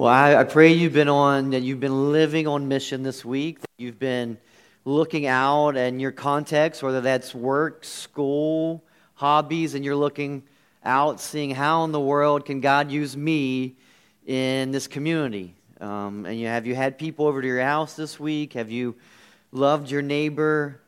Well, 0.00 0.08
I, 0.08 0.34
I, 0.34 0.44
pray 0.44 0.72
you've 0.72 0.94
been 0.94 1.10
on, 1.10 1.50
that 1.50 1.60
you've 1.60 1.78
been 1.78 2.10
living 2.10 2.46
on 2.46 2.68
mission 2.68 3.02
this 3.02 3.22
week, 3.22 3.60
that 3.60 3.68
you've 3.76 3.98
been 3.98 4.38
looking 4.86 5.26
out 5.26 5.76
and 5.76 6.00
your 6.00 6.10
context, 6.10 6.82
whether 6.82 7.02
that's 7.02 7.34
work, 7.34 7.84
school, 7.84 8.82
hobbies, 9.12 9.74
and 9.74 9.84
you're 9.84 9.94
looking 9.94 10.42
out, 10.86 11.20
seeing 11.20 11.50
how 11.50 11.84
in 11.84 11.92
the 11.92 12.00
world 12.00 12.46
can 12.46 12.62
God 12.62 12.90
use 12.90 13.14
me 13.14 13.76
in 14.26 14.70
this 14.70 14.86
community. 14.86 15.52
Um, 15.82 16.24
and 16.24 16.40
you, 16.40 16.46
have 16.46 16.66
you 16.66 16.74
had 16.74 16.96
people 16.96 17.26
over 17.26 17.42
to 17.42 17.46
your 17.46 17.60
house 17.60 17.94
this 17.94 18.18
week? 18.18 18.54
Have 18.54 18.70
you 18.70 18.96
loved 19.52 19.90
your 19.90 20.00
neighbor? 20.00 20.80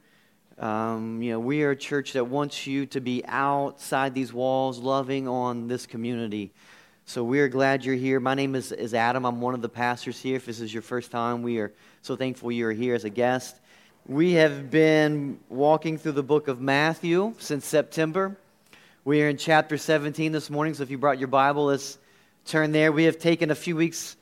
Um, 0.59 1.21
you 1.21 1.33
know, 1.33 1.39
we 1.39 1.65
are 1.65 1.73
a 1.73 1.77
church 1.77 2.15
that 2.15 2.29
wants 2.29 2.67
you 2.67 2.87
to 2.87 3.01
be 3.03 3.23
outside 3.27 4.15
these 4.15 4.33
walls, 4.33 4.79
loving 4.79 5.29
on 5.29 5.69
this 5.69 5.85
community. 5.85 6.55
So 7.05 7.25
we 7.25 7.41
are 7.41 7.49
glad 7.49 7.85
you're 7.85 7.97
here. 7.97 8.21
My 8.21 8.35
name 8.35 8.55
is, 8.55 8.71
is 8.71 8.95
Adam. 8.95 9.27
I'm 9.27 9.41
one 9.41 9.55
of 9.55 9.61
the 9.61 9.69
pastors 9.69 10.21
here. 10.21 10.37
If 10.37 10.47
this 10.47 10.61
is 10.61 10.73
your 10.73 10.83
first 10.83 11.11
time, 11.11 11.43
we 11.43 11.59
are 11.59 11.73
so 12.01 12.17
thankful 12.17 12.53
you 12.53 12.67
are 12.69 12.73
here 12.73 12.95
as 12.95 13.05
a 13.05 13.11
guest. 13.11 13.57
We 14.07 14.35
have 14.35 14.71
been 14.71 15.41
walking 15.49 15.99
through 15.99 16.13
the 16.13 16.23
book 16.23 16.49
of 16.49 16.61
Matthew 16.61 17.35
since 17.39 17.67
September. 17.67 18.37
We 19.05 19.21
are 19.23 19.29
in 19.29 19.37
chapter 19.37 19.77
17 19.77 20.31
this 20.31 20.49
morning, 20.49 20.75
so 20.75 20.85
if 20.85 20.91
you 20.91 20.97
brought 20.97 21.19
your 21.19 21.29
Bible, 21.29 21.67
let's 21.67 21.99
turn 22.47 22.71
there. 22.71 22.93
We 22.93 23.05
have 23.05 23.19
taken 23.19 23.51
a 23.51 23.57
few 23.57 23.75
weeks 23.75 24.17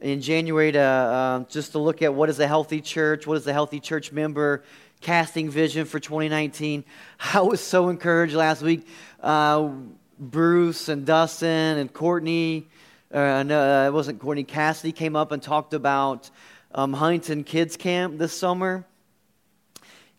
in 0.00 0.22
January 0.22 0.72
to 0.72 0.80
uh, 0.80 1.40
just 1.50 1.72
to 1.72 1.78
look 1.78 2.00
at 2.00 2.14
what 2.14 2.30
is 2.30 2.40
a 2.40 2.48
healthy 2.48 2.80
church, 2.80 3.26
what 3.26 3.36
is 3.36 3.46
a 3.46 3.52
healthy 3.52 3.78
church 3.78 4.10
member, 4.10 4.64
casting 5.02 5.50
vision 5.50 5.84
for 5.84 6.00
2019. 6.00 6.84
I 7.34 7.42
was 7.42 7.60
so 7.60 7.90
encouraged 7.90 8.34
last 8.34 8.62
week. 8.62 8.88
Uh, 9.20 9.68
Bruce 10.22 10.88
and 10.88 11.04
Dustin 11.04 11.78
and 11.78 11.92
Courtney, 11.92 12.68
uh, 13.12 13.42
no, 13.42 13.60
uh, 13.60 13.88
it 13.88 13.92
wasn't 13.92 14.20
Courtney, 14.20 14.44
Cassidy 14.44 14.92
came 14.92 15.16
up 15.16 15.32
and 15.32 15.42
talked 15.42 15.74
about 15.74 16.30
um, 16.72 16.92
Huntington 16.92 17.42
Kids 17.42 17.76
Camp 17.76 18.18
this 18.18 18.32
summer. 18.32 18.84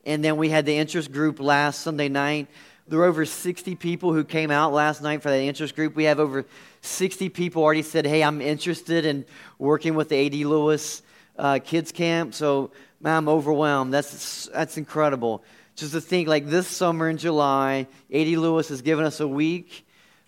And 0.05 0.21
then 0.21 0.35
we 0.35 0.49
had 0.49 0.65
the 0.65 0.75
interest 0.75 1.13
group 1.13 1.39
last 1.39 1.79
Sunday 1.81 2.09
night. 2.09 2.47
There 2.85 2.99
were 2.99 3.05
over 3.05 3.25
60 3.25 3.75
people 3.75 4.11
who 4.11 4.25
came 4.25 4.51
out 4.51 4.73
last 4.73 5.01
night 5.01 5.21
for 5.21 5.29
that 5.29 5.39
interest 5.39 5.73
group. 5.73 5.95
We 5.95 6.03
have 6.03 6.19
over 6.19 6.43
60 6.81 7.29
people 7.29 7.63
already 7.63 7.81
said, 7.81 8.05
Hey, 8.05 8.21
I'm 8.21 8.41
interested 8.41 9.05
in 9.05 9.23
working 9.57 9.95
with 9.95 10.09
the 10.09 10.17
A.D. 10.17 10.43
Lewis 10.43 11.01
uh, 11.39 11.59
Kids 11.63 11.93
Camp. 11.93 12.33
So, 12.33 12.71
man, 12.99 13.19
I'm 13.19 13.29
overwhelmed. 13.29 13.93
That's, 13.93 14.49
that's 14.53 14.77
incredible. 14.77 15.45
Just 15.77 15.93
to 15.93 16.01
think, 16.01 16.27
like 16.27 16.47
this 16.47 16.67
summer 16.67 17.09
in 17.09 17.17
July, 17.17 17.87
A.D. 18.11 18.35
Lewis 18.35 18.67
has 18.67 18.81
given 18.81 19.05
us 19.05 19.21
a 19.21 19.27
week 19.27 19.85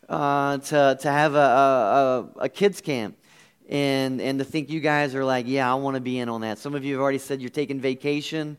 uh, 0.10 0.58
to, 0.58 0.98
to 1.02 1.12
have 1.12 1.36
a, 1.36 1.38
a, 1.38 2.30
a, 2.42 2.50
kids 2.50 2.82
camp. 2.82 3.18
And, 3.68 4.22
and 4.22 4.38
to 4.40 4.46
think 4.46 4.70
you 4.70 4.80
guys 4.80 5.16
are 5.16 5.26
like, 5.26 5.48
yeah, 5.48 5.72
I 5.72 5.76
want 5.76 5.96
to 5.96 6.02
be 6.02 6.20
in 6.20 6.30
on 6.30 6.42
that. 6.42 6.60
Some 6.60 6.76
of 6.76 6.86
you 6.86 6.94
have 6.94 7.02
already 7.02 7.18
said 7.18 7.42
you're 7.42 7.50
taking 7.50 7.80
vacation. 7.80 8.58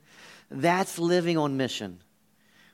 That's 0.50 0.98
living 0.98 1.38
on 1.38 1.56
mission. 1.56 2.00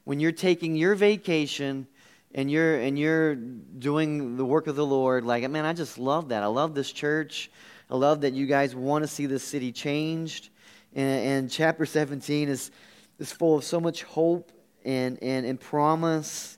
When 0.04 0.18
you're 0.18 0.32
taking 0.32 0.74
your 0.74 0.94
vacation 0.94 1.86
and 2.34 2.50
you're, 2.50 2.76
and 2.76 2.98
you're 2.98 3.34
doing 3.34 4.36
the 4.36 4.44
work 4.44 4.66
of 4.66 4.76
the 4.76 4.86
Lord, 4.86 5.24
like, 5.24 5.48
man, 5.50 5.66
I 5.66 5.74
just 5.74 5.98
love 5.98 6.30
that. 6.30 6.42
I 6.42 6.46
love 6.46 6.74
this 6.74 6.90
church. 6.90 7.50
I 7.90 7.96
love 7.96 8.22
that 8.22 8.32
you 8.32 8.46
guys 8.46 8.74
want 8.74 9.04
to 9.04 9.08
see 9.08 9.26
this 9.26 9.44
city 9.44 9.70
changed. 9.70 10.48
And, 10.94 11.26
and 11.26 11.50
chapter 11.50 11.84
17 11.84 12.48
is, 12.48 12.70
is 13.18 13.30
full 13.30 13.58
of 13.58 13.64
so 13.64 13.78
much 13.78 14.04
hope 14.04 14.50
and, 14.86 15.22
and, 15.22 15.44
and 15.44 15.60
promise 15.60 16.56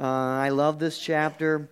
uh, 0.00 0.04
I 0.04 0.48
love 0.48 0.78
this 0.78 0.98
chapter. 0.98 1.68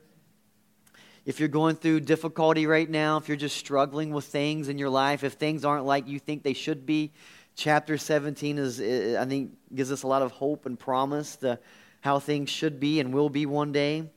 If 1.25 1.41
you're 1.41 1.49
going 1.49 1.77
through 1.77 2.01
difficulty 2.01 2.67
right 2.67 2.89
now, 2.89 3.17
if 3.17 3.29
you're 3.29 3.37
just 3.37 3.57
struggling 3.57 4.13
with 4.13 4.27
things 4.27 4.69
in 4.69 4.79
your 4.79 4.91
life, 4.91 5.25
if 5.25 5.35
things 5.35 5.65
aren't 5.65 5.87
like 5.87 6.07
you 6.07 6.19
think 6.19 6.43
they 6.43 6.53
should 6.53 6.85
be, 6.85 7.13
chapter 7.57 7.97
17 7.97 8.59
is, 8.59 8.81
I 9.17 9.25
think, 9.25 9.53
gives 9.75 9.91
us 9.91 10.03
a 10.03 10.07
lot 10.07 10.23
of 10.23 10.33
hope 10.33 10.67
and 10.67 10.79
promise 10.79 11.37
to 11.37 11.59
how 12.01 12.19
things 12.19 12.51
should 12.51 12.79
be 12.79 13.01
and 13.01 13.13
will 13.15 13.31
be 13.31 13.47
one 13.47 13.73
day. 13.73 14.11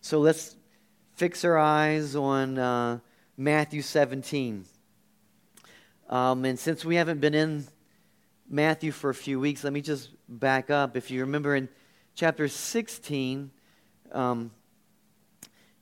So 0.00 0.18
let's 0.20 0.56
fix 1.14 1.44
our 1.44 1.58
eyes 1.58 2.16
on 2.16 2.58
uh, 2.58 2.98
Matthew 3.36 3.82
17. 3.82 4.64
Um, 6.08 6.44
and 6.44 6.58
since 6.58 6.84
we 6.84 6.96
haven't 6.96 7.20
been 7.20 7.34
in 7.34 7.66
Matthew 8.48 8.90
for 8.90 9.10
a 9.10 9.14
few 9.14 9.38
weeks, 9.38 9.62
let 9.62 9.72
me 9.72 9.80
just 9.80 10.10
back 10.28 10.70
up. 10.70 10.96
If 10.96 11.10
you 11.10 11.20
remember 11.20 11.54
in 11.54 11.68
chapter 12.18 12.48
16, 12.48 13.48
um, 14.10 14.50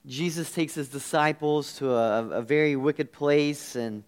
Jesus 0.05 0.53
takes 0.53 0.75
his 0.75 0.91
disciples 0.91 1.79
to 1.79 1.91
a, 1.95 2.29
a, 2.29 2.43
very 2.43 2.77
wicked 2.77 3.11
place 3.11 3.75
and, 3.75 4.05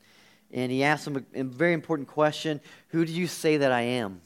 and 0.52 0.70
he 0.70 0.84
asks 0.84 1.06
them 1.06 1.24
a, 1.34 1.40
a, 1.40 1.44
very 1.44 1.72
important 1.72 2.06
question 2.06 2.60
Who 2.88 3.06
do 3.06 3.12
you 3.12 3.26
say 3.26 3.56
that 3.56 3.72
I 3.72 3.80
am? 3.80 4.20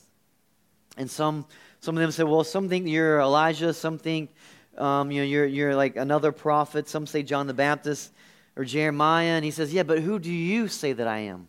And 0.97 1.09
some, 1.09 1.47
some 1.79 1.97
of 1.97 2.01
them 2.01 2.11
say, 2.11 2.25
Well, 2.25 2.43
some 2.43 2.69
think 2.69 2.89
you're 2.89 3.21
Elijah, 3.21 3.73
some 3.73 3.99
think 3.99 4.31
um, 4.77 5.13
you 5.13 5.21
know, 5.21 5.27
you're, 5.27 5.47
you're 5.47 5.77
like 5.77 5.95
another 5.95 6.33
prophet, 6.33 6.89
some 6.89 7.07
say 7.07 7.23
John 7.23 7.47
the 7.47 7.55
Baptist 7.55 8.13
or 8.57 8.65
Jeremiah. 8.65 9.35
And 9.35 9.45
he 9.45 9.53
says, 9.53 9.73
Yeah, 9.73 9.85
but 9.85 10.01
who 10.01 10.19
do 10.19 10.33
you 10.33 10.67
say 10.67 10.93
that 10.93 11.07
I 11.07 11.19
am? 11.19 11.47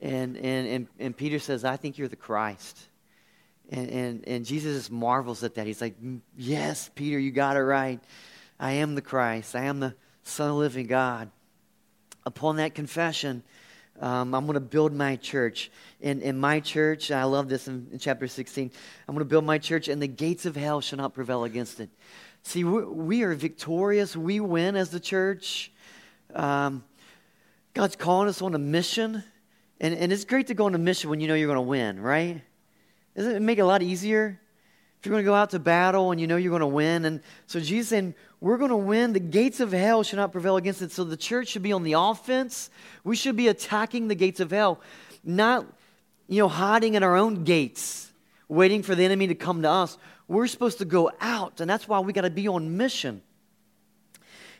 And, 0.00 0.36
and, 0.36 0.68
and, 0.68 0.88
and 1.00 1.16
Peter 1.16 1.40
says, 1.40 1.64
I 1.64 1.76
think 1.76 1.98
you're 1.98 2.06
the 2.06 2.14
Christ. 2.14 2.78
And, 3.70 3.90
and, 3.90 4.28
and 4.28 4.46
Jesus 4.46 4.90
marvels 4.90 5.42
at 5.42 5.54
that. 5.56 5.66
He's 5.66 5.80
like, 5.80 5.94
Yes, 6.36 6.90
Peter, 6.94 7.18
you 7.18 7.30
got 7.30 7.56
it 7.56 7.62
right. 7.62 8.00
I 8.58 8.72
am 8.72 8.94
the 8.94 9.02
Christ. 9.02 9.54
I 9.54 9.64
am 9.64 9.80
the 9.80 9.94
Son 10.22 10.48
of 10.48 10.54
the 10.54 10.60
living 10.60 10.86
God. 10.86 11.30
Upon 12.24 12.56
that 12.56 12.74
confession, 12.74 13.42
um, 14.00 14.34
I'm 14.34 14.46
going 14.46 14.54
to 14.54 14.60
build 14.60 14.92
my 14.92 15.16
church. 15.16 15.70
In, 16.00 16.20
in 16.22 16.38
my 16.38 16.60
church, 16.60 17.10
I 17.10 17.24
love 17.24 17.48
this 17.48 17.68
in, 17.68 17.88
in 17.92 17.98
chapter 17.98 18.26
16. 18.26 18.70
I'm 19.06 19.14
going 19.14 19.24
to 19.24 19.28
build 19.28 19.44
my 19.44 19.58
church, 19.58 19.88
and 19.88 20.00
the 20.00 20.08
gates 20.08 20.46
of 20.46 20.56
hell 20.56 20.80
shall 20.80 20.98
not 20.98 21.14
prevail 21.14 21.44
against 21.44 21.80
it. 21.80 21.90
See, 22.42 22.64
we, 22.64 22.84
we 22.84 23.22
are 23.22 23.34
victorious. 23.34 24.16
We 24.16 24.40
win 24.40 24.76
as 24.76 24.90
the 24.90 25.00
church. 25.00 25.72
Um, 26.34 26.84
God's 27.74 27.96
calling 27.96 28.28
us 28.28 28.40
on 28.40 28.54
a 28.54 28.58
mission. 28.58 29.22
And, 29.80 29.94
and 29.94 30.12
it's 30.12 30.24
great 30.24 30.48
to 30.48 30.54
go 30.54 30.66
on 30.66 30.74
a 30.74 30.78
mission 30.78 31.10
when 31.10 31.20
you 31.20 31.28
know 31.28 31.34
you're 31.34 31.46
going 31.46 31.56
to 31.56 31.62
win, 31.62 32.00
right? 32.00 32.42
Doesn't 33.18 33.34
it 33.34 33.42
make 33.42 33.58
it 33.58 33.62
a 33.62 33.66
lot 33.66 33.82
easier? 33.82 34.38
If 35.00 35.06
you're 35.06 35.12
going 35.12 35.24
to 35.24 35.28
go 35.28 35.34
out 35.34 35.50
to 35.50 35.58
battle 35.58 36.12
and 36.12 36.20
you 36.20 36.28
know 36.28 36.36
you're 36.36 36.52
going 36.52 36.60
to 36.60 36.68
win. 36.68 37.04
And 37.04 37.20
so 37.48 37.58
Jesus 37.58 37.88
saying, 37.88 38.14
we're 38.40 38.58
going 38.58 38.70
to 38.70 38.76
win. 38.76 39.12
The 39.12 39.18
gates 39.18 39.58
of 39.58 39.72
hell 39.72 40.04
should 40.04 40.18
not 40.18 40.30
prevail 40.30 40.56
against 40.56 40.82
it. 40.82 40.92
So 40.92 41.02
the 41.02 41.16
church 41.16 41.48
should 41.48 41.64
be 41.64 41.72
on 41.72 41.82
the 41.82 41.94
offense. 41.94 42.70
We 43.02 43.16
should 43.16 43.34
be 43.34 43.48
attacking 43.48 44.06
the 44.06 44.14
gates 44.14 44.38
of 44.38 44.52
hell, 44.52 44.80
not, 45.24 45.66
you 46.28 46.38
know, 46.38 46.46
hiding 46.46 46.94
in 46.94 47.02
our 47.02 47.16
own 47.16 47.42
gates, 47.42 48.12
waiting 48.48 48.84
for 48.84 48.94
the 48.94 49.04
enemy 49.04 49.26
to 49.26 49.34
come 49.34 49.62
to 49.62 49.68
us. 49.68 49.98
We're 50.28 50.46
supposed 50.46 50.78
to 50.78 50.84
go 50.84 51.10
out, 51.20 51.60
and 51.60 51.68
that's 51.68 51.88
why 51.88 51.98
we 51.98 52.12
got 52.12 52.20
to 52.20 52.30
be 52.30 52.46
on 52.46 52.76
mission. 52.76 53.20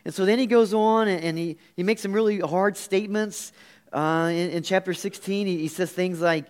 And 0.03 0.13
so 0.13 0.25
then 0.25 0.37
he 0.37 0.47
goes 0.47 0.73
on 0.73 1.07
and, 1.07 1.23
and 1.23 1.37
he, 1.37 1.57
he 1.77 1.83
makes 1.83 2.01
some 2.01 2.11
really 2.11 2.39
hard 2.41 2.75
statements. 2.75 3.53
Uh, 3.93 4.29
in, 4.33 4.49
in, 4.49 4.63
chapter 4.63 4.93
16, 4.93 5.47
he, 5.47 5.57
he 5.59 5.67
says 5.69 5.93
things 5.93 6.19
like, 6.19 6.45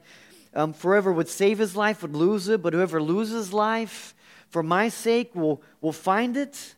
um, 0.53 0.73
forever 0.73 1.11
would 1.11 1.29
save 1.29 1.59
his 1.59 1.75
life 1.75 2.01
would 2.01 2.15
lose 2.15 2.47
it, 2.47 2.61
but 2.61 2.73
whoever 2.73 3.01
loses 3.01 3.53
life 3.53 4.15
for 4.49 4.63
my 4.63 4.89
sake 4.89 5.35
will, 5.35 5.61
will 5.81 5.93
find 5.93 6.35
it. 6.35 6.75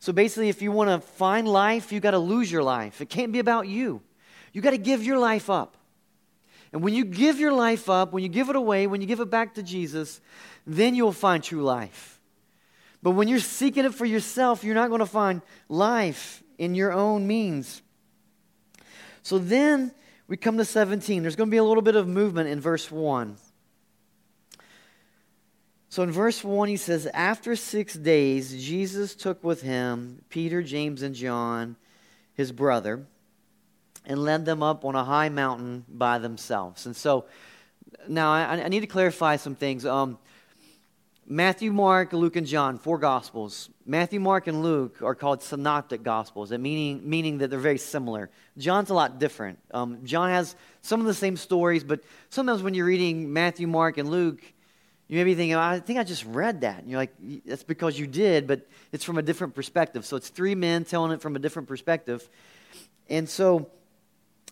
So 0.00 0.12
basically, 0.12 0.48
if 0.48 0.60
you 0.60 0.72
want 0.72 0.90
to 0.90 1.06
find 1.06 1.48
life, 1.48 1.92
you 1.92 2.00
got 2.00 2.10
to 2.10 2.18
lose 2.18 2.50
your 2.50 2.62
life. 2.62 3.00
It 3.00 3.08
can't 3.08 3.32
be 3.32 3.38
about 3.38 3.68
you. 3.68 4.02
You 4.52 4.60
got 4.60 4.70
to 4.70 4.78
give 4.78 5.02
your 5.02 5.18
life 5.18 5.48
up. 5.48 5.76
And 6.72 6.82
when 6.82 6.92
you 6.92 7.04
give 7.04 7.38
your 7.38 7.52
life 7.52 7.88
up, 7.88 8.12
when 8.12 8.22
you 8.22 8.28
give 8.28 8.50
it 8.50 8.56
away, 8.56 8.86
when 8.88 9.00
you 9.00 9.06
give 9.06 9.20
it 9.20 9.30
back 9.30 9.54
to 9.54 9.62
Jesus, 9.62 10.20
then 10.66 10.94
you'll 10.94 11.12
find 11.12 11.42
true 11.42 11.62
life. 11.62 12.20
But 13.00 13.12
when 13.12 13.28
you're 13.28 13.38
seeking 13.38 13.84
it 13.84 13.94
for 13.94 14.06
yourself, 14.06 14.64
you're 14.64 14.74
not 14.74 14.88
going 14.88 15.00
to 15.00 15.06
find 15.06 15.40
life 15.68 16.42
in 16.58 16.74
your 16.74 16.92
own 16.92 17.26
means. 17.26 17.80
So 19.22 19.38
then 19.38 19.92
we 20.26 20.36
come 20.36 20.56
to 20.56 20.64
17. 20.64 21.22
There's 21.22 21.36
going 21.36 21.48
to 21.48 21.50
be 21.50 21.58
a 21.58 21.64
little 21.64 21.82
bit 21.82 21.96
of 21.96 22.08
movement 22.08 22.48
in 22.48 22.60
verse 22.60 22.90
1. 22.90 23.36
So 25.90 26.02
in 26.02 26.10
verse 26.10 26.42
1, 26.42 26.68
he 26.68 26.76
says, 26.76 27.06
After 27.14 27.54
six 27.54 27.94
days, 27.94 28.64
Jesus 28.64 29.14
took 29.14 29.44
with 29.44 29.62
him 29.62 30.24
Peter, 30.28 30.62
James, 30.62 31.02
and 31.02 31.14
John, 31.14 31.76
his 32.34 32.50
brother, 32.50 33.06
and 34.04 34.18
led 34.22 34.44
them 34.44 34.62
up 34.62 34.84
on 34.84 34.96
a 34.96 35.04
high 35.04 35.28
mountain 35.28 35.84
by 35.88 36.18
themselves. 36.18 36.86
And 36.86 36.96
so 36.96 37.26
now 38.08 38.32
I, 38.32 38.64
I 38.64 38.68
need 38.68 38.80
to 38.80 38.86
clarify 38.86 39.36
some 39.36 39.54
things. 39.54 39.86
Um, 39.86 40.18
Matthew, 41.26 41.72
Mark, 41.72 42.12
Luke, 42.12 42.36
and 42.36 42.46
John, 42.46 42.78
four 42.78 42.98
Gospels. 42.98 43.70
Matthew, 43.86 44.20
Mark, 44.20 44.46
and 44.46 44.62
Luke 44.62 45.00
are 45.02 45.14
called 45.14 45.42
synoptic 45.42 46.02
Gospels, 46.02 46.50
meaning, 46.50 47.08
meaning 47.08 47.38
that 47.38 47.48
they're 47.48 47.58
very 47.58 47.78
similar. 47.78 48.30
John's 48.58 48.90
a 48.90 48.94
lot 48.94 49.18
different. 49.18 49.58
Um, 49.72 50.04
John 50.04 50.28
has 50.28 50.54
some 50.82 51.00
of 51.00 51.06
the 51.06 51.14
same 51.14 51.36
stories, 51.36 51.82
but 51.82 52.00
sometimes 52.28 52.62
when 52.62 52.74
you're 52.74 52.86
reading 52.86 53.32
Matthew, 53.32 53.66
Mark, 53.66 53.96
and 53.96 54.10
Luke, 54.10 54.42
you 55.08 55.16
may 55.16 55.24
be 55.24 55.34
thinking, 55.34 55.54
I 55.54 55.80
think 55.80 55.98
I 55.98 56.04
just 56.04 56.24
read 56.26 56.60
that. 56.60 56.80
And 56.80 56.90
you're 56.90 56.98
like, 56.98 57.14
that's 57.46 57.62
because 57.62 57.98
you 57.98 58.06
did, 58.06 58.46
but 58.46 58.66
it's 58.92 59.04
from 59.04 59.16
a 59.16 59.22
different 59.22 59.54
perspective. 59.54 60.04
So 60.04 60.16
it's 60.16 60.28
three 60.28 60.54
men 60.54 60.84
telling 60.84 61.12
it 61.12 61.22
from 61.22 61.36
a 61.36 61.38
different 61.38 61.68
perspective. 61.68 62.28
And 63.08 63.28
so 63.28 63.70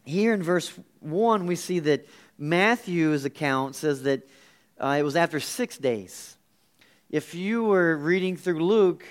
here 0.05 0.33
in 0.33 0.43
verse 0.43 0.73
1, 1.01 1.47
we 1.47 1.57
see 1.57 1.81
that 1.81 2.07
Matthew's 2.39 3.25
account 3.25 3.77
says 3.77 4.03
that 4.05 4.27
uh, 4.79 4.97
it 4.99 5.03
was 5.03 5.17
after 5.17 5.39
six 5.39 5.79
days. 5.79 6.37
If 7.13 7.35
you 7.35 7.65
were 7.65 7.99
reading 7.99 8.39
through 8.39 8.65
Luke, 8.65 9.05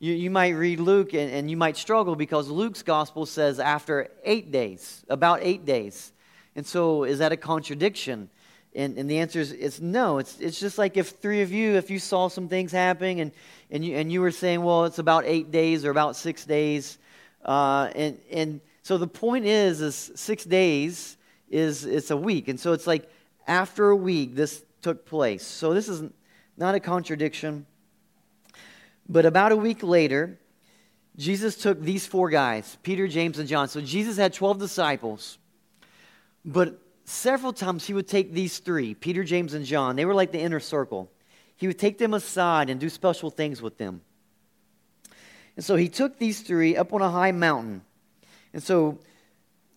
you, 0.00 0.12
you 0.12 0.30
might 0.32 0.50
read 0.50 0.80
Luke 0.80 1.14
and, 1.14 1.30
and 1.30 1.48
you 1.48 1.56
might 1.56 1.76
struggle 1.76 2.16
because 2.16 2.48
Luke's 2.48 2.82
gospel 2.82 3.24
says 3.24 3.60
after 3.60 4.10
eight 4.24 4.50
days, 4.50 5.04
about 5.08 5.38
eight 5.42 5.64
days. 5.64 6.12
And 6.56 6.66
so, 6.66 7.04
is 7.04 7.20
that 7.20 7.30
a 7.30 7.36
contradiction? 7.36 8.30
And, 8.74 8.98
and 8.98 9.08
the 9.08 9.18
answer 9.18 9.38
is 9.38 9.52
it's 9.52 9.80
no. 9.80 10.18
It's, 10.18 10.40
it's 10.40 10.58
just 10.58 10.76
like 10.76 10.96
if 10.96 11.10
three 11.10 11.40
of 11.42 11.52
you, 11.52 11.76
if 11.76 11.88
you 11.88 12.00
saw 12.00 12.26
some 12.26 12.48
things 12.48 12.72
happening 12.72 13.20
and, 13.20 13.30
and, 13.70 13.84
you, 13.84 13.96
and 13.96 14.10
you 14.10 14.22
were 14.22 14.32
saying, 14.32 14.64
well, 14.64 14.84
it's 14.84 14.98
about 14.98 15.24
eight 15.24 15.52
days 15.52 15.84
or 15.84 15.90
about 15.90 16.16
six 16.16 16.44
days. 16.44 16.98
Uh, 17.44 17.90
and, 17.94 18.18
and 18.32 18.60
so 18.82 18.98
the 18.98 19.06
point 19.06 19.46
is, 19.46 19.80
is 19.80 20.10
six 20.16 20.44
days 20.44 21.16
is 21.48 21.84
it's 21.84 22.10
a 22.10 22.16
week. 22.16 22.48
And 22.48 22.58
so 22.58 22.72
it's 22.72 22.88
like 22.88 23.08
after 23.46 23.90
a 23.90 23.96
week, 23.96 24.34
this 24.34 24.64
took 24.82 25.06
place. 25.06 25.46
So 25.46 25.72
this 25.72 25.88
is 25.88 26.02
not 26.56 26.74
a 26.74 26.80
contradiction. 26.80 27.66
But 29.08 29.26
about 29.26 29.52
a 29.52 29.56
week 29.56 29.82
later, 29.82 30.38
Jesus 31.16 31.56
took 31.56 31.80
these 31.80 32.06
four 32.06 32.30
guys 32.30 32.76
Peter, 32.82 33.08
James, 33.08 33.38
and 33.38 33.48
John. 33.48 33.68
So 33.68 33.80
Jesus 33.80 34.16
had 34.16 34.32
12 34.32 34.58
disciples. 34.58 35.38
But 36.44 36.78
several 37.04 37.52
times 37.52 37.86
he 37.86 37.94
would 37.94 38.08
take 38.08 38.32
these 38.32 38.58
three 38.58 38.94
Peter, 38.94 39.24
James, 39.24 39.54
and 39.54 39.64
John. 39.64 39.96
They 39.96 40.04
were 40.04 40.14
like 40.14 40.32
the 40.32 40.40
inner 40.40 40.60
circle. 40.60 41.10
He 41.56 41.66
would 41.66 41.78
take 41.78 41.98
them 41.98 42.12
aside 42.12 42.68
and 42.68 42.78
do 42.78 42.88
special 42.88 43.30
things 43.30 43.62
with 43.62 43.78
them. 43.78 44.02
And 45.56 45.64
so 45.64 45.74
he 45.74 45.88
took 45.88 46.18
these 46.18 46.42
three 46.42 46.76
up 46.76 46.92
on 46.92 47.00
a 47.00 47.10
high 47.10 47.32
mountain. 47.32 47.80
And 48.52 48.62
so 48.62 48.98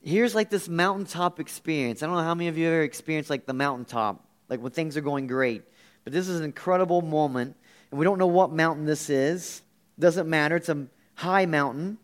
here's 0.03 0.35
like 0.35 0.49
this 0.49 0.67
mountaintop 0.67 1.39
experience. 1.39 2.03
I 2.03 2.07
don't 2.07 2.15
know 2.15 2.23
how 2.23 2.35
many 2.35 2.49
of 2.49 2.57
you 2.57 2.65
have 2.65 2.73
ever 2.73 2.83
experienced 2.83 3.29
like 3.29 3.45
the 3.45 3.53
mountaintop, 3.53 4.23
like 4.49 4.61
when 4.61 4.73
things 4.73 4.97
are 4.97 5.01
going 5.01 5.27
great. 5.27 5.63
But 6.03 6.13
this 6.13 6.27
is 6.27 6.39
an 6.39 6.45
incredible 6.45 7.01
moment. 7.01 7.55
And 7.91 7.99
we 7.99 8.03
don't 8.03 8.19
know 8.19 8.27
what 8.27 8.51
mountain 8.51 8.85
this 8.85 9.09
is. 9.09 9.61
Doesn't 9.97 10.29
matter. 10.29 10.55
It's 10.55 10.69
a 10.69 10.87
high 11.15 11.45
mountain. 11.45 11.97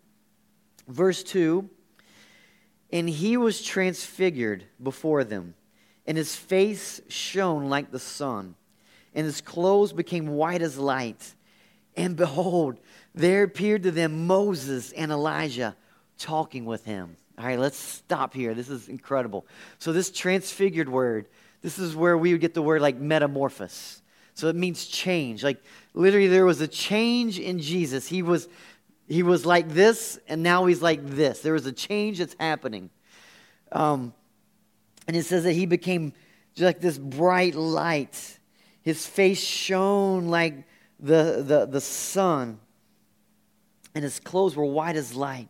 Verse 0.88 1.24
2 1.24 1.70
And 2.92 3.10
he 3.10 3.38
was 3.38 3.62
transfigured 3.62 4.66
before 4.82 5.24
them, 5.24 5.56
and 6.06 6.18
his 6.18 6.36
face 6.36 7.02
shone 7.08 7.70
like 7.70 7.92
the 7.92 8.00
sun, 8.00 8.56
and 9.14 9.26
his 9.26 9.42
clothes 9.42 9.94
became 9.94 10.28
white 10.28 10.62
as 10.62 10.78
light. 10.78 11.34
And 11.98 12.18
behold, 12.18 12.80
there 13.14 13.44
appeared 13.44 13.84
to 13.84 13.92
them 13.92 14.28
Moses 14.28 14.92
and 14.92 15.12
Elijah 15.12 15.76
talking 16.18 16.66
with 16.66 16.84
him. 16.84 17.16
All 17.38 17.46
right, 17.46 17.60
let's 17.60 17.78
stop 17.78 18.34
here. 18.34 18.54
This 18.54 18.70
is 18.70 18.90
incredible. 18.90 19.46
So, 19.80 19.92
this 19.92 20.10
transfigured 20.10 20.90
word, 20.90 21.28
this 21.66 21.80
is 21.80 21.96
where 21.96 22.16
we 22.16 22.32
would 22.32 22.42
get 22.42 22.54
the 22.54 22.62
word 22.62 22.80
like 22.80 22.98
metamorphosis. 22.98 24.04
So, 24.36 24.50
it 24.50 24.56
means 24.56 24.86
change. 24.86 25.44
Like, 25.44 25.64
literally, 25.96 26.28
there 26.28 26.46
was 26.46 26.62
a 26.62 26.68
change 26.68 27.40
in 27.40 27.60
Jesus. 27.60 28.08
He 28.08 28.22
was, 28.22 28.48
he 29.08 29.24
was 29.24 29.48
like 29.48 29.70
this, 29.70 30.20
and 30.28 30.44
now 30.44 30.68
he's 30.68 30.84
like 30.84 31.04
this. 31.04 31.40
There 31.40 31.54
was 31.54 31.66
a 31.66 31.72
change 31.72 32.20
that's 32.20 32.36
happening. 32.40 32.92
Um, 33.72 34.14
and 35.08 35.18
it 35.18 35.24
says 35.24 35.44
that 35.46 35.54
he 35.54 35.66
became 35.66 36.14
just 36.54 36.66
like 36.66 36.82
this 36.82 37.00
bright 37.00 37.56
light. 37.56 38.38
His 38.84 39.08
face 39.08 39.42
shone 39.42 40.28
like 40.28 40.66
the, 41.00 41.44
the, 41.44 41.66
the 41.66 41.82
sun, 41.82 42.60
and 43.96 44.04
his 44.04 44.20
clothes 44.20 44.56
were 44.56 44.66
white 44.66 44.98
as 44.98 45.16
light. 45.16 45.48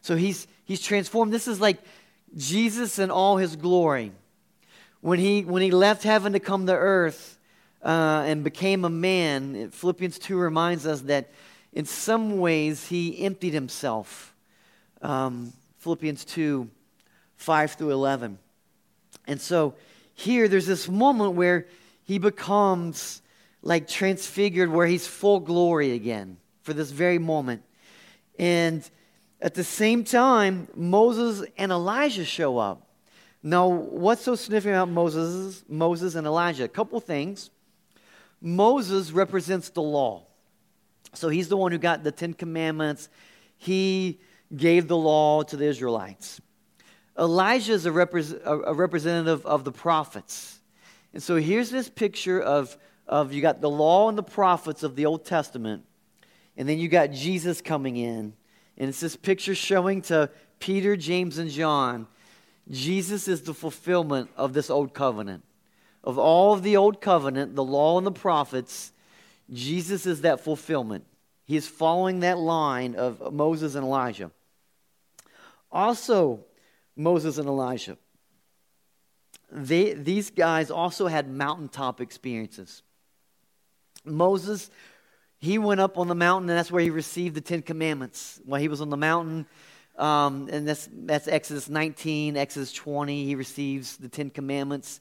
So 0.00 0.16
he's, 0.16 0.46
he's 0.64 0.80
transformed. 0.80 1.34
This 1.34 1.48
is 1.48 1.60
like 1.60 1.76
Jesus 2.34 2.98
in 2.98 3.10
all 3.10 3.36
his 3.36 3.56
glory. 3.56 4.12
When 5.00 5.18
he, 5.18 5.42
when 5.42 5.62
he 5.62 5.70
left 5.70 6.02
heaven 6.02 6.34
to 6.34 6.40
come 6.40 6.66
to 6.66 6.74
earth 6.74 7.38
uh, 7.82 8.24
and 8.26 8.44
became 8.44 8.84
a 8.84 8.90
man, 8.90 9.70
Philippians 9.70 10.18
2 10.18 10.36
reminds 10.38 10.86
us 10.86 11.00
that 11.02 11.30
in 11.72 11.86
some 11.86 12.38
ways 12.38 12.86
he 12.86 13.24
emptied 13.24 13.54
himself. 13.54 14.34
Um, 15.02 15.52
Philippians 15.78 16.24
2 16.26 16.68
5 17.36 17.72
through 17.72 17.90
11. 17.92 18.38
And 19.26 19.40
so 19.40 19.74
here 20.12 20.46
there's 20.46 20.66
this 20.66 20.88
moment 20.88 21.32
where 21.32 21.66
he 22.04 22.18
becomes 22.18 23.22
like 23.62 23.88
transfigured, 23.88 24.70
where 24.70 24.86
he's 24.86 25.06
full 25.06 25.40
glory 25.40 25.92
again 25.92 26.36
for 26.62 26.74
this 26.74 26.90
very 26.90 27.18
moment. 27.18 27.62
And 28.38 28.88
at 29.40 29.54
the 29.54 29.64
same 29.64 30.04
time, 30.04 30.68
Moses 30.74 31.48
and 31.56 31.72
Elijah 31.72 32.26
show 32.26 32.58
up. 32.58 32.86
Now, 33.42 33.68
what's 33.68 34.22
so 34.22 34.34
significant 34.34 34.76
about 34.76 34.90
Moses, 34.90 35.64
Moses 35.68 36.14
and 36.14 36.26
Elijah? 36.26 36.64
A 36.64 36.68
couple 36.68 37.00
things. 37.00 37.50
Moses 38.40 39.12
represents 39.12 39.70
the 39.70 39.82
law. 39.82 40.26
So 41.14 41.28
he's 41.28 41.48
the 41.48 41.56
one 41.56 41.72
who 41.72 41.78
got 41.78 42.04
the 42.04 42.12
Ten 42.12 42.34
Commandments. 42.34 43.08
He 43.56 44.20
gave 44.54 44.88
the 44.88 44.96
law 44.96 45.42
to 45.42 45.56
the 45.56 45.64
Israelites. 45.64 46.40
Elijah 47.18 47.72
is 47.72 47.86
a, 47.86 47.90
repre- 47.90 48.40
a 48.44 48.74
representative 48.74 49.44
of 49.44 49.64
the 49.64 49.72
prophets. 49.72 50.60
And 51.12 51.22
so 51.22 51.36
here's 51.36 51.70
this 51.70 51.88
picture 51.88 52.40
of, 52.40 52.76
of 53.06 53.32
you 53.32 53.42
got 53.42 53.60
the 53.60 53.70
law 53.70 54.08
and 54.08 54.16
the 54.16 54.22
prophets 54.22 54.82
of 54.82 54.96
the 54.96 55.06
Old 55.06 55.24
Testament, 55.24 55.84
and 56.56 56.68
then 56.68 56.78
you 56.78 56.88
got 56.88 57.10
Jesus 57.10 57.60
coming 57.60 57.96
in 57.96 58.34
and 58.80 58.88
it's 58.88 59.00
this 59.00 59.14
picture 59.14 59.54
showing 59.54 60.00
to 60.00 60.30
Peter, 60.58 60.96
James, 60.96 61.36
and 61.36 61.50
John 61.50 62.06
Jesus 62.70 63.28
is 63.28 63.42
the 63.42 63.54
fulfillment 63.54 64.30
of 64.36 64.52
this 64.52 64.70
old 64.70 64.94
covenant. 64.94 65.42
Of 66.02 66.18
all 66.18 66.52
of 66.54 66.62
the 66.62 66.76
old 66.76 67.00
covenant, 67.00 67.54
the 67.54 67.64
law 67.64 67.98
and 67.98 68.06
the 68.06 68.12
prophets, 68.12 68.92
Jesus 69.52 70.06
is 70.06 70.22
that 70.22 70.40
fulfillment. 70.40 71.04
He 71.44 71.56
is 71.56 71.66
following 71.66 72.20
that 72.20 72.38
line 72.38 72.94
of 72.94 73.32
Moses 73.32 73.74
and 73.74 73.84
Elijah. 73.84 74.30
Also, 75.72 76.44
Moses 76.96 77.38
and 77.38 77.48
Elijah. 77.48 77.98
They, 79.50 79.94
these 79.94 80.30
guys 80.30 80.70
also 80.70 81.08
had 81.08 81.28
mountaintop 81.28 82.00
experiences. 82.00 82.82
Moses 84.04 84.70
he 85.40 85.56
went 85.56 85.80
up 85.80 85.96
on 85.96 86.06
the 86.06 86.14
mountain, 86.14 86.50
and 86.50 86.58
that's 86.58 86.70
where 86.70 86.82
he 86.82 86.90
received 86.90 87.34
the 87.34 87.40
Ten 87.40 87.62
Commandments. 87.62 88.40
While 88.44 88.60
he 88.60 88.68
was 88.68 88.82
on 88.82 88.90
the 88.90 88.96
mountain, 88.96 89.46
um, 90.00 90.48
and 90.50 90.66
that's, 90.66 90.88
that's 90.90 91.28
Exodus 91.28 91.68
19, 91.68 92.36
Exodus 92.36 92.72
20, 92.72 93.24
he 93.24 93.34
receives 93.34 93.98
the 93.98 94.08
Ten 94.08 94.30
Commandments. 94.30 94.98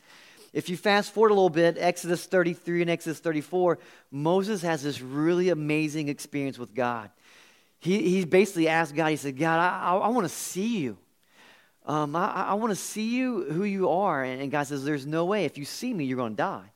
If 0.52 0.68
you 0.68 0.76
fast 0.76 1.14
forward 1.14 1.32
a 1.32 1.36
little 1.36 1.50
bit, 1.50 1.78
Exodus 1.80 2.26
33 2.26 2.82
and 2.82 2.92
Exodus 2.92 3.20
34, 3.20 3.80
Moses 4.12 4.62
has 4.62 4.84
this 4.84 5.00
really 5.00 5.50
amazing 5.50 6.10
experience 6.10 6.60
with 6.60 6.76
God. 6.76 7.12
He, 7.80 8.10
he 8.10 8.26
basically 8.26 8.68
asked 8.68 8.94
God, 8.94 9.08
he 9.08 9.16
said, 9.16 9.38
God, 9.38 9.60
I, 9.60 9.92
I, 9.92 9.96
I 9.96 10.08
want 10.10 10.26
to 10.26 10.34
see 10.34 10.80
you. 10.80 10.98
Um, 11.86 12.14
I, 12.16 12.32
I 12.50 12.54
want 12.56 12.72
to 12.72 12.76
see 12.76 13.16
you 13.16 13.46
who 13.46 13.64
you 13.64 13.90
are. 13.90 14.22
And, 14.24 14.42
and 14.42 14.52
God 14.52 14.68
says, 14.68 14.84
There's 14.84 15.06
no 15.06 15.26
way. 15.26 15.46
If 15.46 15.58
you 15.58 15.66
see 15.66 15.94
me, 15.94 16.04
you're 16.04 16.18
going 16.18 16.34
to 16.34 16.38
die. 16.38 16.72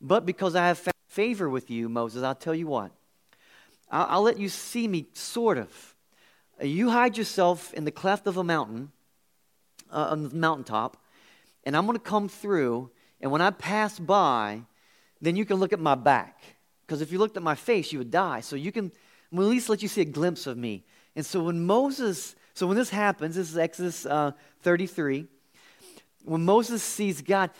But 0.00 0.26
because 0.26 0.56
I 0.56 0.66
have 0.66 0.88
favor 1.06 1.48
with 1.48 1.70
you, 1.70 1.88
Moses, 1.88 2.24
I'll 2.24 2.34
tell 2.34 2.54
you 2.54 2.66
what. 2.66 2.90
I'll, 3.90 4.06
I'll 4.10 4.22
let 4.22 4.38
you 4.38 4.48
see 4.48 4.88
me, 4.88 5.06
sort 5.12 5.58
of. 5.58 5.95
You 6.62 6.90
hide 6.90 7.18
yourself 7.18 7.74
in 7.74 7.84
the 7.84 7.90
cleft 7.90 8.26
of 8.26 8.36
a 8.36 8.44
mountain, 8.44 8.92
uh, 9.92 10.08
on 10.10 10.28
the 10.28 10.34
mountaintop, 10.34 10.96
and 11.64 11.76
I'm 11.76 11.84
going 11.86 11.98
to 11.98 12.04
come 12.04 12.28
through. 12.28 12.90
And 13.20 13.30
when 13.30 13.42
I 13.42 13.50
pass 13.50 13.98
by, 13.98 14.62
then 15.20 15.36
you 15.36 15.44
can 15.44 15.56
look 15.56 15.72
at 15.72 15.80
my 15.80 15.94
back. 15.94 16.40
Because 16.86 17.00
if 17.00 17.10
you 17.10 17.18
looked 17.18 17.36
at 17.36 17.42
my 17.42 17.54
face, 17.54 17.92
you 17.92 17.98
would 17.98 18.10
die. 18.10 18.40
So 18.40 18.56
you 18.56 18.72
can 18.72 18.92
at 19.32 19.38
least 19.38 19.68
let 19.68 19.82
you 19.82 19.88
see 19.88 20.02
a 20.02 20.06
glimpse 20.06 20.46
of 20.46 20.56
me. 20.56 20.84
And 21.14 21.26
so 21.26 21.44
when 21.44 21.66
Moses, 21.66 22.36
so 22.54 22.66
when 22.66 22.76
this 22.76 22.90
happens, 22.90 23.34
this 23.34 23.50
is 23.50 23.58
Exodus 23.58 24.06
uh, 24.06 24.32
33. 24.62 25.26
When 26.24 26.44
Moses 26.44 26.82
sees 26.82 27.22
God, 27.22 27.50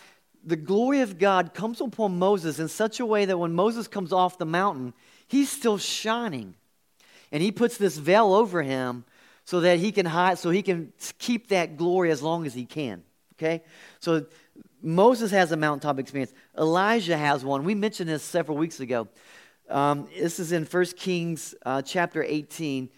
the 0.43 0.55
glory 0.55 1.01
of 1.01 1.19
God 1.19 1.53
comes 1.53 1.81
upon 1.81 2.17
Moses 2.17 2.59
in 2.59 2.67
such 2.67 2.99
a 2.99 3.05
way 3.05 3.25
that 3.25 3.37
when 3.37 3.53
Moses 3.53 3.87
comes 3.87 4.13
off 4.13 4.37
the 4.37 4.45
mountain, 4.45 4.93
he's 5.27 5.49
still 5.49 5.77
shining. 5.77 6.55
And 7.31 7.43
he 7.43 7.51
puts 7.51 7.77
this 7.77 7.97
veil 7.97 8.33
over 8.33 8.61
him 8.61 9.05
so 9.43 9.61
that 9.61 9.79
he 9.79 9.91
can 9.91 10.05
hide, 10.05 10.39
so 10.39 10.49
he 10.49 10.61
can 10.61 10.93
keep 11.19 11.49
that 11.49 11.77
glory 11.77 12.11
as 12.11 12.21
long 12.21 12.45
as 12.45 12.53
he 12.53 12.65
can. 12.65 13.03
Okay? 13.35 13.63
So 13.99 14.25
Moses 14.81 15.31
has 15.31 15.51
a 15.51 15.57
mountaintop 15.57 15.99
experience. 15.99 16.33
Elijah 16.57 17.17
has 17.17 17.43
one. 17.43 17.63
We 17.63 17.75
mentioned 17.75 18.09
this 18.09 18.23
several 18.23 18.57
weeks 18.57 18.79
ago. 18.79 19.07
Um, 19.69 20.07
this 20.17 20.39
is 20.39 20.51
in 20.51 20.65
1 20.65 20.85
Kings 20.97 21.53
uh, 21.65 21.81
chapter 21.81 22.23
18. 22.23 22.89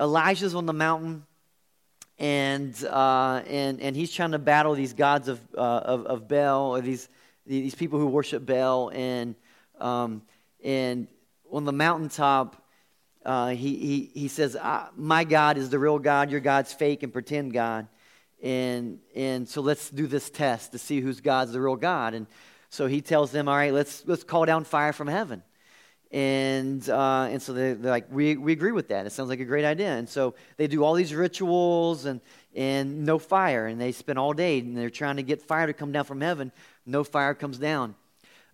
Elijah's 0.00 0.54
on 0.54 0.66
the 0.66 0.72
mountain 0.72 1.24
and 2.18 2.84
uh, 2.84 3.42
and 3.48 3.80
and 3.80 3.96
he's 3.96 4.12
trying 4.12 4.32
to 4.32 4.38
battle 4.38 4.74
these 4.74 4.92
gods 4.92 5.28
of 5.28 5.40
uh, 5.56 5.60
of, 5.60 6.06
of 6.06 6.28
Baal 6.28 6.76
or 6.76 6.80
these 6.80 7.08
these 7.46 7.74
people 7.74 7.98
who 7.98 8.06
worship 8.06 8.46
Baal 8.46 8.90
and 8.90 9.34
um, 9.80 10.22
and 10.62 11.08
on 11.50 11.64
the 11.64 11.72
mountaintop. 11.72 12.60
Uh, 13.24 13.48
he, 13.48 13.76
he, 13.76 14.10
he 14.14 14.28
says, 14.28 14.56
My 14.96 15.24
God 15.24 15.56
is 15.56 15.70
the 15.70 15.78
real 15.78 15.98
God, 15.98 16.30
your 16.30 16.40
God's 16.40 16.72
fake 16.72 17.02
and 17.02 17.12
pretend 17.12 17.52
God. 17.52 17.88
and 18.42 18.98
and 19.14 19.48
so 19.48 19.60
let's 19.60 19.88
do 19.90 20.06
this 20.06 20.28
test 20.30 20.72
to 20.72 20.78
see 20.78 21.00
who's 21.00 21.20
God's 21.20 21.52
the 21.52 21.60
real 21.60 21.76
God. 21.76 22.14
And 22.14 22.26
so 22.74 22.88
he 22.88 23.00
tells 23.00 23.30
them, 23.30 23.48
all 23.48 23.54
right, 23.54 23.72
let's 23.72 24.02
let's 24.04 24.24
call 24.24 24.44
down 24.44 24.64
fire 24.64 24.92
from 24.92 25.06
heaven. 25.06 25.42
And 26.10 26.88
uh, 26.88 27.28
and 27.30 27.40
so 27.40 27.52
they, 27.52 27.72
they're 27.72 27.90
like, 27.90 28.06
we 28.10 28.36
we 28.36 28.52
agree 28.52 28.72
with 28.72 28.88
that. 28.88 29.06
It 29.06 29.10
sounds 29.10 29.28
like 29.28 29.40
a 29.40 29.44
great 29.44 29.64
idea. 29.64 29.96
And 29.96 30.08
so 30.08 30.34
they 30.56 30.66
do 30.66 30.84
all 30.84 30.94
these 30.94 31.14
rituals 31.14 32.04
and 32.04 32.20
and 32.54 33.04
no 33.04 33.18
fire, 33.18 33.66
and 33.66 33.80
they 33.80 33.92
spend 33.92 34.18
all 34.18 34.32
day 34.32 34.58
and 34.58 34.76
they're 34.76 34.90
trying 34.90 35.16
to 35.16 35.22
get 35.22 35.40
fire 35.40 35.66
to 35.66 35.72
come 35.72 35.92
down 35.92 36.04
from 36.04 36.20
heaven. 36.20 36.52
No 36.84 37.04
fire 37.04 37.32
comes 37.34 37.58
down. 37.58 37.94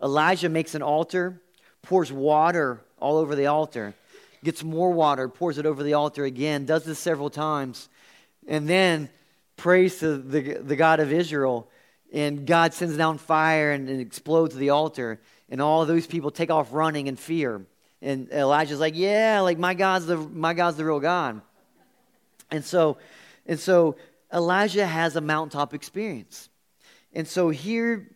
Elijah 0.02 0.48
makes 0.48 0.74
an 0.74 0.82
altar, 0.82 1.40
pours 1.82 2.12
water 2.12 2.82
all 2.98 3.16
over 3.16 3.34
the 3.34 3.46
altar, 3.46 3.94
gets 4.42 4.62
more 4.64 4.90
water, 4.90 5.28
pours 5.28 5.58
it 5.58 5.66
over 5.66 5.82
the 5.82 5.94
altar 5.94 6.24
again, 6.24 6.64
does 6.64 6.84
this 6.84 6.98
several 6.98 7.30
times, 7.30 7.88
and 8.46 8.68
then 8.68 9.08
prays 9.56 9.98
to 10.00 10.16
the, 10.16 10.54
the 10.54 10.76
God 10.76 11.00
of 11.00 11.12
Israel. 11.12 11.68
And 12.12 12.46
God 12.46 12.74
sends 12.74 12.96
down 12.96 13.18
fire 13.18 13.70
and, 13.70 13.88
and 13.88 14.00
explodes 14.00 14.56
the 14.56 14.70
altar. 14.70 15.20
And 15.48 15.60
all 15.60 15.86
those 15.86 16.06
people 16.06 16.30
take 16.30 16.50
off 16.50 16.72
running 16.72 17.06
in 17.06 17.16
fear. 17.16 17.64
And 18.02 18.30
Elijah's 18.32 18.80
like, 18.80 18.96
Yeah, 18.96 19.40
like 19.40 19.58
my 19.58 19.74
God's 19.74 20.06
the 20.06 20.16
my 20.16 20.54
God's 20.54 20.76
the 20.76 20.84
real 20.84 20.98
God. 20.98 21.40
And 22.50 22.64
so 22.64 22.96
and 23.46 23.60
so 23.60 23.96
Elijah 24.32 24.86
has 24.86 25.14
a 25.14 25.20
mountaintop 25.20 25.72
experience. 25.72 26.48
And 27.12 27.28
so 27.28 27.50
here 27.50 28.08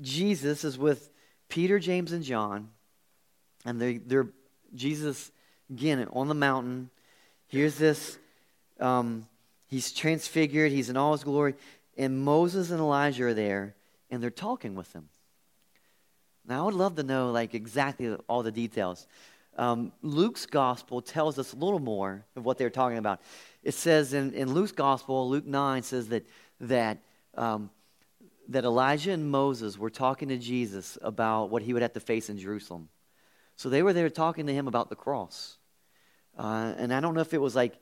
Jesus 0.00 0.64
is 0.64 0.78
with 0.78 1.10
Peter, 1.48 1.78
James, 1.78 2.12
and 2.12 2.22
John. 2.22 2.68
And 3.64 3.80
they, 3.80 3.98
they're 3.98 4.28
Jesus 4.74 5.31
again 5.72 6.06
on 6.12 6.28
the 6.28 6.34
mountain. 6.34 6.90
Here's 7.48 7.76
this 7.76 8.18
um, 8.78 9.26
He's 9.72 9.90
transfigured, 9.90 10.70
he's 10.70 10.90
in 10.90 10.98
all 10.98 11.12
his 11.12 11.24
glory. 11.24 11.54
And 11.96 12.20
Moses 12.20 12.70
and 12.70 12.78
Elijah 12.78 13.24
are 13.24 13.34
there, 13.34 13.74
and 14.10 14.22
they're 14.22 14.30
talking 14.30 14.74
with 14.74 14.92
him. 14.92 15.08
Now, 16.46 16.62
I 16.62 16.66
would 16.66 16.74
love 16.74 16.96
to 16.96 17.02
know, 17.02 17.30
like, 17.30 17.54
exactly 17.54 18.14
all 18.28 18.42
the 18.42 18.52
details. 18.52 19.06
Um, 19.56 19.92
Luke's 20.02 20.44
gospel 20.44 21.00
tells 21.00 21.38
us 21.38 21.54
a 21.54 21.56
little 21.56 21.78
more 21.78 22.24
of 22.36 22.44
what 22.44 22.58
they're 22.58 22.68
talking 22.68 22.98
about. 22.98 23.22
It 23.62 23.72
says 23.72 24.12
in, 24.12 24.34
in 24.34 24.52
Luke's 24.52 24.72
gospel, 24.72 25.28
Luke 25.30 25.46
9 25.46 25.82
says 25.82 26.08
that, 26.08 26.26
that, 26.60 26.98
um, 27.34 27.70
that 28.48 28.64
Elijah 28.64 29.12
and 29.12 29.30
Moses 29.30 29.78
were 29.78 29.90
talking 29.90 30.28
to 30.28 30.36
Jesus 30.36 30.98
about 31.00 31.48
what 31.48 31.62
he 31.62 31.72
would 31.72 31.80
have 31.80 31.94
to 31.94 32.00
face 32.00 32.28
in 32.28 32.36
Jerusalem. 32.36 32.90
So 33.56 33.70
they 33.70 33.82
were 33.82 33.94
there 33.94 34.10
talking 34.10 34.46
to 34.48 34.52
him 34.52 34.68
about 34.68 34.90
the 34.90 34.96
cross. 34.96 35.56
Uh, 36.38 36.74
and 36.76 36.92
I 36.92 37.00
don't 37.00 37.14
know 37.14 37.20
if 37.20 37.34
it 37.34 37.40
was 37.40 37.54
like 37.54 37.78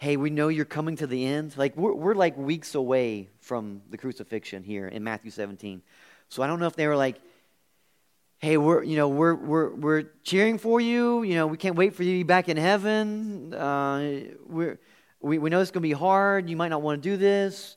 hey, 0.00 0.16
we 0.16 0.30
know 0.30 0.48
you're 0.48 0.64
coming 0.64 0.96
to 0.96 1.06
the 1.06 1.26
end. 1.26 1.54
Like, 1.58 1.76
we're, 1.76 1.92
we're 1.92 2.14
like 2.14 2.34
weeks 2.38 2.74
away 2.74 3.28
from 3.40 3.82
the 3.90 3.98
crucifixion 3.98 4.62
here 4.62 4.88
in 4.88 5.04
Matthew 5.04 5.30
17. 5.30 5.82
So 6.30 6.42
I 6.42 6.46
don't 6.46 6.58
know 6.58 6.66
if 6.66 6.74
they 6.74 6.86
were 6.86 6.96
like, 6.96 7.20
hey, 8.38 8.56
we're, 8.56 8.82
you 8.82 8.96
know, 8.96 9.08
we're, 9.08 9.34
we're, 9.34 9.74
we're 9.74 10.02
cheering 10.24 10.56
for 10.56 10.80
you. 10.80 11.22
You 11.22 11.34
know, 11.34 11.46
we 11.46 11.58
can't 11.58 11.76
wait 11.76 11.94
for 11.94 12.02
you 12.02 12.12
to 12.12 12.18
be 12.20 12.22
back 12.22 12.48
in 12.48 12.56
heaven. 12.56 13.52
Uh, 13.52 14.20
we're, 14.46 14.80
we, 15.20 15.36
we 15.36 15.50
know 15.50 15.60
it's 15.60 15.70
going 15.70 15.82
to 15.82 15.88
be 15.88 15.92
hard. 15.92 16.48
You 16.48 16.56
might 16.56 16.68
not 16.68 16.80
want 16.80 17.02
to 17.02 17.06
do 17.06 17.18
this. 17.18 17.76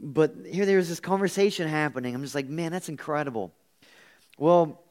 But 0.00 0.34
here 0.50 0.66
there's 0.66 0.88
this 0.88 0.98
conversation 0.98 1.68
happening. 1.68 2.12
I'm 2.12 2.22
just 2.22 2.34
like, 2.34 2.48
man, 2.48 2.72
that's 2.72 2.88
incredible. 2.88 3.52
Well, 4.36 4.82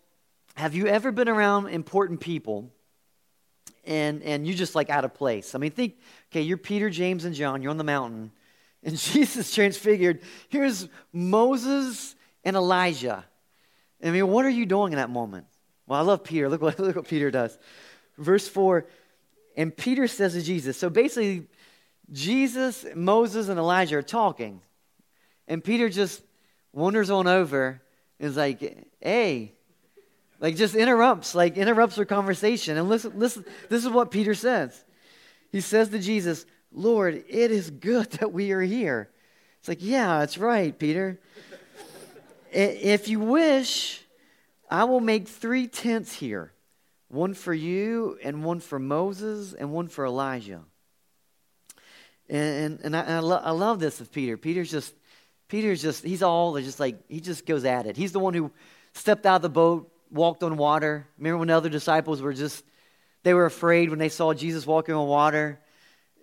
have 0.55 0.73
you 0.73 0.87
ever 0.87 1.11
been 1.11 1.27
around 1.27 1.67
important 1.67 2.21
people 2.21 2.71
and 3.85 4.23
and 4.23 4.47
you 4.47 4.53
just 4.53 4.75
like 4.75 4.89
out 4.89 5.05
of 5.05 5.13
place. 5.13 5.55
I 5.55 5.57
mean, 5.57 5.71
think, 5.71 5.95
okay, 6.31 6.41
you're 6.41 6.57
Peter, 6.57 6.89
James, 6.89 7.25
and 7.25 7.35
John. 7.35 7.61
You're 7.61 7.71
on 7.71 7.77
the 7.77 7.83
mountain, 7.83 8.31
and 8.83 8.97
Jesus 8.97 9.53
transfigured. 9.53 10.21
Here's 10.49 10.87
Moses 11.11 12.15
and 12.43 12.55
Elijah. 12.55 13.25
I 14.03 14.11
mean, 14.11 14.27
what 14.27 14.45
are 14.45 14.49
you 14.49 14.65
doing 14.65 14.93
in 14.93 14.97
that 14.97 15.09
moment? 15.09 15.45
Well, 15.87 15.99
I 15.99 16.03
love 16.03 16.23
Peter. 16.23 16.49
Look 16.49 16.61
what 16.61 16.79
look 16.79 16.95
what 16.95 17.07
Peter 17.07 17.31
does. 17.31 17.57
Verse 18.17 18.47
four, 18.47 18.87
and 19.57 19.75
Peter 19.75 20.07
says 20.07 20.33
to 20.33 20.41
Jesus. 20.41 20.77
So 20.77 20.89
basically, 20.89 21.47
Jesus, 22.11 22.85
Moses, 22.95 23.49
and 23.49 23.57
Elijah 23.59 23.97
are 23.97 24.03
talking, 24.03 24.61
and 25.47 25.63
Peter 25.63 25.89
just 25.89 26.21
wanders 26.71 27.09
on 27.09 27.27
over 27.27 27.81
and 28.19 28.29
is 28.29 28.37
like, 28.37 28.87
"Hey." 29.01 29.53
Like 30.43 30.57
just 30.57 30.75
interrupts, 30.75 31.33
like 31.35 31.55
interrupts 31.55 31.95
their 31.95 32.03
conversation. 32.03 32.77
And 32.77 32.89
listen, 32.89 33.13
listen, 33.15 33.45
this 33.69 33.85
is 33.85 33.89
what 33.89 34.11
Peter 34.11 34.35
says. 34.35 34.83
He 35.53 35.61
says 35.61 35.87
to 35.87 35.99
Jesus, 35.99 36.45
Lord, 36.73 37.23
it 37.29 37.49
is 37.49 37.69
good 37.69 38.11
that 38.19 38.33
we 38.33 38.51
are 38.51 38.61
here. 38.61 39.09
It's 39.59 39.69
like, 39.69 39.81
yeah, 39.81 40.19
that's 40.19 40.37
right, 40.37 40.77
Peter. 40.77 41.17
if 42.51 43.07
you 43.07 43.21
wish, 43.21 44.03
I 44.69 44.83
will 44.83 44.99
make 44.99 45.29
three 45.29 45.67
tents 45.67 46.13
here 46.13 46.51
one 47.07 47.35
for 47.35 47.53
you, 47.53 48.17
and 48.21 48.43
one 48.43 48.59
for 48.59 48.79
Moses, 48.79 49.53
and 49.53 49.71
one 49.71 49.87
for 49.87 50.03
Elijah. 50.03 50.61
And, 52.27 52.81
and, 52.81 52.81
and 52.85 52.97
I, 52.97 53.17
I, 53.17 53.19
lo- 53.19 53.41
I 53.41 53.51
love 53.51 53.79
this 53.79 54.01
of 54.01 54.11
Peter. 54.11 54.35
Peter's 54.35 54.71
just, 54.71 54.93
Peter's 55.47 55.81
just, 55.81 56.03
he's 56.03 56.23
all 56.23 56.59
just 56.59 56.79
like, 56.79 57.07
he 57.07 57.21
just 57.21 57.45
goes 57.45 57.63
at 57.63 57.85
it. 57.85 57.95
He's 57.95 58.11
the 58.11 58.19
one 58.19 58.33
who 58.33 58.51
stepped 58.93 59.27
out 59.27 59.37
of 59.37 59.41
the 59.43 59.49
boat, 59.49 59.92
walked 60.13 60.43
on 60.43 60.55
water. 60.57 61.07
Remember 61.17 61.39
when 61.39 61.47
the 61.47 61.55
other 61.55 61.69
disciples 61.69 62.21
were 62.21 62.33
just, 62.33 62.63
they 63.23 63.33
were 63.33 63.45
afraid 63.45 63.89
when 63.89 63.99
they 63.99 64.09
saw 64.09 64.33
Jesus 64.33 64.65
walking 64.65 64.95
on 64.95 65.07
water? 65.07 65.59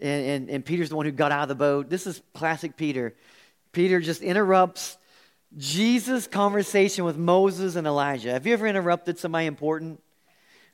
And, 0.00 0.26
and, 0.26 0.50
and 0.50 0.64
Peter's 0.64 0.88
the 0.88 0.97
one 0.97 1.04
who 1.04 1.12
got 1.12 1.32
out 1.32 1.42
of 1.42 1.49
the 1.49 1.54
boat. 1.54 1.90
This 1.90 2.06
is 2.06 2.23
classic 2.32 2.76
Peter. 2.76 3.14
Peter 3.73 4.00
just 4.00 4.23
interrupts 4.23 4.97
Jesus' 5.56 6.26
conversation 6.26 7.04
with 7.04 7.16
Moses 7.16 7.76
and 7.76 7.87
Elijah. 7.87 8.32
Have 8.32 8.47
you 8.47 8.52
ever 8.52 8.66
interrupted 8.66 9.18
somebody 9.18 9.47
important? 9.47 10.00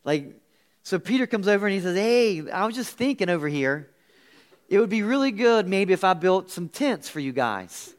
Like, 0.05 0.41
so 0.83 0.99
Peter 0.99 1.27
comes 1.27 1.49
over 1.49 1.67
and 1.67 1.75
he 1.75 1.81
says, 1.81 1.97
Hey, 1.97 2.49
I 2.51 2.67
was 2.67 2.75
just 2.75 2.97
thinking 2.97 3.29
over 3.29 3.49
here. 3.49 3.91
It 4.69 4.79
would 4.79 4.91
be 4.91 5.03
really 5.03 5.33
good 5.33 5.67
maybe 5.67 5.93
if 5.93 6.05
I 6.05 6.15
built 6.15 6.51
some 6.51 6.69
tents 6.69 7.09
for 7.09 7.21
you 7.21 7.33
guys. 7.33 7.95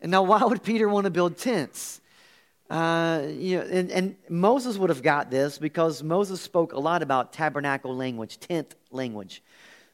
And 0.00 0.10
now, 0.10 0.22
why 0.22 0.44
would 0.44 0.62
Peter 0.62 0.88
want 0.88 1.04
to 1.04 1.10
build 1.10 1.38
tents? 1.38 2.00
Uh, 2.70 3.22
you 3.30 3.56
know, 3.56 3.64
and, 3.64 3.90
and 3.90 4.16
Moses 4.28 4.76
would 4.76 4.90
have 4.90 5.02
got 5.02 5.30
this 5.30 5.56
because 5.58 6.02
Moses 6.02 6.40
spoke 6.40 6.74
a 6.74 6.78
lot 6.78 7.02
about 7.02 7.32
tabernacle 7.32 7.96
language, 7.96 8.38
tent 8.38 8.74
language. 8.90 9.42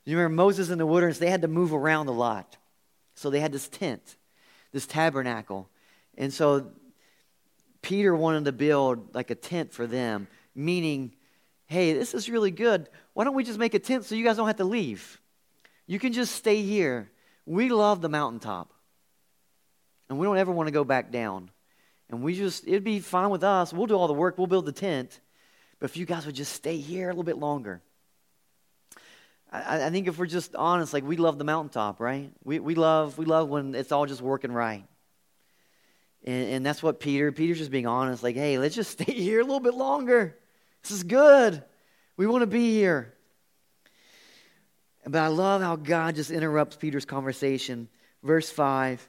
You 0.05 0.17
remember 0.17 0.35
Moses 0.35 0.71
in 0.71 0.79
the 0.79 0.87
wilderness, 0.87 1.19
they 1.19 1.31
had 1.31 1.43
to 1.43 1.49
move 1.49 1.73
around 1.73 2.09
a 2.09 2.13
lot. 2.13 2.57
So 3.15 3.31
they 3.31 3.41
had 3.41 3.53
this 3.53 3.69
tent, 3.69 4.17
this 4.73 4.87
tabernacle. 4.87 5.69
And 6.19 6.33
so 6.33 6.73
Peter 7.81 8.15
wanted 8.15 8.47
to 8.47 8.53
build 8.53 9.15
like 9.15 9.31
a 9.31 9.35
tent 9.37 9.73
for 9.73 9.87
them, 9.87 10.27
meaning, 10.55 11.13
hey, 11.67 11.93
this 11.93 12.13
is 12.13 12.29
really 12.29 12.51
good. 12.51 12.89
Why 13.13 13.25
don't 13.25 13.35
we 13.35 13.45
just 13.45 13.59
make 13.59 13.75
a 13.75 13.79
tent 13.79 14.05
so 14.05 14.17
you 14.17 14.25
guys 14.25 14.37
don't 14.37 14.49
have 14.49 14.57
to 14.57 14.65
leave? 14.65 15.21
You 15.87 16.01
can 16.01 16.13
just 16.13 16.35
stay 16.35 16.63
here. 16.63 17.11
We 17.47 17.69
love 17.69 18.01
the 18.01 18.09
mountaintop. 18.09 18.73
And 20.09 20.19
we 20.19 20.27
don't 20.27 20.39
ever 20.39 20.51
want 20.51 20.67
to 20.67 20.73
go 20.73 20.85
back 20.85 21.13
down. 21.13 21.51
And 22.11 22.23
we 22.23 22.35
just, 22.35 22.67
it'd 22.67 22.85
be 22.85 23.01
fine 23.01 23.31
with 23.31 23.45
us. 23.45 23.73
We'll 23.73 23.87
do 23.87 23.97
all 23.97 24.09
the 24.09 24.15
work, 24.15 24.39
we'll 24.39 24.47
build 24.47 24.67
the 24.67 24.73
tent. 24.73 25.21
But 25.79 25.91
if 25.91 25.97
you 25.97 26.07
guys 26.07 26.27
would 26.27 26.35
just 26.35 26.53
stay 26.53 26.77
here 26.77 27.07
a 27.07 27.13
little 27.13 27.25
bit 27.25 27.39
longer. 27.39 27.83
I, 29.51 29.87
I 29.87 29.91
think 29.91 30.09
if 30.09 30.19
we're 30.19 30.27
just 30.27 30.55
honest, 30.55 30.93
like 30.93 31.05
we 31.05 31.17
love 31.17 31.39
the 31.39 31.45
mountaintop, 31.45 32.01
right? 32.01 32.31
We, 32.43 32.59
we, 32.59 32.75
love, 32.75 33.19
we 33.19 33.25
love 33.25 33.49
when 33.49 33.75
it's 33.75 33.93
all 33.93 34.07
just 34.07 34.21
working 34.21 34.53
right. 34.53 34.85
And, 36.25 36.49
and 36.49 36.67
that's 36.67 36.83
what 36.83 37.01
Peter, 37.01 37.31
Peter's 37.33 37.59
just 37.59 37.71
being 37.71 37.87
honest, 37.87 38.23
like, 38.23 38.37
hey, 38.37 38.59
let's 38.59 38.75
just 38.75 38.91
stay 39.01 39.13
here 39.13 39.41
a 39.41 39.45
little 39.45 39.61
bit 39.61 39.75
longer. 39.75 40.37
This 40.83 40.91
is 40.91 41.03
good. 41.03 41.63
We 42.17 42.27
want 42.27 42.43
to 42.43 42.47
be 42.47 42.73
here. 42.73 43.15
But 45.07 45.21
I 45.21 45.29
love 45.29 45.61
how 45.61 45.77
God 45.77 46.15
just 46.15 46.31
interrupts 46.31 46.77
Peter's 46.77 47.05
conversation. 47.05 47.89
Verse 48.23 48.51
5 48.51 49.07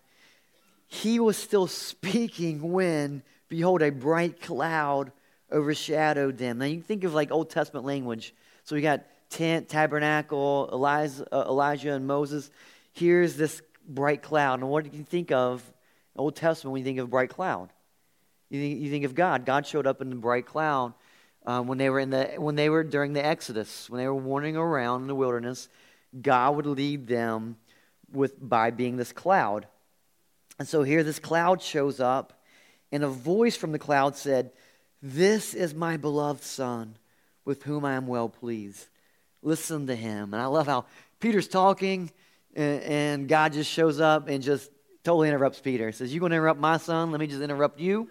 he 0.88 1.20
was 1.20 1.38
still 1.38 1.68
speaking 1.68 2.72
when, 2.72 3.24
behold, 3.48 3.82
a 3.82 3.92
bright 3.92 4.42
cloud 4.42 5.12
overshadowed 5.51 6.38
them. 6.38 6.58
Now 6.58 6.65
you 6.65 6.82
think 6.82 7.04
of 7.04 7.13
like 7.13 7.32
Old 7.32 7.50
Testament 7.50 7.86
language. 7.86 8.34
So 8.63 8.75
we 8.75 8.82
got 8.82 9.04
tent, 9.30 9.70
tabernacle, 9.70 10.70
Elijah, 10.72 11.27
uh, 11.32 11.46
Elijah 11.48 11.94
and 11.94 12.08
Moses. 12.08 12.50
Here's 12.94 13.36
this 13.36 13.62
bright 13.88 14.22
cloud. 14.22 14.60
And 14.60 14.70
what 14.70 14.89
do 14.89 14.98
you 14.98 15.04
think 15.04 15.32
of 15.32 15.63
Old 16.15 16.36
Testament 16.36 16.74
when 16.74 16.80
you 16.80 16.86
think 16.86 17.00
of 17.00 17.10
bright 17.10 17.30
cloud? 17.30 17.70
You 18.50 18.62
think, 18.62 18.80
you 18.82 18.89
think 18.89 19.06
of 19.06 19.15
God. 19.15 19.46
God 19.46 19.65
showed 19.65 19.88
up 19.88 20.01
in 20.01 20.10
the 20.10 20.15
bright 20.15 20.46
cloud 20.46 20.94
um, 21.46 21.68
when 21.68 21.77
they 21.77 21.89
were 21.89 22.00
in 22.00 22.10
the 22.10 22.25
when 22.38 22.56
they 22.56 22.70
were 22.70 22.84
during 22.84 23.13
the 23.13 23.25
Exodus, 23.25 23.89
when 23.89 24.00
they 24.00 24.08
were 24.08 24.15
wandering 24.15 24.56
around 24.56 25.01
in 25.01 25.08
the 25.08 25.15
wilderness. 25.15 25.70
God 26.22 26.56
would 26.56 26.65
lead 26.65 27.08
them 27.08 27.58
with 28.12 28.34
by 28.39 28.72
being 28.72 28.98
this 28.98 29.12
cloud. 29.12 29.68
And 30.57 30.67
so 30.67 30.83
here 30.83 31.03
this 31.03 31.19
cloud 31.19 31.62
shows 31.62 32.00
up, 32.00 32.41
and 32.91 33.03
a 33.03 33.09
voice 33.09 33.55
from 33.55 33.71
the 33.71 33.79
cloud 33.79 34.15
said, 34.15 34.51
This 35.01 35.53
is 35.53 35.74
my 35.74 35.97
beloved 35.97 36.43
Son, 36.43 36.97
with 37.43 37.63
whom 37.63 37.83
I 37.83 37.93
am 37.93 38.07
well 38.07 38.29
pleased. 38.29 38.88
Listen 39.41 39.88
to 39.88 39.95
him. 39.95 40.33
And 40.33 40.41
I 40.41 40.45
love 40.45 40.67
how 40.67 40.85
Peter's 41.19 41.47
talking, 41.47 42.12
And, 42.55 43.27
God 43.27 43.53
just 43.53 43.69
shows 43.69 44.00
up 44.00 44.29
and 44.29 44.41
just 44.41 44.71
totally 45.03 45.27
interrupts 45.27 45.59
Peter. 45.59 45.88
He 45.88 45.91
says, 45.91 46.13
You're 46.13 46.21
going 46.21 46.31
to 46.31 46.38
interrupt 46.38 46.59
my 46.59 46.77
son? 46.77 47.12
Let 47.12 47.19
me 47.19 47.27
just 47.27 47.41
interrupt 47.41 47.79
you. 47.79 48.09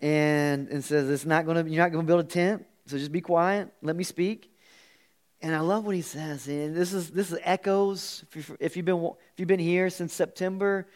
And, 0.00 0.68
and 0.68 0.82
says, 0.82 1.10
It's 1.10 1.26
not 1.26 1.46
gonna, 1.46 1.64
You're 1.64 1.82
not 1.82 1.92
going 1.92 2.04
to 2.04 2.06
build 2.06 2.20
a 2.20 2.28
tent, 2.28 2.64
so 2.86 2.96
just 2.96 3.12
be 3.12 3.20
quiet. 3.20 3.68
Let 3.82 3.96
me 3.96 4.04
speak. 4.04 4.51
And 5.42 5.54
I 5.56 5.60
love 5.60 5.84
what 5.84 5.96
he 5.96 6.02
says. 6.02 6.46
And 6.46 6.74
this 6.74 6.92
is 6.92 7.10
this 7.10 7.32
is 7.32 7.38
echoes. 7.42 8.24
If, 8.32 8.48
you, 8.48 8.56
if 8.60 8.76
you've 8.76 8.86
been 8.86 9.04
if 9.04 9.38
you've 9.38 9.48
been 9.48 9.58
here 9.58 9.90
since 9.90 10.14
September, 10.14 10.86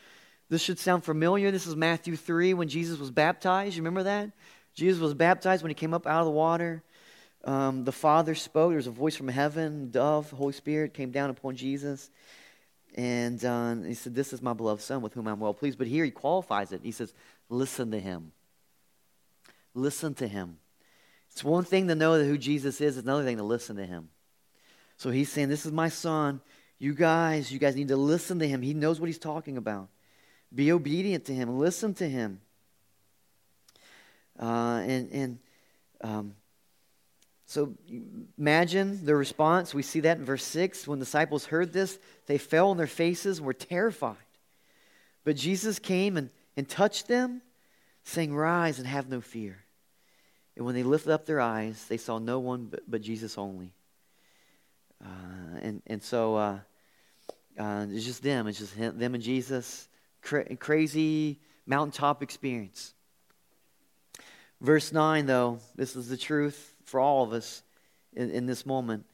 this 0.49 0.63
should 0.63 0.79
sound 0.79 1.05
familiar. 1.05 1.51
This 1.51 1.67
is 1.67 1.75
Matthew 1.75 2.15
three 2.15 2.55
when 2.55 2.69
Jesus 2.69 2.99
was 2.99 3.11
baptized. 3.11 3.77
You 3.77 3.83
remember 3.83 4.05
that? 4.05 4.31
Jesus 4.73 5.01
was 5.01 5.15
baptized 5.15 5.63
when 5.63 5.71
he 5.71 5.75
came 5.75 5.93
up 5.93 6.07
out 6.07 6.21
of 6.21 6.27
the 6.27 6.33
water. 6.33 6.85
Um, 7.45 7.85
the 7.85 7.93
Father 7.93 8.37
spoke. 8.37 8.71
There 8.71 8.77
was 8.77 8.87
a 8.87 8.93
voice 8.93 9.17
from 9.17 9.29
heaven, 9.29 9.91
dove, 9.91 10.31
Holy 10.31 10.53
Spirit 10.53 10.95
came 10.95 11.11
down 11.11 11.31
upon 11.31 11.57
Jesus. 11.57 12.11
And 12.95 13.45
uh, 13.45 13.75
he 13.75 13.95
said, 13.95 14.15
This 14.15 14.33
is 14.33 14.41
my 14.41 14.53
beloved 14.53 14.83
Son 14.83 15.03
with 15.03 15.15
whom 15.15 15.27
I'm 15.27 15.41
well 15.41 15.55
pleased. 15.55 15.79
But 15.79 15.87
here 15.89 16.05
he 16.05 16.11
qualifies 16.13 16.71
it. 16.73 16.81
He 16.85 16.93
says, 16.93 17.13
Listen 17.49 17.91
to 17.91 17.99
him. 17.99 18.33
Listen 19.75 20.15
to 20.15 20.29
him. 20.29 20.59
It's 21.33 21.45
one 21.45 21.65
thing 21.65 21.89
to 21.89 21.95
know 21.95 22.23
who 22.23 22.39
Jesus 22.39 22.81
is, 22.81 22.97
it's 22.97 23.05
another 23.05 23.25
thing 23.25 23.37
to 23.37 23.43
listen 23.43 23.77
to 23.77 23.85
him. 23.85 24.09
So 24.97 25.11
he's 25.11 25.31
saying, 25.31 25.49
This 25.49 25.67
is 25.67 25.73
my 25.73 25.89
son. 25.89 26.41
You 26.79 26.95
guys, 26.95 27.51
you 27.51 27.59
guys 27.59 27.75
need 27.75 27.89
to 27.89 27.97
listen 27.97 28.39
to 28.41 28.49
him. 28.49 28.61
He 28.63 28.75
knows 28.75 29.01
what 29.01 29.07
he's 29.07 29.19
talking 29.19 29.57
about. 29.57 29.89
Be 30.55 30.73
obedient 30.73 31.25
to 31.27 31.35
him. 31.35 31.59
Listen 31.59 31.95
to 31.95 32.09
him. 32.09 32.41
Uh, 34.39 34.83
and 34.87 35.11
and 35.11 35.39
um, 36.03 36.35
so 37.47 37.75
imagine 38.37 39.05
the 39.05 39.15
response. 39.15 39.73
We 39.73 39.83
see 39.83 40.01
that 40.01 40.19
in 40.19 40.25
verse 40.25 40.45
6. 40.45 40.89
When 40.89 40.99
disciples 40.99 41.47
heard 41.47 41.73
this, 41.73 41.99
they 42.27 42.39
fell 42.39 42.71
on 42.71 42.77
their 42.77 42.89
faces 42.89 43.39
and 43.39 43.47
were 43.47 43.55
terrified. 43.55 44.17
But 45.25 45.37
Jesus 45.37 45.79
came 45.79 46.17
and, 46.17 46.31
and 46.57 46.69
touched 46.69 47.07
them, 47.07 47.43
saying, 48.05 48.35
Rise 48.35 48.79
and 48.79 48.87
have 48.87 49.09
no 49.09 49.21
fear. 49.21 49.59
And 50.57 50.65
when 50.65 50.75
they 50.75 50.83
lifted 50.83 51.13
up 51.13 51.27
their 51.27 51.41
eyes, 51.41 51.87
they 51.89 51.99
saw 51.99 52.19
no 52.19 52.41
one 52.41 52.67
but, 52.67 52.83
but 52.89 53.01
Jesus 53.01 53.39
only. 53.39 53.73
Uh, 55.05 55.59
and, 55.63 55.83
and 55.87 56.03
so 56.03 56.37
uh, 56.37 56.59
uh, 57.59 57.87
it's 57.91 58.05
just 58.05 58.23
them. 58.23 58.47
It's 58.47 58.59
just 58.59 58.75
him, 58.75 58.99
them 58.99 59.15
and 59.15 59.23
Jesus. 59.23 59.89
Cra- 60.23 60.57
crazy 60.57 61.39
mountaintop 61.67 62.23
experience. 62.23 62.95
Verse 64.61 64.93
9, 64.93 65.27
though, 65.27 65.59
this 65.75 65.97
is 65.97 66.09
the 66.09 66.17
truth 66.17 66.75
for 66.85 67.01
all 67.01 67.23
of 67.23 67.33
us 67.33 67.63
in, 68.15 68.31
in 68.31 68.47
this 68.47 68.65
moment. 68.65 69.05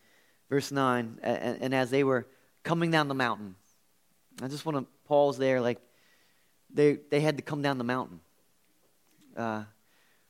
Verse 0.48 0.70
9, 0.70 1.18
and, 1.22 1.62
and, 1.62 1.74
as 1.74 1.90
they 1.90 2.04
were 2.04 2.26
coming 2.62 2.90
down 2.90 3.08
the 3.08 3.14
mountain, 3.14 3.54
I 4.42 4.48
just 4.48 4.66
want 4.66 4.78
to 4.78 4.86
pause 5.08 5.38
there. 5.38 5.60
Like, 5.60 5.78
they, 6.72 6.98
they 7.10 7.20
had 7.20 7.38
to 7.38 7.42
come 7.42 7.62
down 7.62 7.78
the 7.78 7.84
mountain. 7.84 8.20
Uh, 9.36 9.64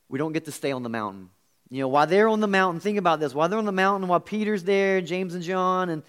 we 0.08 0.18
don't 0.18 0.32
get 0.32 0.44
to 0.46 0.52
stay 0.52 0.72
on 0.72 0.82
the 0.82 0.88
mountain. 0.88 1.30
You 1.72 1.80
know, 1.80 1.88
while 1.88 2.06
they're 2.06 2.28
on 2.28 2.40
the 2.40 2.46
mountain, 2.46 2.80
think 2.80 2.98
about 2.98 3.18
this. 3.18 3.34
While 3.34 3.48
they're 3.48 3.58
on 3.58 3.64
the 3.64 3.72
mountain, 3.72 4.06
while 4.06 4.20
Peter's 4.20 4.62
there, 4.62 5.00
James 5.00 5.34
and 5.34 5.42
John, 5.42 5.88
and 5.88 6.02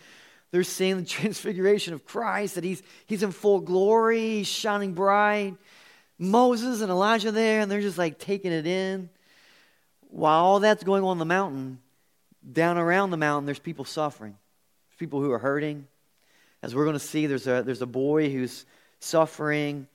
they're 0.51 0.61
seeing 0.61 0.97
the 0.97 1.05
transfiguration 1.05 1.93
of 1.93 2.05
Christ, 2.05 2.55
that 2.55 2.65
he's, 2.65 2.83
he's 3.05 3.23
in 3.23 3.31
full 3.31 3.61
glory, 3.61 4.19
he's 4.19 4.47
shining 4.47 4.93
bright. 4.93 5.55
Moses 6.19 6.81
and 6.81 6.91
Elijah 6.91 7.31
there, 7.31 7.61
and 7.61 7.71
they're 7.71 7.79
just 7.79 7.97
like 7.97 8.19
taking 8.19 8.51
it 8.51 8.67
in. 8.67 9.09
While 10.09 10.43
all 10.43 10.59
that's 10.59 10.83
going 10.83 11.05
on 11.05 11.17
the 11.17 11.23
mountain, 11.23 11.79
down 12.51 12.77
around 12.77 13.11
the 13.11 13.17
mountain, 13.17 13.45
there's 13.45 13.57
people 13.57 13.85
suffering. 13.85 14.35
There's 14.89 14.99
people 14.99 15.21
who 15.21 15.31
are 15.31 15.39
hurting. 15.39 15.87
As 16.61 16.75
we're 16.75 16.83
going 16.83 16.97
to 16.97 16.99
see, 16.99 17.25
there's 17.25 17.47
a, 17.47 17.63
there's 17.63 17.81
a 17.81 17.85
boy 17.85 18.29
who's 18.29 18.65
suffering, 18.99 19.87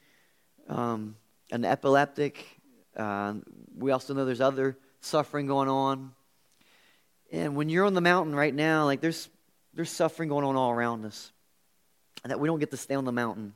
um, 0.67 1.15
an 1.53 1.67
epileptic. 1.67 2.43
Uh, 2.97 3.35
we 3.77 3.91
also 3.91 4.15
know 4.15 4.25
there's 4.25 4.41
other 4.41 4.75
suffering 5.01 5.47
going 5.47 5.69
on. 5.69 6.13
And 7.31 7.57
when 7.57 7.69
you're 7.69 7.85
on 7.85 7.95
the 7.95 8.01
mountain 8.01 8.35
right 8.35 8.55
now, 8.55 8.85
like 8.85 9.01
there's 9.01 9.29
there's 9.75 9.91
suffering 9.91 10.29
going 10.29 10.45
on 10.45 10.57
all 10.57 10.71
around 10.71 11.05
us. 11.05 11.31
And 12.25 12.33
that 12.33 12.41
we 12.41 12.49
don't 12.49 12.59
get 12.59 12.73
to 12.73 12.77
stay 12.77 12.95
on 12.95 13.05
the 13.05 13.13
mountain. 13.13 13.55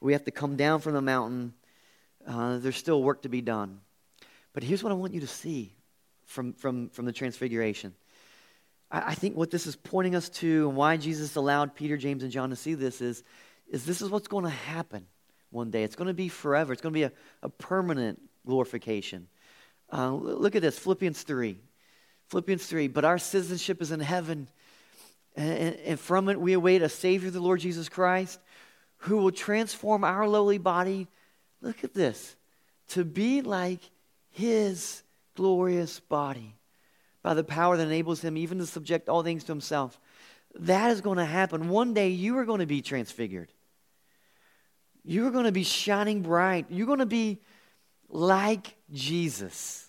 We 0.00 0.12
have 0.14 0.24
to 0.24 0.32
come 0.32 0.56
down 0.56 0.80
from 0.80 0.94
the 0.94 1.00
mountain. 1.00 1.54
Uh, 2.26 2.58
there's 2.58 2.76
still 2.76 3.02
work 3.02 3.22
to 3.22 3.28
be 3.28 3.40
done. 3.40 3.80
But 4.52 4.64
here's 4.64 4.82
what 4.82 4.90
I 4.90 4.96
want 4.96 5.14
you 5.14 5.20
to 5.20 5.26
see 5.26 5.72
from, 6.26 6.52
from, 6.54 6.88
from 6.88 7.04
the 7.04 7.12
transfiguration. 7.12 7.94
I, 8.90 9.10
I 9.10 9.14
think 9.14 9.36
what 9.36 9.52
this 9.52 9.68
is 9.68 9.76
pointing 9.76 10.16
us 10.16 10.28
to 10.30 10.68
and 10.68 10.76
why 10.76 10.96
Jesus 10.96 11.36
allowed 11.36 11.76
Peter, 11.76 11.96
James, 11.96 12.24
and 12.24 12.32
John 12.32 12.50
to 12.50 12.56
see 12.56 12.74
this 12.74 13.00
is, 13.00 13.22
is 13.70 13.86
this 13.86 14.02
is 14.02 14.10
what's 14.10 14.28
going 14.28 14.44
to 14.44 14.50
happen 14.50 15.06
one 15.50 15.70
day. 15.70 15.84
It's 15.84 15.94
going 15.94 16.08
to 16.08 16.14
be 16.14 16.28
forever. 16.28 16.72
It's 16.72 16.82
going 16.82 16.92
to 16.92 16.98
be 16.98 17.04
a, 17.04 17.12
a 17.42 17.48
permanent 17.48 18.20
glorification. 18.44 19.28
Uh, 19.92 20.14
look 20.14 20.56
at 20.56 20.62
this 20.62 20.78
Philippians 20.78 21.22
3. 21.22 21.58
Philippians 22.28 22.66
3. 22.66 22.88
But 22.88 23.04
our 23.04 23.18
citizenship 23.18 23.82
is 23.82 23.92
in 23.92 24.00
heaven, 24.00 24.48
and, 25.36 25.76
and 25.84 26.00
from 26.00 26.28
it 26.28 26.40
we 26.40 26.54
await 26.54 26.82
a 26.82 26.88
Savior, 26.88 27.30
the 27.30 27.40
Lord 27.40 27.60
Jesus 27.60 27.88
Christ, 27.88 28.40
who 28.98 29.18
will 29.18 29.30
transform 29.30 30.02
our 30.04 30.26
lowly 30.26 30.58
body. 30.58 31.08
Look 31.60 31.84
at 31.84 31.92
this 31.92 32.36
to 32.88 33.04
be 33.04 33.42
like 33.42 33.80
his 34.30 35.02
glorious 35.34 36.00
body 36.00 36.54
by 37.22 37.34
the 37.34 37.44
power 37.44 37.76
that 37.76 37.86
enables 37.86 38.20
him 38.22 38.36
even 38.36 38.58
to 38.58 38.66
subject 38.66 39.08
all 39.08 39.22
things 39.22 39.44
to 39.44 39.52
himself. 39.52 40.00
That 40.60 40.90
is 40.90 41.00
going 41.00 41.18
to 41.18 41.24
happen. 41.24 41.68
One 41.68 41.94
day 41.94 42.08
you 42.08 42.36
are 42.38 42.44
going 42.44 42.60
to 42.60 42.66
be 42.66 42.82
transfigured. 42.82 43.50
You 45.04 45.26
are 45.26 45.30
going 45.30 45.46
to 45.46 45.52
be 45.52 45.64
shining 45.64 46.22
bright. 46.22 46.66
You're 46.68 46.86
going 46.86 46.98
to 46.98 47.06
be 47.06 47.40
like 48.08 48.74
Jesus. 48.92 49.88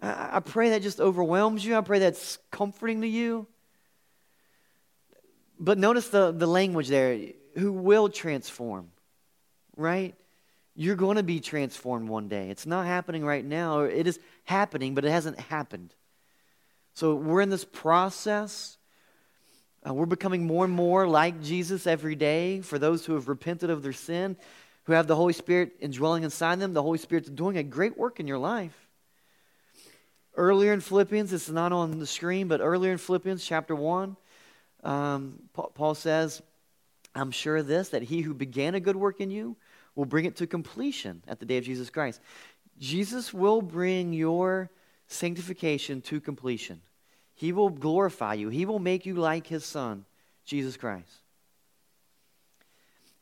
I, 0.00 0.36
I 0.36 0.40
pray 0.40 0.70
that 0.70 0.82
just 0.82 1.00
overwhelms 1.00 1.64
you. 1.64 1.76
I 1.76 1.80
pray 1.80 1.98
that's 1.98 2.38
comforting 2.50 3.00
to 3.00 3.08
you. 3.08 3.46
But 5.58 5.78
notice 5.78 6.08
the, 6.08 6.32
the 6.32 6.46
language 6.46 6.88
there 6.88 7.18
who 7.56 7.72
will 7.72 8.08
transform, 8.08 8.90
right? 9.76 10.14
You're 10.74 10.96
going 10.96 11.16
to 11.16 11.22
be 11.22 11.40
transformed 11.40 12.08
one 12.08 12.28
day. 12.28 12.50
It's 12.50 12.66
not 12.66 12.86
happening 12.86 13.24
right 13.24 13.44
now. 13.44 13.80
It 13.80 14.06
is 14.06 14.18
happening, 14.44 14.94
but 14.94 15.04
it 15.04 15.10
hasn't 15.10 15.38
happened. 15.38 15.94
So 16.94 17.14
we're 17.14 17.40
in 17.40 17.50
this 17.50 17.64
process. 17.64 18.76
Uh, 19.88 19.94
we're 19.94 20.06
becoming 20.06 20.46
more 20.46 20.64
and 20.64 20.74
more 20.74 21.06
like 21.06 21.42
Jesus 21.42 21.86
every 21.86 22.16
day 22.16 22.60
for 22.60 22.78
those 22.78 23.06
who 23.06 23.14
have 23.14 23.28
repented 23.28 23.70
of 23.70 23.82
their 23.82 23.92
sin 23.92 24.36
who 24.84 24.92
have 24.92 25.06
the 25.06 25.16
Holy 25.16 25.32
Spirit 25.32 25.72
indwelling 25.80 26.22
inside 26.22 26.60
them, 26.60 26.72
the 26.72 26.82
Holy 26.82 26.98
Spirit's 26.98 27.30
doing 27.30 27.56
a 27.56 27.62
great 27.62 27.96
work 27.96 28.20
in 28.20 28.26
your 28.26 28.38
life. 28.38 28.88
Earlier 30.36 30.72
in 30.72 30.80
Philippians, 30.80 31.32
it's 31.32 31.48
not 31.48 31.72
on 31.72 31.98
the 31.98 32.06
screen, 32.06 32.48
but 32.48 32.60
earlier 32.60 32.92
in 32.92 32.98
Philippians 32.98 33.44
chapter 33.44 33.74
1, 33.74 34.16
um, 34.82 35.38
Paul 35.52 35.94
says, 35.94 36.42
I'm 37.14 37.30
sure 37.30 37.58
of 37.58 37.66
this, 37.66 37.90
that 37.90 38.02
he 38.02 38.20
who 38.20 38.34
began 38.34 38.74
a 38.74 38.80
good 38.80 38.96
work 38.96 39.20
in 39.20 39.30
you 39.30 39.56
will 39.94 40.04
bring 40.04 40.24
it 40.24 40.36
to 40.36 40.46
completion 40.46 41.22
at 41.28 41.38
the 41.38 41.46
day 41.46 41.58
of 41.58 41.64
Jesus 41.64 41.88
Christ. 41.88 42.20
Jesus 42.78 43.32
will 43.32 43.62
bring 43.62 44.12
your 44.12 44.70
sanctification 45.06 46.02
to 46.02 46.20
completion. 46.20 46.80
He 47.34 47.52
will 47.52 47.70
glorify 47.70 48.34
you. 48.34 48.48
He 48.48 48.66
will 48.66 48.80
make 48.80 49.06
you 49.06 49.14
like 49.14 49.46
his 49.46 49.64
son, 49.64 50.04
Jesus 50.44 50.76
Christ. 50.76 51.23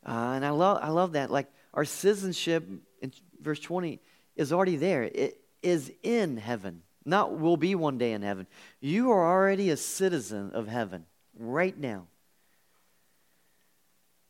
Uh, 0.07 0.33
and 0.35 0.45
I 0.45 0.51
love, 0.51 0.79
I 0.83 0.88
love 0.88 1.12
that. 1.12 1.31
Like 1.31 1.47
our 1.75 1.85
citizenship 1.85 2.69
in 3.01 3.12
verse 3.41 3.61
20 3.61 4.01
is 4.37 4.53
already 4.53 4.77
there. 4.77 5.05
It 5.05 5.41
is 5.62 5.93
in 6.03 6.37
heaven, 6.37 6.83
not 7.05 7.38
will 7.38 7.57
be 7.57 7.75
one 7.75 7.99
day 7.99 8.12
in 8.12 8.23
heaven. 8.23 8.47
You 8.81 9.12
are 9.12 9.25
already 9.25 9.71
a 9.71 9.77
citizen 9.77 10.51
of 10.53 10.69
heaven 10.69 11.07
right 11.38 11.77
now. 11.77 12.07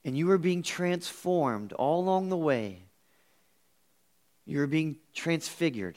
And 0.05 0.17
you 0.17 0.31
are 0.33 0.39
being 0.39 0.63
transformed 0.63 1.73
all 1.73 2.01
along 2.01 2.29
the 2.29 2.37
way. 2.37 2.83
You're 4.45 4.67
being 4.67 4.97
transfigured 5.15 5.97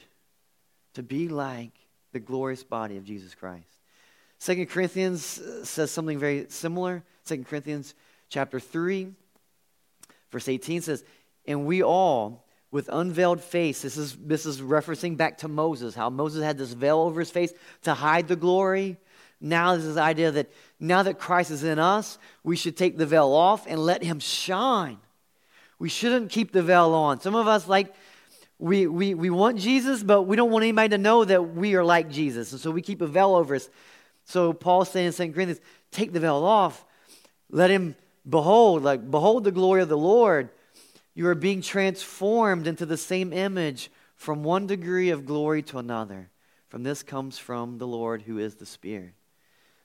to 0.94 1.02
be 1.02 1.28
like 1.28 1.72
the 2.12 2.20
glorious 2.20 2.62
body 2.62 2.96
of 2.96 3.04
Jesus 3.04 3.34
Christ. 3.34 3.66
Second 4.38 4.66
Corinthians 4.66 5.38
uh, 5.38 5.64
says 5.64 5.90
something 5.90 6.18
very 6.18 6.46
similar. 6.48 7.02
Second 7.24 7.48
Corinthians 7.48 7.94
chapter 8.28 8.60
3 8.60 9.12
Verse 10.30 10.48
18 10.48 10.82
says, 10.82 11.04
And 11.46 11.66
we 11.66 11.82
all, 11.82 12.46
with 12.70 12.88
unveiled 12.92 13.40
face, 13.40 13.82
this 13.82 13.96
is, 13.96 14.16
this 14.16 14.46
is 14.46 14.60
referencing 14.60 15.16
back 15.16 15.38
to 15.38 15.48
Moses, 15.48 15.94
how 15.94 16.10
Moses 16.10 16.42
had 16.42 16.58
this 16.58 16.72
veil 16.72 16.98
over 16.98 17.20
his 17.20 17.30
face 17.30 17.52
to 17.82 17.94
hide 17.94 18.28
the 18.28 18.36
glory. 18.36 18.96
Now, 19.40 19.76
this 19.76 19.84
is 19.84 19.96
the 19.96 20.02
idea 20.02 20.30
that 20.30 20.50
now 20.80 21.02
that 21.02 21.18
Christ 21.18 21.50
is 21.50 21.62
in 21.62 21.78
us, 21.78 22.18
we 22.42 22.56
should 22.56 22.76
take 22.76 22.96
the 22.96 23.06
veil 23.06 23.32
off 23.32 23.66
and 23.66 23.78
let 23.78 24.02
him 24.02 24.18
shine. 24.18 24.98
We 25.78 25.88
shouldn't 25.88 26.30
keep 26.30 26.52
the 26.52 26.62
veil 26.62 26.94
on. 26.94 27.20
Some 27.20 27.34
of 27.34 27.46
us, 27.46 27.68
like, 27.68 27.94
we, 28.58 28.86
we, 28.86 29.14
we 29.14 29.28
want 29.28 29.58
Jesus, 29.58 30.02
but 30.02 30.22
we 30.22 30.36
don't 30.36 30.50
want 30.50 30.62
anybody 30.62 30.88
to 30.90 30.98
know 30.98 31.24
that 31.24 31.54
we 31.54 31.74
are 31.74 31.84
like 31.84 32.10
Jesus. 32.10 32.52
And 32.52 32.60
so 32.60 32.70
we 32.70 32.80
keep 32.80 33.02
a 33.02 33.06
veil 33.06 33.34
over 33.34 33.54
us. 33.54 33.68
So 34.24 34.52
Paul's 34.52 34.90
saying 34.90 35.08
in 35.08 35.12
2 35.12 35.32
Corinthians, 35.32 35.60
take 35.90 36.12
the 36.12 36.20
veil 36.20 36.44
off 36.44 36.84
Let 37.50 37.70
him 37.70 37.94
behold, 38.28 38.82
like, 38.82 39.10
behold 39.10 39.44
the 39.44 39.52
glory 39.52 39.82
of 39.82 39.88
the 39.88 39.96
Lord. 39.96 40.50
You 41.14 41.28
are 41.28 41.34
being 41.34 41.62
transformed 41.62 42.66
into 42.66 42.84
the 42.84 42.96
same 42.96 43.32
image 43.32 43.90
from 44.16 44.44
one 44.44 44.66
degree 44.66 45.10
of 45.10 45.26
glory 45.26 45.62
to 45.62 45.78
another. 45.78 46.30
From 46.68 46.82
this 46.82 47.02
comes 47.02 47.38
from 47.38 47.78
the 47.78 47.86
Lord 47.86 48.22
who 48.22 48.38
is 48.38 48.56
the 48.56 48.66
Spirit. 48.66 49.14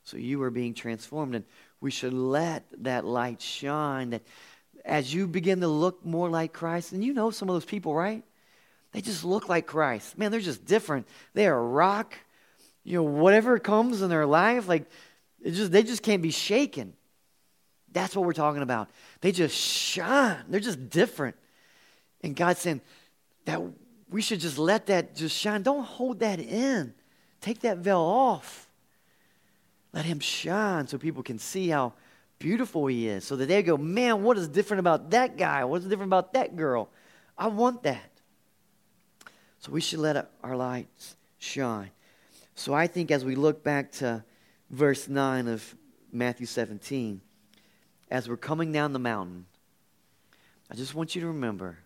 So 0.04 0.18
you 0.18 0.42
are 0.44 0.50
being 0.50 0.74
transformed, 0.74 1.36
and 1.36 1.46
we 1.80 1.92
should 1.92 2.14
let 2.14 2.66
that 2.80 3.06
light 3.06 3.42
shine. 3.42 4.10
That 4.12 4.24
as 4.84 5.14
you 5.14 5.28
begin 5.28 5.62
to 5.62 5.68
look 5.68 6.04
more 6.04 6.30
like 6.30 6.54
Christ, 6.54 6.92
and 6.92 7.04
you 7.04 7.14
know 7.14 7.30
some 7.30 7.50
of 7.50 7.56
those 7.56 7.66
people, 7.66 7.94
right? 7.94 8.24
They 8.92 9.02
just 9.02 9.24
look 9.24 9.48
like 9.48 9.68
Christ. 9.68 10.18
Man, 10.18 10.32
they're 10.32 10.40
just 10.40 10.66
different. 10.66 11.08
They 11.34 11.48
are 11.48 11.64
rock. 11.64 12.16
You 12.84 12.98
know, 12.98 13.04
whatever 13.04 13.60
comes 13.60 14.02
in 14.02 14.10
their 14.10 14.26
life, 14.26 14.68
like 14.68 14.86
it 15.42 15.52
just 15.52 15.72
they 15.72 15.84
just 15.84 16.04
can't 16.04 16.22
be 16.22 16.32
shaken. 16.32 16.94
That's 17.94 18.16
what 18.16 18.26
we're 18.26 18.34
talking 18.34 18.62
about. 18.62 18.90
They 19.22 19.32
just 19.32 19.56
shine. 19.56 20.38
They're 20.48 20.60
just 20.60 20.90
different. 20.90 21.36
And 22.24 22.36
God's 22.36 22.60
saying 22.60 22.82
that 23.46 23.62
we 24.10 24.22
should 24.22 24.40
just 24.40 24.58
let 24.58 24.88
that 24.88 25.16
just 25.16 25.36
shine. 25.36 25.64
Don't 25.64 25.84
hold 25.84 26.20
that 26.20 26.40
in. 26.40 26.94
Take 27.42 27.62
that 27.62 27.80
veil 27.80 28.00
off. 28.00 28.68
Let 29.94 30.06
him 30.06 30.20
shine 30.20 30.88
so 30.88 30.98
people 30.98 31.24
can 31.24 31.40
see 31.40 31.70
how 31.70 31.94
beautiful 32.40 32.88
he 32.88 33.08
is. 33.08 33.26
So 33.26 33.36
that 33.36 33.48
they 33.48 33.64
go, 33.64 33.78
man, 33.78 34.24
what 34.24 34.38
is 34.38 34.48
different 34.48 34.80
about 34.80 35.12
that 35.12 35.38
guy? 35.38 35.64
What's 35.66 35.86
different 35.86 36.10
about 36.10 36.34
that 36.34 36.56
girl? 36.56 36.90
I 37.38 37.48
want 37.48 37.84
that. 37.84 38.10
So 39.60 39.72
we 39.72 39.82
should 39.82 40.00
let 40.00 40.30
our 40.44 40.56
lights 40.56 41.16
shine. 41.38 41.92
So 42.56 42.74
I 42.74 42.88
think 42.88 43.12
as 43.12 43.26
we 43.26 43.36
look 43.36 43.64
back 43.64 43.92
to 43.94 44.24
verse 44.70 45.08
9 45.08 45.48
of 45.48 45.76
Matthew 46.12 46.46
17, 46.46 47.22
as 48.12 48.28
we're 48.28 48.38
coming 48.38 48.72
down 48.72 48.94
the 48.94 49.00
mountain, 49.00 49.46
I 50.70 50.76
just 50.76 50.94
want 50.94 51.16
you 51.16 51.22
to 51.22 51.28
remember 51.28 51.80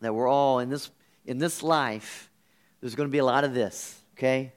that 0.00 0.14
we're 0.14 0.28
all 0.28 0.60
in 0.60 0.68
this 0.68 0.90
in 1.24 1.38
this 1.38 1.62
life, 1.62 2.30
there's 2.80 2.94
going 2.94 3.08
to 3.08 3.12
be 3.12 3.18
a 3.18 3.24
lot 3.24 3.44
of 3.44 3.52
this, 3.52 4.00
okay? 4.16 4.52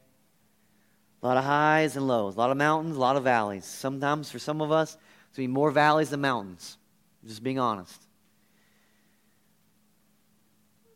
A 1.22 1.26
lot 1.26 1.38
of 1.38 1.44
highs 1.44 1.96
and 1.96 2.08
lows, 2.08 2.36
a 2.36 2.40
lot 2.40 2.52
of 2.52 2.58
mountains, 2.58 2.96
a 2.96 3.00
lot 3.00 3.16
of 3.16 3.24
valleys. 3.24 3.66
Sometimes 3.66 4.30
for 4.32 4.40
some 4.40 4.62
of 4.62 4.72
us, 4.72 4.94
it's 4.94 5.38
going 5.38 5.48
to 5.48 5.52
be 5.52 5.54
more 5.54 5.72
valleys 5.72 6.10
than 6.10 6.22
mountains. 6.22 6.78
Just 7.26 7.44
being 7.44 7.60
honest. 7.60 8.02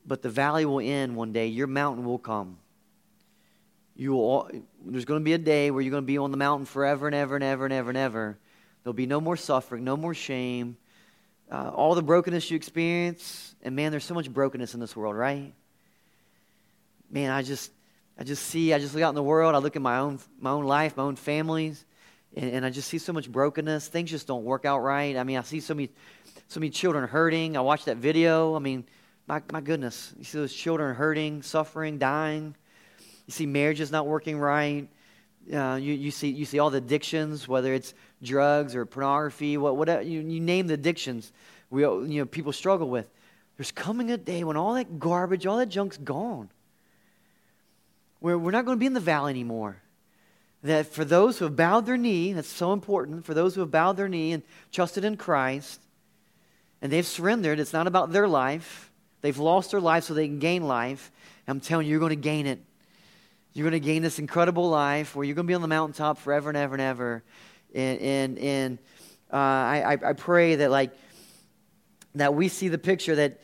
But 0.06 0.22
the 0.22 0.30
valley 0.30 0.66
will 0.66 0.80
end 0.80 1.16
one 1.16 1.32
day. 1.32 1.48
Your 1.48 1.68
mountain 1.68 2.06
will 2.06 2.18
come. 2.18 2.58
You 3.96 4.14
will, 4.14 4.50
there's 4.86 5.06
going 5.06 5.20
to 5.22 5.24
be 5.24 5.34
a 5.34 5.38
day 5.38 5.72
where 5.72 5.82
you're 5.82 5.92
going 5.92 6.04
to 6.04 6.08
be 6.08 6.18
on 6.18 6.32
the 6.32 6.38
mountain 6.38 6.66
forever 6.66 7.08
and 7.08 7.16
ever 7.16 7.36
and 7.36 7.44
ever 7.44 7.66
and 7.66 7.74
ever 7.74 7.90
and 7.90 7.98
ever. 7.98 8.38
There'll 8.88 8.94
be 8.94 9.06
no 9.06 9.20
more 9.20 9.36
suffering, 9.36 9.84
no 9.84 9.98
more 9.98 10.14
shame. 10.14 10.78
Uh, 11.52 11.72
all 11.76 11.94
the 11.94 12.02
brokenness 12.02 12.50
you 12.50 12.56
experience, 12.56 13.54
and 13.62 13.76
man, 13.76 13.92
there's 13.92 14.06
so 14.06 14.14
much 14.14 14.32
brokenness 14.32 14.76
in 14.76 14.80
this 14.80 14.96
world, 14.96 15.14
right? 15.14 15.54
Man, 17.12 17.30
I 17.30 17.42
just, 17.42 17.70
I 18.18 18.24
just 18.24 18.46
see, 18.46 18.74
I 18.74 18.80
just 18.80 18.96
look 18.96 19.04
out 19.04 19.10
in 19.10 19.16
the 19.16 19.24
world, 19.24 19.56
I 19.56 19.58
look 19.58 19.76
at 19.76 19.82
my 19.82 19.98
own, 19.98 20.20
my 20.40 20.52
own 20.52 20.64
life, 20.64 20.96
my 20.96 21.04
own 21.04 21.18
families, 21.18 21.84
and, 22.34 22.50
and 22.50 22.66
I 22.66 22.70
just 22.70 22.88
see 22.88 22.98
so 22.98 23.12
much 23.12 23.30
brokenness. 23.30 23.90
Things 23.90 24.10
just 24.10 24.26
don't 24.26 24.46
work 24.46 24.64
out 24.64 24.80
right. 24.80 25.18
I 25.18 25.26
mean, 25.26 25.36
I 25.36 25.42
see 25.42 25.60
so 25.60 25.74
many, 25.74 25.90
so 26.48 26.62
many 26.62 26.70
children 26.70 27.06
hurting. 27.10 27.58
I 27.58 27.60
watched 27.60 27.88
that 27.88 27.98
video. 27.98 28.56
I 28.56 28.60
mean, 28.60 28.86
my, 29.28 29.42
my 29.52 29.60
goodness, 29.60 30.14
you 30.18 30.24
see 30.24 30.38
those 30.38 30.54
children 30.54 30.96
hurting, 30.96 31.42
suffering, 31.42 31.98
dying. 31.98 32.56
You 33.26 33.34
see 33.34 33.48
marriages 33.48 33.92
not 33.92 34.08
working 34.08 34.40
right. 34.40 34.88
Uh, 35.54 35.76
you, 35.76 35.94
you, 35.94 36.12
see, 36.12 36.30
you 36.30 36.46
see 36.46 36.60
all 36.60 36.70
the 36.70 36.78
addictions, 36.78 37.50
whether 37.50 37.74
it's 37.74 37.94
drugs 38.22 38.76
or 38.76 38.86
pornography, 38.86 39.58
what, 39.58 39.78
whatever, 39.78 40.02
uh, 40.02 40.04
you, 40.04 40.22
you 40.22 40.40
name 40.40 40.68
the 40.68 40.74
addictions 40.74 41.32
we, 41.70 41.82
you 41.82 42.20
know, 42.20 42.26
people 42.26 42.54
struggle 42.54 42.90
with. 42.90 43.10
There's 43.58 43.72
coming 43.72 44.12
a 44.12 44.18
day 44.18 44.44
when 44.44 44.58
all 44.58 44.76
that 44.76 45.00
garbage, 45.00 45.46
all 45.46 45.58
that 45.58 45.70
junk's 45.70 45.98
gone. 45.98 46.50
Where 48.20 48.38
we're 48.38 48.52
not 48.52 48.66
going 48.66 48.78
to 48.78 48.80
be 48.80 48.86
in 48.86 48.94
the 48.94 49.00
valley 49.00 49.32
anymore. 49.32 49.78
That 50.64 50.88
for 50.88 51.06
those 51.06 51.38
who 51.38 51.46
have 51.46 51.56
bowed 51.56 51.86
their 51.86 51.98
knee, 51.98 52.34
that's 52.34 52.48
so 52.48 52.74
important, 52.74 53.26
for 53.26 53.34
those 53.34 53.56
who 53.56 53.62
have 53.62 53.72
bowed 53.72 53.98
their 53.98 54.10
knee 54.10 54.34
and 54.34 54.44
trusted 54.72 55.04
in 55.04 55.18
Christ, 55.18 55.82
and 56.82 56.92
they've 56.92 57.06
surrendered, 57.06 57.60
it's 57.60 57.74
not 57.74 57.88
about 57.88 58.12
their 58.12 58.28
life. 58.28 58.92
They've 59.22 59.38
lost 59.38 59.72
their 59.72 59.82
life 59.82 60.04
so 60.04 60.14
they 60.14 60.28
can 60.28 60.40
gain 60.40 60.64
life. 60.64 61.12
I'm 61.48 61.60
telling 61.60 61.88
you, 61.88 61.92
you're 61.92 62.00
going 62.00 62.10
to 62.10 62.16
gain 62.16 62.46
it. 62.46 62.60
You're 63.54 63.64
going 63.64 63.82
to 63.82 63.86
gain 63.86 64.04
this 64.04 64.20
incredible 64.20 64.70
life 64.70 65.16
where 65.16 65.26
you're 65.26 65.36
going 65.36 65.48
to 65.48 65.52
be 65.52 65.56
on 65.56 65.62
the 65.62 65.68
mountaintop 65.68 66.20
forever 66.20 66.50
and 66.50 66.58
ever 66.58 66.76
and 66.76 66.82
ever. 66.82 67.24
And, 67.76 68.00
and, 68.00 68.40
and 68.40 68.78
uh, 69.32 69.36
I, 69.36 69.98
I 70.04 70.14
pray 70.14 70.56
that, 70.56 70.72
like, 70.72 70.92
that 72.16 72.34
we 72.34 72.48
see 72.48 72.70
the 72.70 72.78
picture 72.78 73.16
that, 73.16 73.42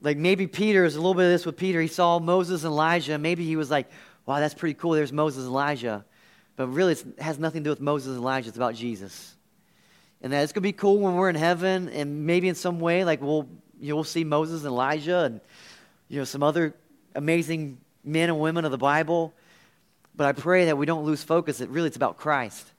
like, 0.00 0.16
maybe 0.16 0.46
Peter 0.46 0.84
is 0.84 0.94
a 0.94 0.98
little 0.98 1.14
bit 1.14 1.24
of 1.24 1.30
this 1.30 1.44
with 1.44 1.56
Peter. 1.56 1.80
He 1.80 1.88
saw 1.88 2.18
Moses 2.18 2.64
and 2.64 2.70
Elijah. 2.72 3.18
Maybe 3.18 3.44
he 3.44 3.56
was 3.56 3.70
like, 3.70 3.90
wow, 4.26 4.40
that's 4.40 4.54
pretty 4.54 4.74
cool. 4.74 4.92
There's 4.92 5.12
Moses 5.12 5.44
and 5.44 5.48
Elijah. 5.48 6.04
But 6.56 6.68
really, 6.68 6.92
it 6.92 7.18
has 7.18 7.38
nothing 7.38 7.62
to 7.62 7.68
do 7.68 7.70
with 7.70 7.80
Moses 7.80 8.08
and 8.08 8.18
Elijah. 8.18 8.48
It's 8.48 8.56
about 8.56 8.74
Jesus. 8.74 9.34
And 10.22 10.32
that 10.32 10.42
it's 10.42 10.52
going 10.52 10.62
to 10.62 10.68
be 10.68 10.72
cool 10.72 10.98
when 10.98 11.14
we're 11.14 11.28
in 11.28 11.36
heaven, 11.36 11.88
and 11.88 12.26
maybe 12.26 12.48
in 12.48 12.54
some 12.54 12.80
way, 12.80 13.04
like, 13.04 13.20
we'll, 13.20 13.48
you 13.80 13.90
know, 13.90 13.96
we'll 13.96 14.04
see 14.04 14.24
Moses 14.24 14.62
and 14.62 14.68
Elijah 14.68 15.20
and, 15.20 15.40
you 16.08 16.18
know, 16.18 16.24
some 16.24 16.42
other 16.42 16.74
amazing 17.14 17.78
men 18.02 18.28
and 18.28 18.40
women 18.40 18.64
of 18.64 18.70
the 18.70 18.78
Bible. 18.78 19.34
But 20.16 20.26
I 20.26 20.32
pray 20.32 20.64
that 20.66 20.76
we 20.76 20.86
don't 20.86 21.04
lose 21.04 21.22
focus 21.22 21.58
that 21.58 21.68
really 21.68 21.86
it's 21.86 21.96
about 21.96 22.16
Christ. 22.16 22.72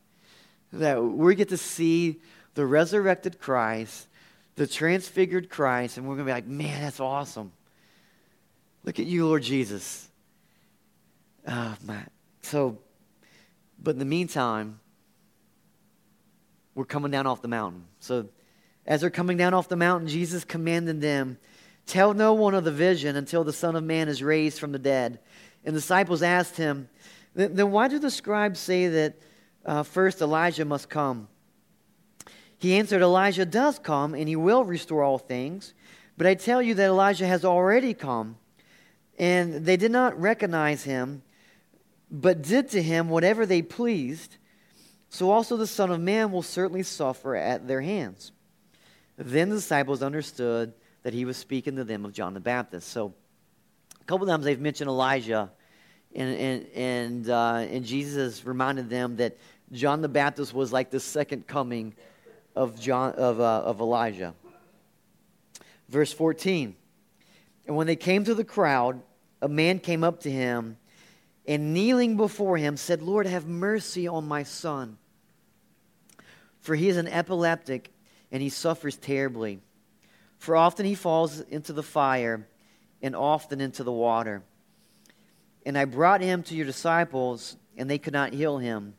That 0.74 1.04
we 1.04 1.36
get 1.36 1.50
to 1.50 1.58
see 1.58 2.22
the 2.54 2.66
resurrected 2.66 3.40
Christ, 3.40 4.08
the 4.56 4.68
transfigured 4.68 5.50
Christ, 5.50 5.98
and 5.98 6.08
we're 6.08 6.16
going 6.16 6.28
to 6.28 6.32
be 6.32 6.34
like, 6.34 6.48
man, 6.48 6.82
that's 6.82 7.00
awesome. 7.00 7.52
Look 8.84 9.00
at 9.00 9.06
you, 9.06 9.26
Lord 9.26 9.44
Jesus. 9.44 10.08
Oh, 11.48 11.76
my. 11.86 11.98
So, 12.42 12.78
but 13.82 13.92
in 13.92 14.00
the 14.00 14.06
meantime, 14.06 14.80
we're 16.76 16.86
coming 16.86 17.12
down 17.12 17.28
off 17.28 17.42
the 17.42 17.48
mountain. 17.48 17.86
So, 18.00 18.28
as 18.86 19.02
they're 19.02 19.10
coming 19.10 19.38
down 19.38 19.54
off 19.54 19.68
the 19.68 19.76
mountain, 19.76 20.08
Jesus 20.08 20.44
commanded 20.44 21.02
them 21.02 21.38
Tell 21.90 22.14
no 22.14 22.36
one 22.36 22.54
of 22.54 22.64
the 22.64 22.72
vision 22.72 23.16
until 23.16 23.44
the 23.44 23.52
Son 23.52 23.76
of 23.76 23.84
Man 23.84 24.10
is 24.10 24.22
raised 24.22 24.60
from 24.60 24.72
the 24.72 24.78
dead. 24.78 25.18
And 25.66 25.76
the 25.76 25.80
disciples 25.80 26.22
asked 26.22 26.56
him, 26.56 26.88
Then 27.34 27.72
why 27.72 27.88
do 27.88 27.98
the 27.98 28.12
scribes 28.12 28.60
say 28.60 28.88
that 28.88 29.16
uh, 29.70 29.84
first 29.84 30.22
Elijah 30.22 30.66
must 30.66 30.90
come? 30.90 31.28
He 32.58 32.76
answered, 32.76 33.02
Elijah 33.02 33.46
does 33.46 33.80
come, 33.80 34.14
and 34.14 34.28
he 34.28 34.36
will 34.36 34.66
restore 34.66 35.04
all 35.04 35.18
things. 35.18 35.74
But 36.18 36.28
I 36.28 36.34
tell 36.36 36.62
you 36.62 36.74
that 36.74 36.86
Elijah 36.86 37.28
has 37.28 37.46
already 37.46 37.94
come, 37.94 38.36
and 39.18 39.66
they 39.66 39.78
did 39.78 39.92
not 39.92 40.20
recognize 40.20 40.84
him, 40.84 41.22
but 42.12 42.42
did 42.42 42.70
to 42.72 42.82
him 42.82 43.10
whatever 43.10 43.46
they 43.46 43.62
pleased. 43.62 44.38
So 45.10 45.32
also 45.32 45.56
the 45.56 45.68
Son 45.68 45.92
of 45.92 46.02
Man 46.02 46.32
will 46.32 46.42
certainly 46.42 46.84
suffer 46.84 47.36
at 47.36 47.68
their 47.68 47.82
hands. 47.82 48.32
Then 49.18 49.50
the 49.50 49.56
disciples 49.56 50.02
understood 50.02 50.74
that 51.04 51.14
he 51.14 51.26
was 51.26 51.38
speaking 51.38 51.76
to 51.78 51.84
them 51.84 52.06
of 52.06 52.14
John 52.14 52.34
the 52.34 52.40
Baptist. 52.40 52.90
So 52.90 53.14
a 54.02 54.04
couple 54.06 54.28
times 54.28 54.46
they've 54.46 54.60
mentioned 54.60 54.90
Elijah, 54.90 55.52
and, 56.14 56.36
and, 56.36 56.68
and, 56.76 57.30
uh, 57.30 57.66
and 57.70 57.86
Jesus 57.86 58.46
reminded 58.46 58.90
them 58.90 59.16
that 59.18 59.38
John 59.72 60.02
the 60.02 60.10
Baptist 60.10 60.54
was 60.54 60.74
like 60.74 60.90
the 60.90 61.00
second 61.00 61.48
coming 61.48 61.94
of, 62.56 62.80
John, 62.80 63.14
of, 63.14 63.40
uh, 63.40 63.62
of 63.66 63.80
Elijah. 63.80 64.34
Verse 65.90 66.12
14 66.12 66.76
And 67.68 67.76
when 67.76 67.88
they 67.88 67.96
came 67.96 68.24
to 68.24 68.34
the 68.34 68.44
crowd, 68.44 69.02
a 69.42 69.48
man 69.48 69.80
came 69.80 70.04
up 70.04 70.22
to 70.22 70.32
him 70.32 70.78
and 71.48 71.74
kneeling 71.74 72.18
before 72.18 72.58
him 72.58 72.78
said, 72.78 73.02
Lord, 73.02 73.26
have 73.26 73.48
mercy 73.48 74.08
on 74.08 74.28
my 74.28 74.44
son. 74.44 74.98
For 76.60 76.76
he 76.76 76.90
is 76.90 76.98
an 76.98 77.08
epileptic 77.08 77.92
and 78.32 78.42
he 78.42 78.50
suffers 78.50 78.98
terribly. 78.98 79.60
For 80.38 80.56
often 80.56 80.86
he 80.86 80.96
falls 80.96 81.40
into 81.42 81.74
the 81.74 81.84
fire 81.84 82.48
and 83.02 83.16
often 83.16 83.62
into 83.62 83.84
the 83.84 83.92
water. 83.92 84.44
And 85.66 85.78
I 85.78 85.86
brought 85.86 86.22
him 86.22 86.44
to 86.44 86.56
your 86.56 86.66
disciples, 86.66 87.58
and 87.78 87.90
they 87.90 87.98
could 87.98 88.14
not 88.14 88.34
heal 88.34 88.58
him. 88.58 88.94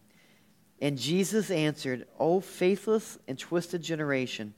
And 0.81 0.97
Jesus 0.97 1.51
answered, 1.51 2.07
O 2.19 2.41
faithless 2.41 3.19
and 3.29 3.39
twisted 3.39 3.83
generation, 3.83 4.55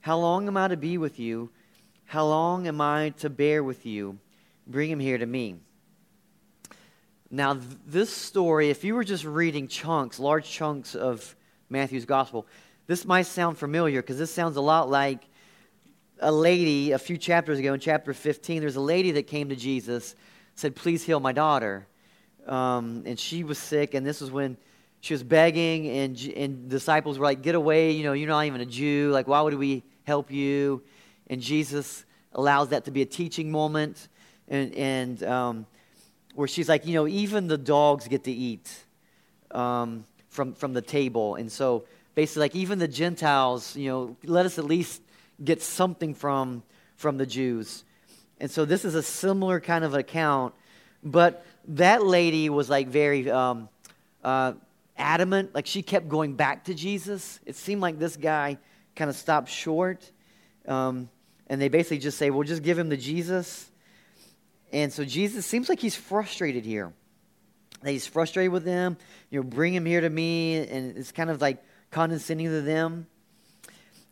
how 0.00 0.18
long 0.18 0.46
am 0.48 0.56
I 0.56 0.68
to 0.68 0.76
be 0.76 0.96
with 0.96 1.18
you? 1.18 1.50
How 2.06 2.24
long 2.26 2.66
am 2.66 2.80
I 2.80 3.10
to 3.18 3.28
bear 3.28 3.62
with 3.62 3.84
you? 3.84 4.18
Bring 4.66 4.90
him 4.90 5.00
here 5.00 5.18
to 5.18 5.26
me. 5.26 5.56
Now, 7.30 7.58
this 7.86 8.10
story, 8.10 8.70
if 8.70 8.84
you 8.84 8.94
were 8.94 9.04
just 9.04 9.24
reading 9.24 9.68
chunks, 9.68 10.18
large 10.18 10.48
chunks 10.48 10.94
of 10.94 11.36
Matthew's 11.68 12.06
gospel, 12.06 12.46
this 12.86 13.04
might 13.04 13.26
sound 13.26 13.58
familiar 13.58 14.00
because 14.00 14.18
this 14.18 14.32
sounds 14.32 14.56
a 14.56 14.62
lot 14.62 14.88
like 14.88 15.20
a 16.20 16.32
lady 16.32 16.92
a 16.92 16.98
few 16.98 17.16
chapters 17.16 17.58
ago 17.58 17.74
in 17.74 17.80
chapter 17.80 18.12
15 18.12 18.60
there's 18.60 18.74
a 18.74 18.80
lady 18.80 19.12
that 19.12 19.28
came 19.28 19.50
to 19.50 19.54
jesus 19.54 20.16
said 20.56 20.74
please 20.74 21.04
heal 21.04 21.20
my 21.20 21.32
daughter 21.32 21.86
um, 22.46 23.04
and 23.06 23.20
she 23.20 23.44
was 23.44 23.56
sick 23.56 23.94
and 23.94 24.04
this 24.04 24.20
was 24.20 24.30
when 24.30 24.56
she 25.00 25.14
was 25.14 25.22
begging, 25.22 25.88
and, 25.88 26.32
and 26.36 26.68
disciples 26.68 27.18
were 27.18 27.24
like, 27.24 27.42
Get 27.42 27.54
away, 27.54 27.92
you 27.92 28.02
know, 28.02 28.12
you're 28.12 28.28
not 28.28 28.44
even 28.44 28.60
a 28.60 28.66
Jew. 28.66 29.10
Like, 29.12 29.28
why 29.28 29.40
would 29.40 29.54
we 29.54 29.82
help 30.04 30.30
you? 30.30 30.82
And 31.28 31.40
Jesus 31.40 32.04
allows 32.32 32.70
that 32.70 32.84
to 32.86 32.90
be 32.90 33.02
a 33.02 33.06
teaching 33.06 33.50
moment. 33.50 34.08
And, 34.48 34.74
and 34.74 35.22
um, 35.22 35.66
where 36.34 36.48
she's 36.48 36.68
like, 36.68 36.86
You 36.86 36.94
know, 36.94 37.06
even 37.06 37.46
the 37.46 37.58
dogs 37.58 38.08
get 38.08 38.24
to 38.24 38.32
eat 38.32 38.68
um, 39.52 40.04
from, 40.30 40.54
from 40.54 40.72
the 40.72 40.82
table. 40.82 41.36
And 41.36 41.50
so 41.50 41.84
basically, 42.14 42.40
like, 42.40 42.56
even 42.56 42.78
the 42.78 42.88
Gentiles, 42.88 43.76
you 43.76 43.88
know, 43.88 44.16
let 44.24 44.46
us 44.46 44.58
at 44.58 44.64
least 44.64 45.00
get 45.44 45.62
something 45.62 46.12
from, 46.12 46.64
from 46.96 47.18
the 47.18 47.26
Jews. 47.26 47.84
And 48.40 48.50
so 48.50 48.64
this 48.64 48.84
is 48.84 48.96
a 48.96 49.02
similar 49.02 49.60
kind 49.60 49.84
of 49.84 49.94
account. 49.94 50.54
But 51.04 51.46
that 51.68 52.04
lady 52.04 52.50
was 52.50 52.68
like 52.68 52.88
very. 52.88 53.30
Um, 53.30 53.68
uh, 54.24 54.54
adamant. 54.98 55.54
Like 55.54 55.66
she 55.66 55.82
kept 55.82 56.08
going 56.08 56.34
back 56.34 56.64
to 56.64 56.74
Jesus. 56.74 57.40
It 57.46 57.56
seemed 57.56 57.80
like 57.80 57.98
this 57.98 58.16
guy 58.16 58.58
kind 58.96 59.08
of 59.08 59.16
stopped 59.16 59.48
short. 59.48 60.10
Um, 60.66 61.08
and 61.46 61.60
they 61.60 61.68
basically 61.68 61.98
just 61.98 62.18
say, 62.18 62.30
well, 62.30 62.42
just 62.42 62.62
give 62.62 62.78
him 62.78 62.90
to 62.90 62.96
Jesus. 62.96 63.70
And 64.72 64.92
so 64.92 65.04
Jesus 65.04 65.46
seems 65.46 65.68
like 65.68 65.80
he's 65.80 65.96
frustrated 65.96 66.64
here. 66.64 66.92
That 67.82 67.92
he's 67.92 68.06
frustrated 68.06 68.52
with 68.52 68.64
them. 68.64 68.98
You 69.30 69.40
know, 69.40 69.48
bring 69.48 69.74
him 69.74 69.86
here 69.86 70.00
to 70.00 70.10
me. 70.10 70.56
And 70.56 70.96
it's 70.96 71.12
kind 71.12 71.30
of 71.30 71.40
like 71.40 71.62
condescending 71.90 72.48
to 72.48 72.60
them. 72.60 73.06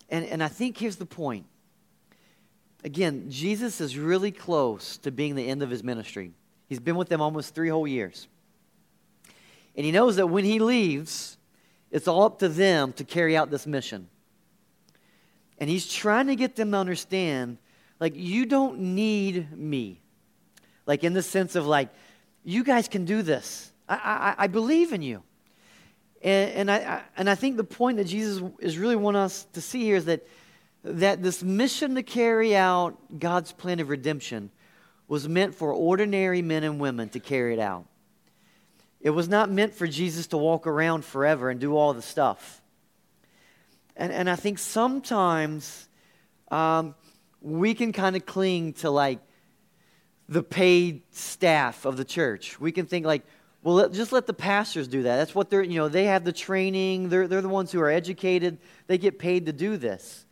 And, 0.08 0.24
and 0.24 0.42
I 0.42 0.48
think 0.48 0.78
here's 0.78 0.96
the 0.96 1.06
point. 1.06 1.46
Again, 2.84 3.26
Jesus 3.28 3.80
is 3.80 3.98
really 3.98 4.30
close 4.30 4.98
to 4.98 5.10
being 5.10 5.34
the 5.34 5.48
end 5.48 5.62
of 5.62 5.70
his 5.70 5.82
ministry. 5.82 6.32
He's 6.68 6.78
been 6.78 6.96
with 6.96 7.08
them 7.08 7.20
almost 7.20 7.54
three 7.54 7.68
whole 7.68 7.86
years. 7.86 8.28
And 9.76 9.84
he 9.84 9.92
knows 9.92 10.16
that 10.16 10.26
when 10.26 10.44
he 10.44 10.58
leaves, 10.58 11.36
it's 11.90 12.08
all 12.08 12.22
up 12.24 12.38
to 12.40 12.48
them 12.48 12.92
to 12.94 13.04
carry 13.04 13.36
out 13.36 13.50
this 13.50 13.66
mission. 13.66 14.08
And 15.58 15.70
he's 15.70 15.86
trying 15.86 16.26
to 16.26 16.36
get 16.36 16.56
them 16.56 16.72
to 16.72 16.78
understand 16.78 17.58
like, 18.00 18.14
you 18.16 18.46
don't 18.46 18.78
need 18.78 19.56
me. 19.56 20.00
Like, 20.86 21.02
in 21.02 21.14
the 21.14 21.22
sense 21.22 21.56
of, 21.56 21.66
like, 21.66 21.88
you 22.44 22.62
guys 22.62 22.88
can 22.88 23.04
do 23.04 23.22
this. 23.22 23.72
I, 23.88 23.94
I, 24.38 24.44
I 24.44 24.46
believe 24.46 24.92
in 24.92 25.02
you. 25.02 25.22
And, 26.22 26.52
and, 26.52 26.70
I, 26.70 26.76
I, 26.76 27.02
and 27.16 27.30
I 27.30 27.34
think 27.34 27.56
the 27.56 27.64
point 27.64 27.98
that 27.98 28.04
Jesus 28.04 28.42
is 28.60 28.78
really 28.78 28.96
wanting 28.96 29.22
us 29.22 29.46
to 29.54 29.60
see 29.60 29.82
here 29.82 29.96
is 29.96 30.04
that, 30.04 30.26
that 30.84 31.22
this 31.22 31.42
mission 31.42 31.94
to 31.94 32.02
carry 32.02 32.54
out 32.54 32.96
God's 33.18 33.52
plan 33.52 33.80
of 33.80 33.88
redemption 33.88 34.50
was 35.08 35.28
meant 35.28 35.54
for 35.54 35.72
ordinary 35.72 36.42
men 36.42 36.64
and 36.64 36.78
women 36.80 37.08
to 37.10 37.20
carry 37.20 37.54
it 37.54 37.60
out. 37.60 37.86
It 39.06 39.14
was 39.14 39.28
not 39.28 39.48
meant 39.48 39.72
for 39.72 39.86
Jesus 39.86 40.26
to 40.26 40.36
walk 40.36 40.66
around 40.66 41.04
forever 41.04 41.48
and 41.48 41.60
do 41.60 41.76
all 41.76 41.94
the 41.94 42.02
stuff. 42.02 42.60
And, 43.96 44.12
and 44.12 44.28
I 44.28 44.34
think 44.34 44.58
sometimes 44.58 45.86
um, 46.50 46.96
we 47.40 47.74
can 47.74 47.92
kind 47.92 48.16
of 48.16 48.26
cling 48.26 48.72
to 48.72 48.90
like 48.90 49.20
the 50.28 50.42
paid 50.42 51.02
staff 51.12 51.84
of 51.84 51.96
the 51.96 52.04
church. 52.04 52.58
We 52.58 52.72
can 52.72 52.86
think 52.86 53.06
like, 53.06 53.22
well, 53.62 53.76
let, 53.76 53.92
just 53.92 54.10
let 54.10 54.26
the 54.26 54.34
pastors 54.34 54.88
do 54.88 55.04
that. 55.04 55.18
That's 55.18 55.36
what 55.36 55.50
they're, 55.50 55.62
you 55.62 55.78
know, 55.78 55.86
they 55.88 56.06
have 56.06 56.24
the 56.24 56.32
training. 56.32 57.08
They're, 57.08 57.28
they're 57.28 57.42
the 57.42 57.48
ones 57.48 57.70
who 57.70 57.80
are 57.80 57.90
educated. 57.90 58.58
They 58.88 58.98
get 58.98 59.20
paid 59.20 59.46
to 59.46 59.52
do 59.52 59.76
this. 59.76 60.26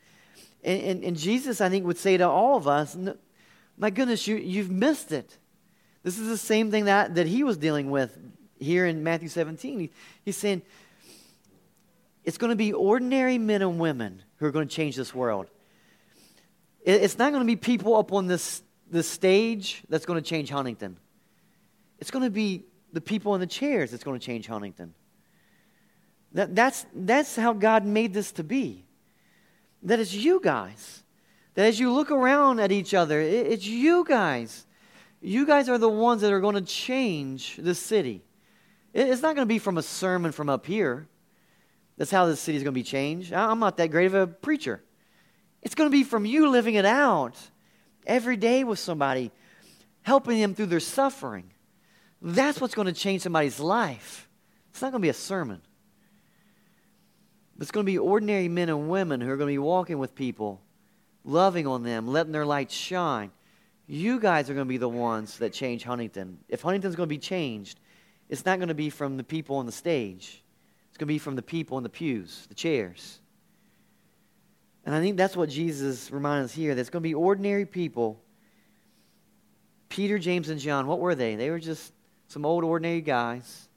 And, 0.64 0.82
and, 0.82 1.04
and 1.04 1.16
Jesus, 1.16 1.60
I 1.60 1.68
think, 1.68 1.86
would 1.86 1.96
say 1.96 2.16
to 2.16 2.28
all 2.28 2.56
of 2.56 2.66
us, 2.66 2.96
my 3.78 3.90
goodness, 3.90 4.26
you, 4.26 4.34
you've 4.34 4.72
missed 4.72 5.12
it. 5.12 5.38
This 6.02 6.18
is 6.18 6.26
the 6.26 6.36
same 6.36 6.72
thing 6.72 6.86
that, 6.86 7.14
that 7.14 7.28
he 7.28 7.44
was 7.44 7.56
dealing 7.56 7.88
with 7.92 8.18
here 8.58 8.86
in 8.86 9.02
Matthew 9.02 9.28
17. 9.28 9.80
He, 9.80 9.90
he's 10.24 10.36
saying 10.36 10.62
it's 12.24 12.38
going 12.38 12.50
to 12.50 12.56
be 12.56 12.72
ordinary 12.72 13.38
men 13.38 13.62
and 13.62 13.78
women 13.78 14.22
who 14.36 14.46
are 14.46 14.50
going 14.50 14.66
to 14.66 14.74
change 14.74 14.96
this 14.96 15.14
world. 15.14 15.46
It, 16.82 17.02
it's 17.02 17.18
not 17.18 17.32
going 17.32 17.42
to 17.42 17.46
be 17.46 17.56
people 17.56 17.96
up 17.96 18.12
on 18.12 18.26
this, 18.26 18.62
this 18.90 19.08
stage 19.08 19.82
that's 19.88 20.06
going 20.06 20.22
to 20.22 20.28
change 20.28 20.50
Huntington. 20.50 20.96
It's 21.98 22.10
going 22.10 22.24
to 22.24 22.30
be 22.30 22.64
the 22.92 23.00
people 23.00 23.34
in 23.34 23.40
the 23.40 23.46
chairs 23.46 23.90
that's 23.90 24.04
going 24.04 24.18
to 24.18 24.24
change 24.24 24.46
Huntington. 24.46 24.94
That, 26.32 26.54
that's, 26.54 26.86
that's 26.94 27.36
how 27.36 27.52
God 27.52 27.84
made 27.84 28.12
this 28.12 28.32
to 28.32 28.44
be. 28.44 28.84
That 29.82 30.00
it's 30.00 30.12
you 30.12 30.40
guys. 30.42 31.02
That 31.54 31.66
as 31.66 31.78
you 31.78 31.92
look 31.92 32.10
around 32.10 32.58
at 32.58 32.72
each 32.72 32.94
other, 32.94 33.20
it, 33.20 33.46
it's 33.46 33.66
you 33.66 34.04
guys. 34.04 34.66
You 35.20 35.46
guys 35.46 35.68
are 35.68 35.78
the 35.78 35.88
ones 35.88 36.22
that 36.22 36.32
are 36.32 36.40
going 36.40 36.56
to 36.56 36.60
change 36.60 37.56
the 37.56 37.74
city. 37.74 38.22
It's 38.94 39.22
not 39.22 39.34
going 39.34 39.46
to 39.46 39.52
be 39.52 39.58
from 39.58 39.76
a 39.76 39.82
sermon 39.82 40.30
from 40.30 40.48
up 40.48 40.66
here. 40.66 41.08
That's 41.96 42.12
how 42.12 42.26
this 42.26 42.40
city 42.40 42.56
is 42.56 42.62
going 42.62 42.72
to 42.72 42.78
be 42.78 42.84
changed. 42.84 43.32
I'm 43.32 43.58
not 43.58 43.76
that 43.76 43.90
great 43.90 44.06
of 44.06 44.14
a 44.14 44.26
preacher. 44.26 44.82
It's 45.62 45.74
going 45.74 45.90
to 45.90 45.92
be 45.92 46.04
from 46.04 46.24
you 46.24 46.48
living 46.48 46.76
it 46.76 46.84
out 46.84 47.36
every 48.06 48.36
day 48.36 48.62
with 48.64 48.78
somebody, 48.78 49.32
helping 50.02 50.40
them 50.40 50.54
through 50.54 50.66
their 50.66 50.80
suffering. 50.80 51.50
That's 52.22 52.60
what's 52.60 52.74
going 52.74 52.86
to 52.86 52.92
change 52.92 53.22
somebody's 53.22 53.58
life. 53.58 54.28
It's 54.70 54.80
not 54.80 54.92
going 54.92 55.00
to 55.02 55.06
be 55.06 55.10
a 55.10 55.14
sermon. 55.14 55.60
It's 57.60 57.70
going 57.70 57.84
to 57.84 57.90
be 57.90 57.98
ordinary 57.98 58.48
men 58.48 58.68
and 58.68 58.88
women 58.88 59.20
who 59.20 59.30
are 59.30 59.36
going 59.36 59.48
to 59.48 59.54
be 59.54 59.58
walking 59.58 59.98
with 59.98 60.14
people, 60.14 60.60
loving 61.24 61.66
on 61.66 61.82
them, 61.82 62.06
letting 62.06 62.32
their 62.32 62.46
light 62.46 62.70
shine. 62.70 63.30
You 63.86 64.18
guys 64.20 64.48
are 64.48 64.54
going 64.54 64.66
to 64.66 64.68
be 64.68 64.78
the 64.78 64.88
ones 64.88 65.38
that 65.38 65.52
change 65.52 65.84
Huntington. 65.84 66.38
If 66.48 66.62
Huntington's 66.62 66.96
going 66.96 67.08
to 67.08 67.14
be 67.14 67.18
changed, 67.18 67.80
it's 68.34 68.44
not 68.44 68.58
going 68.58 68.68
to 68.68 68.74
be 68.74 68.90
from 68.90 69.16
the 69.16 69.22
people 69.22 69.56
on 69.56 69.66
the 69.66 69.72
stage. 69.72 70.42
It's 70.88 70.98
going 70.98 71.06
to 71.06 71.14
be 71.14 71.18
from 71.18 71.36
the 71.36 71.42
people 71.42 71.78
in 71.78 71.84
the 71.84 71.88
pews, 71.88 72.46
the 72.48 72.54
chairs. 72.54 73.20
And 74.84 74.92
I 74.92 75.00
think 75.00 75.16
that's 75.16 75.36
what 75.36 75.48
Jesus 75.48 76.10
reminds 76.10 76.50
us 76.50 76.54
here. 76.56 76.72
It's 76.72 76.90
going 76.90 77.00
to 77.02 77.08
be 77.08 77.14
ordinary 77.14 77.64
people. 77.64 78.20
Peter, 79.88 80.18
James, 80.18 80.48
and 80.48 80.58
John, 80.58 80.88
what 80.88 80.98
were 80.98 81.14
they? 81.14 81.36
They 81.36 81.48
were 81.50 81.60
just 81.60 81.92
some 82.26 82.44
old, 82.44 82.64
ordinary 82.64 83.00
guys. 83.00 83.68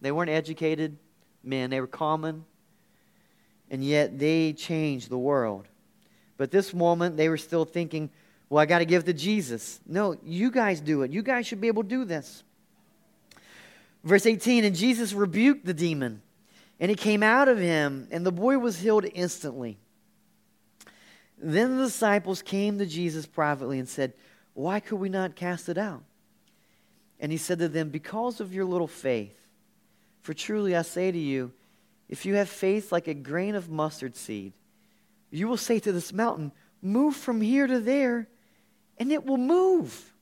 They 0.00 0.10
weren't 0.10 0.30
educated 0.30 0.96
men, 1.44 1.68
they 1.68 1.80
were 1.80 1.86
common. 1.86 2.46
And 3.70 3.84
yet 3.84 4.18
they 4.18 4.54
changed 4.54 5.10
the 5.10 5.18
world. 5.18 5.68
But 6.38 6.50
this 6.50 6.72
moment, 6.72 7.18
they 7.18 7.28
were 7.28 7.36
still 7.36 7.66
thinking, 7.66 8.08
well, 8.48 8.62
I 8.62 8.66
got 8.66 8.78
to 8.78 8.84
give 8.86 9.04
to 9.04 9.12
Jesus. 9.12 9.80
No, 9.86 10.16
you 10.24 10.50
guys 10.50 10.80
do 10.80 11.02
it. 11.02 11.10
You 11.10 11.22
guys 11.22 11.46
should 11.46 11.60
be 11.60 11.68
able 11.68 11.82
to 11.82 11.88
do 11.88 12.04
this. 12.06 12.42
Verse 14.04 14.26
18 14.26 14.64
And 14.64 14.74
Jesus 14.74 15.12
rebuked 15.12 15.64
the 15.64 15.74
demon, 15.74 16.22
and 16.80 16.90
it 16.90 16.98
came 16.98 17.22
out 17.22 17.48
of 17.48 17.58
him, 17.58 18.08
and 18.10 18.26
the 18.26 18.32
boy 18.32 18.58
was 18.58 18.78
healed 18.78 19.06
instantly. 19.14 19.78
Then 21.38 21.76
the 21.76 21.84
disciples 21.84 22.40
came 22.42 22.78
to 22.78 22.86
Jesus 22.86 23.26
privately 23.26 23.78
and 23.78 23.88
said, 23.88 24.14
Why 24.54 24.80
could 24.80 25.00
we 25.00 25.08
not 25.08 25.34
cast 25.34 25.68
it 25.68 25.78
out? 25.78 26.02
And 27.18 27.32
he 27.32 27.38
said 27.38 27.58
to 27.58 27.68
them, 27.68 27.88
Because 27.88 28.40
of 28.40 28.54
your 28.54 28.64
little 28.64 28.88
faith. 28.88 29.36
For 30.22 30.34
truly 30.34 30.76
I 30.76 30.82
say 30.82 31.10
to 31.10 31.18
you, 31.18 31.52
if 32.08 32.24
you 32.24 32.34
have 32.34 32.48
faith 32.48 32.92
like 32.92 33.08
a 33.08 33.14
grain 33.14 33.56
of 33.56 33.68
mustard 33.68 34.14
seed, 34.14 34.52
you 35.30 35.48
will 35.48 35.56
say 35.56 35.80
to 35.80 35.92
this 35.92 36.12
mountain, 36.12 36.52
Move 36.80 37.16
from 37.16 37.40
here 37.40 37.66
to 37.66 37.80
there, 37.80 38.28
and 38.98 39.10
it 39.10 39.24
will 39.24 39.36
move. 39.36 40.12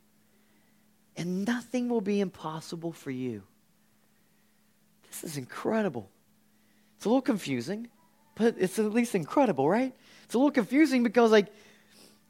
And 1.17 1.45
nothing 1.45 1.89
will 1.89 2.01
be 2.01 2.21
impossible 2.21 2.93
for 2.93 3.11
you. 3.11 3.43
This 5.11 5.25
is 5.25 5.37
incredible. 5.37 6.09
It's 6.97 7.05
a 7.05 7.09
little 7.09 7.23
confusing, 7.23 7.89
but 8.35 8.55
it's 8.59 8.79
at 8.79 8.93
least 8.93 9.15
incredible, 9.15 9.69
right? 9.69 9.95
It's 10.25 10.35
a 10.35 10.39
little 10.39 10.51
confusing 10.51 11.03
because, 11.03 11.31
like, 11.31 11.47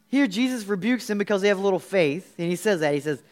here 0.08 0.26
Jesus 0.26 0.64
rebukes 0.66 1.06
them 1.06 1.18
because 1.18 1.42
they 1.42 1.48
have 1.48 1.60
little 1.60 1.78
faith. 1.78 2.34
And 2.38 2.48
he 2.48 2.56
says 2.56 2.80
that. 2.80 2.94
He 2.94 3.00
says, 3.00 3.22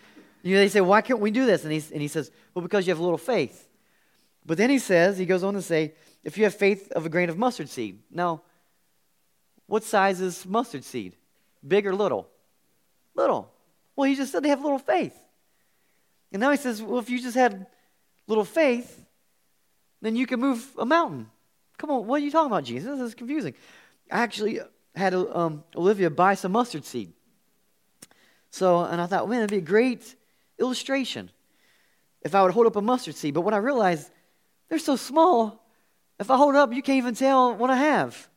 you 0.42 0.54
know, 0.54 0.60
they 0.60 0.68
say, 0.68 0.80
why 0.80 1.00
can't 1.00 1.20
we 1.20 1.30
do 1.30 1.46
this? 1.46 1.64
And, 1.64 1.72
he 1.72 1.82
and 1.92 2.00
he 2.00 2.08
says, 2.08 2.30
well, 2.54 2.62
because 2.62 2.86
you 2.86 2.92
have 2.92 3.00
little 3.00 3.18
faith. 3.18 3.68
But 4.46 4.58
then 4.58 4.70
he 4.70 4.78
says, 4.78 5.18
he 5.18 5.26
goes 5.26 5.42
on 5.42 5.54
to 5.54 5.62
say, 5.62 5.94
if 6.24 6.38
you 6.38 6.44
have 6.44 6.54
faith 6.54 6.92
of 6.92 7.06
a 7.06 7.08
grain 7.08 7.28
of 7.28 7.38
mustard 7.38 7.68
seed. 7.68 8.00
Now, 8.10 8.42
what 9.66 9.84
size 9.84 10.20
is 10.20 10.46
mustard 10.46 10.84
seed? 10.84 11.14
Big 11.66 11.86
or 11.86 11.94
little? 11.94 12.28
Little. 13.14 13.52
Well, 13.96 14.08
he 14.08 14.14
just 14.14 14.32
said 14.32 14.42
they 14.42 14.48
have 14.48 14.62
little 14.62 14.78
faith. 14.78 15.16
And 16.32 16.40
now 16.40 16.50
he 16.50 16.56
says, 16.56 16.82
well, 16.82 16.98
if 16.98 17.10
you 17.10 17.20
just 17.20 17.36
had 17.36 17.66
little 18.26 18.44
faith, 18.44 19.04
then 20.00 20.16
you 20.16 20.26
can 20.26 20.40
move 20.40 20.66
a 20.78 20.86
mountain. 20.86 21.28
Come 21.76 21.90
on, 21.90 22.06
what 22.06 22.20
are 22.20 22.24
you 22.24 22.30
talking 22.30 22.50
about, 22.50 22.64
Jesus? 22.64 22.98
This 22.98 23.08
is 23.08 23.14
confusing. 23.14 23.54
I 24.10 24.22
actually 24.22 24.60
had 24.94 25.14
um, 25.14 25.64
Olivia 25.76 26.10
buy 26.10 26.34
some 26.34 26.52
mustard 26.52 26.84
seed. 26.84 27.12
So, 28.50 28.84
and 28.84 29.00
I 29.00 29.06
thought, 29.06 29.28
man, 29.28 29.40
it'd 29.40 29.50
be 29.50 29.58
a 29.58 29.60
great 29.60 30.14
illustration 30.58 31.30
if 32.22 32.34
I 32.34 32.42
would 32.42 32.52
hold 32.52 32.66
up 32.66 32.76
a 32.76 32.82
mustard 32.82 33.14
seed. 33.14 33.34
But 33.34 33.42
when 33.42 33.54
I 33.54 33.58
realized 33.58 34.10
they're 34.68 34.78
so 34.78 34.96
small, 34.96 35.64
if 36.18 36.30
I 36.30 36.36
hold 36.36 36.56
up, 36.56 36.72
you 36.72 36.82
can't 36.82 36.98
even 36.98 37.14
tell 37.14 37.54
what 37.54 37.70
I 37.70 37.76
have. 37.76 38.28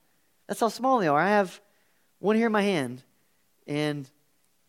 That's 0.47 0.60
how 0.60 0.69
small 0.69 1.00
they 1.00 1.08
are. 1.08 1.19
I 1.19 1.30
have 1.30 1.60
one 2.19 2.36
here 2.36 2.47
in 2.47 2.52
my 2.52 2.62
hand, 2.62 3.02
and 3.65 4.08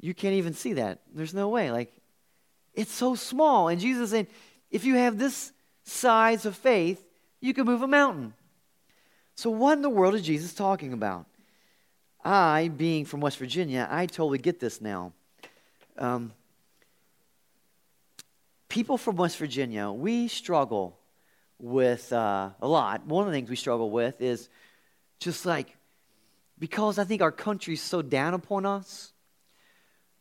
you 0.00 0.14
can't 0.14 0.34
even 0.34 0.54
see 0.54 0.74
that. 0.74 1.00
There's 1.14 1.34
no 1.34 1.48
way. 1.48 1.70
Like, 1.70 1.92
it's 2.72 2.92
so 2.92 3.14
small. 3.14 3.68
And 3.68 3.80
Jesus 3.80 4.10
said, 4.10 4.28
if 4.70 4.84
you 4.84 4.94
have 4.94 5.18
this 5.18 5.52
size 5.92 6.46
of 6.46 6.56
faith, 6.56 7.04
you 7.40 7.54
can 7.54 7.66
move 7.66 7.82
a 7.82 7.86
mountain. 7.86 8.34
So, 9.34 9.50
what 9.50 9.74
in 9.74 9.82
the 9.82 9.90
world 9.90 10.14
is 10.14 10.22
Jesus 10.22 10.54
talking 10.54 10.92
about? 10.92 11.26
I, 12.24 12.68
being 12.68 13.04
from 13.04 13.20
West 13.20 13.38
Virginia, 13.38 13.88
I 13.90 14.06
totally 14.06 14.38
get 14.38 14.60
this 14.60 14.80
now. 14.80 15.12
Um, 15.98 16.32
people 18.68 18.96
from 18.96 19.16
West 19.16 19.36
Virginia, 19.38 19.90
we 19.90 20.28
struggle 20.28 20.98
with 21.58 22.12
uh, 22.12 22.50
a 22.60 22.68
lot. 22.68 23.06
One 23.06 23.26
of 23.26 23.32
the 23.32 23.36
things 23.36 23.50
we 23.50 23.56
struggle 23.56 23.90
with 23.90 24.20
is 24.20 24.48
just 25.18 25.44
like, 25.46 25.76
because 26.58 26.98
I 26.98 27.04
think 27.04 27.22
our 27.22 27.32
country's 27.32 27.82
so 27.82 28.02
down 28.02 28.34
upon 28.34 28.66
us, 28.66 29.11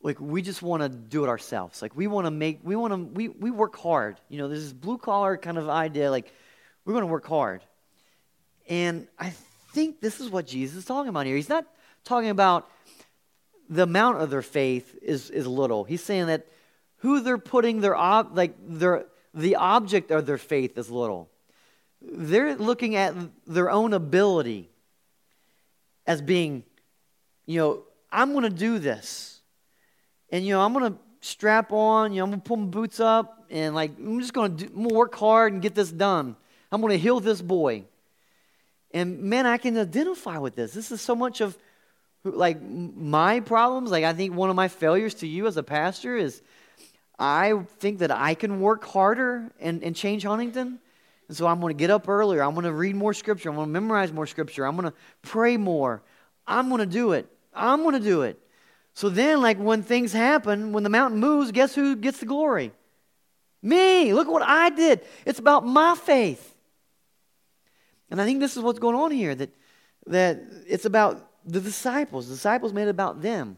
like 0.03 0.19
we 0.19 0.41
just 0.41 0.61
want 0.61 0.83
to 0.83 0.89
do 0.89 1.23
it 1.23 1.27
ourselves. 1.27 1.81
Like 1.81 1.95
we 1.95 2.07
want 2.07 2.25
to 2.25 2.31
make, 2.31 2.59
we 2.63 2.75
want 2.75 2.93
to, 2.93 2.97
we, 2.97 3.27
we 3.29 3.51
work 3.51 3.77
hard. 3.77 4.17
You 4.29 4.39
know, 4.39 4.47
there's 4.47 4.63
this 4.63 4.73
blue 4.73 4.97
collar 4.97 5.37
kind 5.37 5.57
of 5.57 5.69
idea, 5.69 6.09
like 6.09 6.31
we're 6.85 6.93
going 6.93 7.03
to 7.03 7.11
work 7.11 7.27
hard. 7.27 7.61
And 8.67 9.07
I 9.19 9.33
think 9.73 10.01
this 10.01 10.19
is 10.19 10.29
what 10.29 10.47
Jesus 10.47 10.77
is 10.77 10.85
talking 10.85 11.09
about 11.09 11.25
here. 11.25 11.35
He's 11.35 11.49
not 11.49 11.65
talking 12.03 12.29
about 12.29 12.69
the 13.69 13.83
amount 13.83 14.21
of 14.21 14.29
their 14.29 14.41
faith 14.41 14.97
is, 15.01 15.29
is 15.29 15.47
little. 15.47 15.83
He's 15.83 16.03
saying 16.03 16.27
that 16.27 16.47
who 16.97 17.21
they're 17.21 17.37
putting 17.37 17.81
their 17.81 17.95
ob, 17.95 18.35
like 18.35 18.55
their 18.67 19.05
the 19.33 19.55
object 19.55 20.11
of 20.11 20.25
their 20.25 20.37
faith 20.37 20.77
is 20.77 20.89
little. 20.89 21.29
They're 22.01 22.55
looking 22.55 22.95
at 22.95 23.15
their 23.47 23.69
own 23.69 23.93
ability 23.93 24.69
as 26.05 26.21
being, 26.21 26.63
you 27.45 27.59
know, 27.59 27.83
I'm 28.11 28.31
going 28.31 28.43
to 28.43 28.49
do 28.49 28.79
this. 28.79 29.30
And, 30.31 30.45
you 30.45 30.53
know, 30.53 30.61
I'm 30.61 30.73
to 30.73 30.93
strap 31.21 31.71
on, 31.71 32.13
you 32.13 32.19
know, 32.19 32.25
I'm 32.25 32.31
to 32.31 32.37
pull 32.37 32.57
my 32.57 32.67
boots 32.67 32.99
up 32.99 33.45
and, 33.49 33.75
like, 33.75 33.91
I'm 33.97 34.19
just 34.19 34.33
going 34.33 34.57
to 34.57 34.69
work 34.73 35.15
hard 35.15 35.53
and 35.53 35.61
get 35.61 35.75
this 35.75 35.91
done. 35.91 36.35
I'm 36.71 36.81
to 36.81 36.97
heal 36.97 37.19
this 37.19 37.41
boy. 37.41 37.83
And, 38.93 39.23
man, 39.23 39.45
I 39.45 39.57
can 39.57 39.77
identify 39.77 40.37
with 40.37 40.55
this. 40.55 40.73
This 40.73 40.91
is 40.91 41.01
so 41.01 41.15
much 41.15 41.41
of 41.41 41.57
like 42.23 42.61
my 42.61 43.39
problems 43.39 43.89
like 43.89 44.03
i 44.03 44.13
think 44.13 44.35
one 44.35 44.49
of 44.49 44.55
my 44.55 44.67
failures 44.67 45.15
to 45.15 45.27
you 45.27 45.47
as 45.47 45.57
a 45.57 45.63
pastor 45.63 46.15
is 46.15 46.41
i 47.17 47.53
think 47.79 47.99
that 47.99 48.11
i 48.11 48.33
can 48.33 48.61
work 48.61 48.85
harder 48.85 49.51
and, 49.59 49.83
and 49.83 49.95
change 49.95 50.23
huntington 50.23 50.79
and 51.27 51.37
so 51.37 51.47
i'm 51.47 51.59
going 51.59 51.75
to 51.75 51.79
get 51.79 51.89
up 51.89 52.07
earlier 52.07 52.43
i'm 52.43 52.53
going 52.53 52.65
to 52.65 52.73
read 52.73 52.95
more 52.95 53.13
scripture 53.13 53.49
i'm 53.49 53.55
going 53.55 53.67
to 53.67 53.71
memorize 53.71 54.11
more 54.11 54.27
scripture 54.27 54.65
i'm 54.65 54.75
going 54.75 54.89
to 54.89 54.95
pray 55.23 55.57
more 55.57 56.01
i'm 56.47 56.69
going 56.69 56.79
to 56.79 56.85
do 56.85 57.13
it 57.13 57.27
i'm 57.55 57.81
going 57.81 57.95
to 57.95 57.99
do 57.99 58.21
it 58.21 58.39
so 58.93 59.09
then 59.09 59.41
like 59.41 59.57
when 59.57 59.83
things 59.83 60.13
happen 60.13 60.73
when 60.73 60.83
the 60.83 60.89
mountain 60.89 61.19
moves 61.19 61.51
guess 61.51 61.75
who 61.75 61.95
gets 61.95 62.19
the 62.19 62.25
glory 62.25 62.71
me 63.61 64.13
look 64.13 64.27
what 64.27 64.43
i 64.43 64.69
did 64.69 65.01
it's 65.25 65.39
about 65.39 65.65
my 65.65 65.95
faith 65.95 66.55
and 68.09 68.21
i 68.21 68.25
think 68.25 68.39
this 68.39 68.57
is 68.57 68.63
what's 68.63 68.79
going 68.79 68.95
on 68.95 69.11
here 69.11 69.35
that 69.35 69.49
that 70.07 70.41
it's 70.67 70.85
about 70.85 71.27
the 71.45 71.61
disciples. 71.61 72.27
The 72.27 72.35
disciples 72.35 72.73
made 72.73 72.83
it 72.83 72.89
about 72.89 73.21
them. 73.21 73.57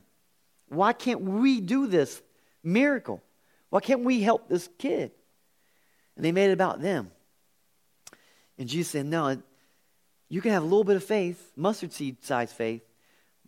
Why 0.69 0.93
can't 0.93 1.21
we 1.21 1.61
do 1.61 1.87
this 1.87 2.21
miracle? 2.63 3.21
Why 3.69 3.79
can't 3.79 4.03
we 4.03 4.21
help 4.21 4.47
this 4.47 4.69
kid? 4.77 5.11
And 6.15 6.23
they 6.23 6.31
made 6.31 6.49
it 6.49 6.53
about 6.53 6.81
them. 6.81 7.11
And 8.57 8.69
Jesus 8.69 8.91
said, 8.91 9.05
No, 9.05 9.41
you 10.29 10.41
can 10.41 10.51
have 10.51 10.63
a 10.63 10.65
little 10.65 10.83
bit 10.83 10.95
of 10.95 11.03
faith, 11.03 11.51
mustard 11.55 11.91
seed 11.91 12.23
size 12.23 12.53
faith, 12.53 12.83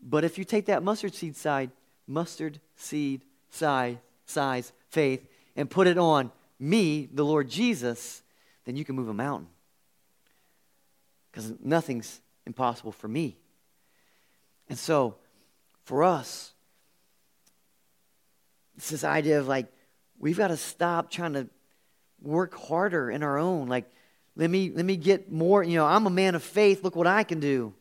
but 0.01 0.23
if 0.23 0.37
you 0.37 0.43
take 0.43 0.65
that 0.65 0.83
mustard 0.83 1.13
seed 1.13 1.35
side, 1.35 1.71
mustard 2.07 2.59
seed 2.75 3.21
size, 3.49 3.97
size 4.25 4.71
faith, 4.89 5.27
and 5.55 5.69
put 5.69 5.87
it 5.87 5.97
on 5.97 6.31
me, 6.59 7.09
the 7.11 7.25
Lord 7.25 7.49
Jesus, 7.49 8.21
then 8.65 8.75
you 8.75 8.85
can 8.85 8.95
move 8.95 9.09
a 9.09 9.13
mountain. 9.13 9.47
Because 11.31 11.53
nothing's 11.61 12.21
impossible 12.45 12.91
for 12.91 13.07
me. 13.07 13.37
And 14.69 14.77
so, 14.77 15.15
for 15.83 16.03
us, 16.03 16.53
it's 18.77 18.89
this 18.89 19.03
idea 19.03 19.39
of 19.39 19.47
like, 19.47 19.67
we've 20.17 20.37
got 20.37 20.47
to 20.47 20.57
stop 20.57 21.11
trying 21.11 21.33
to 21.33 21.47
work 22.21 22.55
harder 22.55 23.09
in 23.09 23.21
our 23.23 23.37
own. 23.37 23.67
Like, 23.67 23.85
let 24.35 24.49
me, 24.49 24.71
let 24.73 24.85
me 24.85 24.97
get 24.97 25.31
more, 25.31 25.63
you 25.63 25.75
know, 25.75 25.85
I'm 25.85 26.07
a 26.07 26.09
man 26.09 26.35
of 26.35 26.43
faith. 26.43 26.83
Look 26.83 26.95
what 26.95 27.07
I 27.07 27.23
can 27.23 27.39
do. 27.39 27.73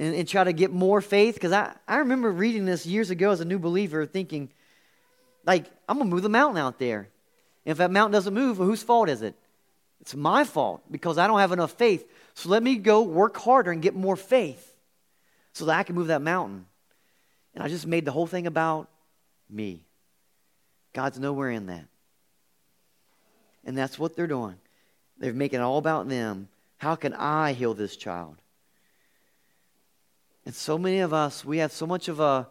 And, 0.00 0.14
and 0.14 0.26
try 0.26 0.44
to 0.44 0.54
get 0.54 0.72
more 0.72 1.02
faith. 1.02 1.34
Because 1.34 1.52
I, 1.52 1.76
I 1.86 1.98
remember 1.98 2.32
reading 2.32 2.64
this 2.64 2.86
years 2.86 3.10
ago 3.10 3.32
as 3.32 3.40
a 3.40 3.44
new 3.44 3.58
believer, 3.58 4.06
thinking, 4.06 4.50
like, 5.44 5.66
I'm 5.86 5.98
going 5.98 6.08
to 6.08 6.14
move 6.14 6.22
the 6.22 6.30
mountain 6.30 6.56
out 6.56 6.78
there. 6.78 7.10
And 7.66 7.72
if 7.72 7.76
that 7.78 7.90
mountain 7.90 8.12
doesn't 8.12 8.32
move, 8.32 8.56
whose 8.56 8.82
fault 8.82 9.10
is 9.10 9.20
it? 9.20 9.34
It's 10.00 10.14
my 10.14 10.44
fault 10.44 10.82
because 10.90 11.18
I 11.18 11.26
don't 11.26 11.40
have 11.40 11.52
enough 11.52 11.72
faith. 11.72 12.10
So 12.32 12.48
let 12.48 12.62
me 12.62 12.76
go 12.76 13.02
work 13.02 13.36
harder 13.36 13.70
and 13.70 13.82
get 13.82 13.94
more 13.94 14.16
faith 14.16 14.74
so 15.52 15.66
that 15.66 15.78
I 15.78 15.82
can 15.82 15.94
move 15.94 16.06
that 16.06 16.22
mountain. 16.22 16.64
And 17.54 17.62
I 17.62 17.68
just 17.68 17.86
made 17.86 18.06
the 18.06 18.12
whole 18.12 18.26
thing 18.26 18.46
about 18.46 18.88
me. 19.50 19.84
God's 20.94 21.18
nowhere 21.18 21.50
in 21.50 21.66
that. 21.66 21.84
And 23.66 23.76
that's 23.76 23.98
what 23.98 24.16
they're 24.16 24.26
doing. 24.26 24.56
They're 25.18 25.34
making 25.34 25.60
it 25.60 25.62
all 25.62 25.76
about 25.76 26.08
them. 26.08 26.48
How 26.78 26.94
can 26.94 27.12
I 27.12 27.52
heal 27.52 27.74
this 27.74 27.96
child? 27.96 28.36
And 30.46 30.54
so 30.54 30.78
many 30.78 31.00
of 31.00 31.12
us, 31.12 31.44
we 31.44 31.58
have 31.58 31.72
so 31.72 31.86
much 31.86 32.08
of 32.08 32.20
a 32.20 32.48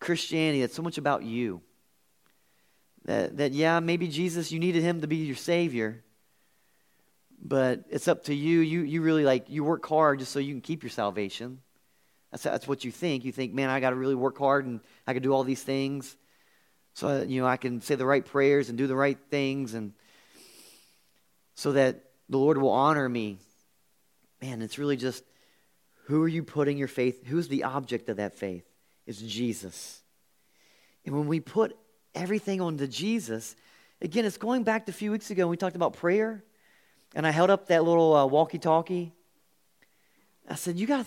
Christianity 0.00 0.60
that's 0.60 0.74
so 0.74 0.82
much 0.82 0.98
about 0.98 1.22
you. 1.22 1.62
That, 3.04 3.36
that, 3.38 3.52
yeah, 3.52 3.80
maybe 3.80 4.08
Jesus, 4.08 4.52
you 4.52 4.60
needed 4.60 4.82
him 4.82 5.00
to 5.00 5.06
be 5.06 5.16
your 5.16 5.36
Savior, 5.36 6.04
but 7.42 7.84
it's 7.90 8.06
up 8.06 8.24
to 8.24 8.34
you. 8.34 8.60
You, 8.60 8.82
you 8.82 9.02
really 9.02 9.24
like, 9.24 9.48
you 9.48 9.64
work 9.64 9.86
hard 9.86 10.20
just 10.20 10.30
so 10.30 10.38
you 10.38 10.52
can 10.52 10.60
keep 10.60 10.82
your 10.82 10.90
salvation. 10.90 11.58
That's, 12.30 12.44
that's 12.44 12.68
what 12.68 12.84
you 12.84 12.92
think. 12.92 13.24
You 13.24 13.32
think, 13.32 13.52
man, 13.52 13.70
I 13.70 13.80
got 13.80 13.90
to 13.90 13.96
really 13.96 14.14
work 14.14 14.38
hard 14.38 14.66
and 14.66 14.80
I 15.06 15.14
can 15.14 15.22
do 15.22 15.32
all 15.32 15.42
these 15.42 15.62
things. 15.62 16.16
So, 16.94 17.22
you 17.22 17.40
know, 17.40 17.46
I 17.46 17.56
can 17.56 17.80
say 17.80 17.94
the 17.94 18.06
right 18.06 18.24
prayers 18.24 18.68
and 18.68 18.78
do 18.78 18.86
the 18.86 18.94
right 18.94 19.18
things 19.30 19.74
and 19.74 19.92
so 21.54 21.72
that 21.72 22.04
the 22.28 22.38
Lord 22.38 22.58
will 22.58 22.70
honor 22.70 23.08
me. 23.08 23.38
Man, 24.40 24.62
it's 24.62 24.78
really 24.78 24.96
just 24.96 25.24
who 26.12 26.22
are 26.22 26.28
you 26.28 26.42
putting 26.42 26.76
your 26.76 26.88
faith? 26.88 27.26
Who's 27.26 27.48
the 27.48 27.64
object 27.64 28.10
of 28.10 28.18
that 28.18 28.34
faith? 28.34 28.66
It's 29.06 29.22
Jesus. 29.22 30.02
And 31.06 31.16
when 31.16 31.26
we 31.26 31.40
put 31.40 31.74
everything 32.14 32.60
onto 32.60 32.86
Jesus, 32.86 33.56
again, 34.02 34.26
it's 34.26 34.36
going 34.36 34.62
back 34.62 34.84
to 34.84 34.90
a 34.90 34.94
few 34.94 35.10
weeks 35.10 35.30
ago 35.30 35.44
when 35.44 35.52
we 35.52 35.56
talked 35.56 35.74
about 35.74 35.94
prayer, 35.94 36.44
and 37.14 37.26
I 37.26 37.30
held 37.30 37.48
up 37.48 37.68
that 37.68 37.84
little 37.84 38.14
uh, 38.14 38.26
walkie 38.26 38.58
talkie. 38.58 39.14
I 40.46 40.56
said, 40.56 40.76
You 40.76 40.86
got 40.86 41.06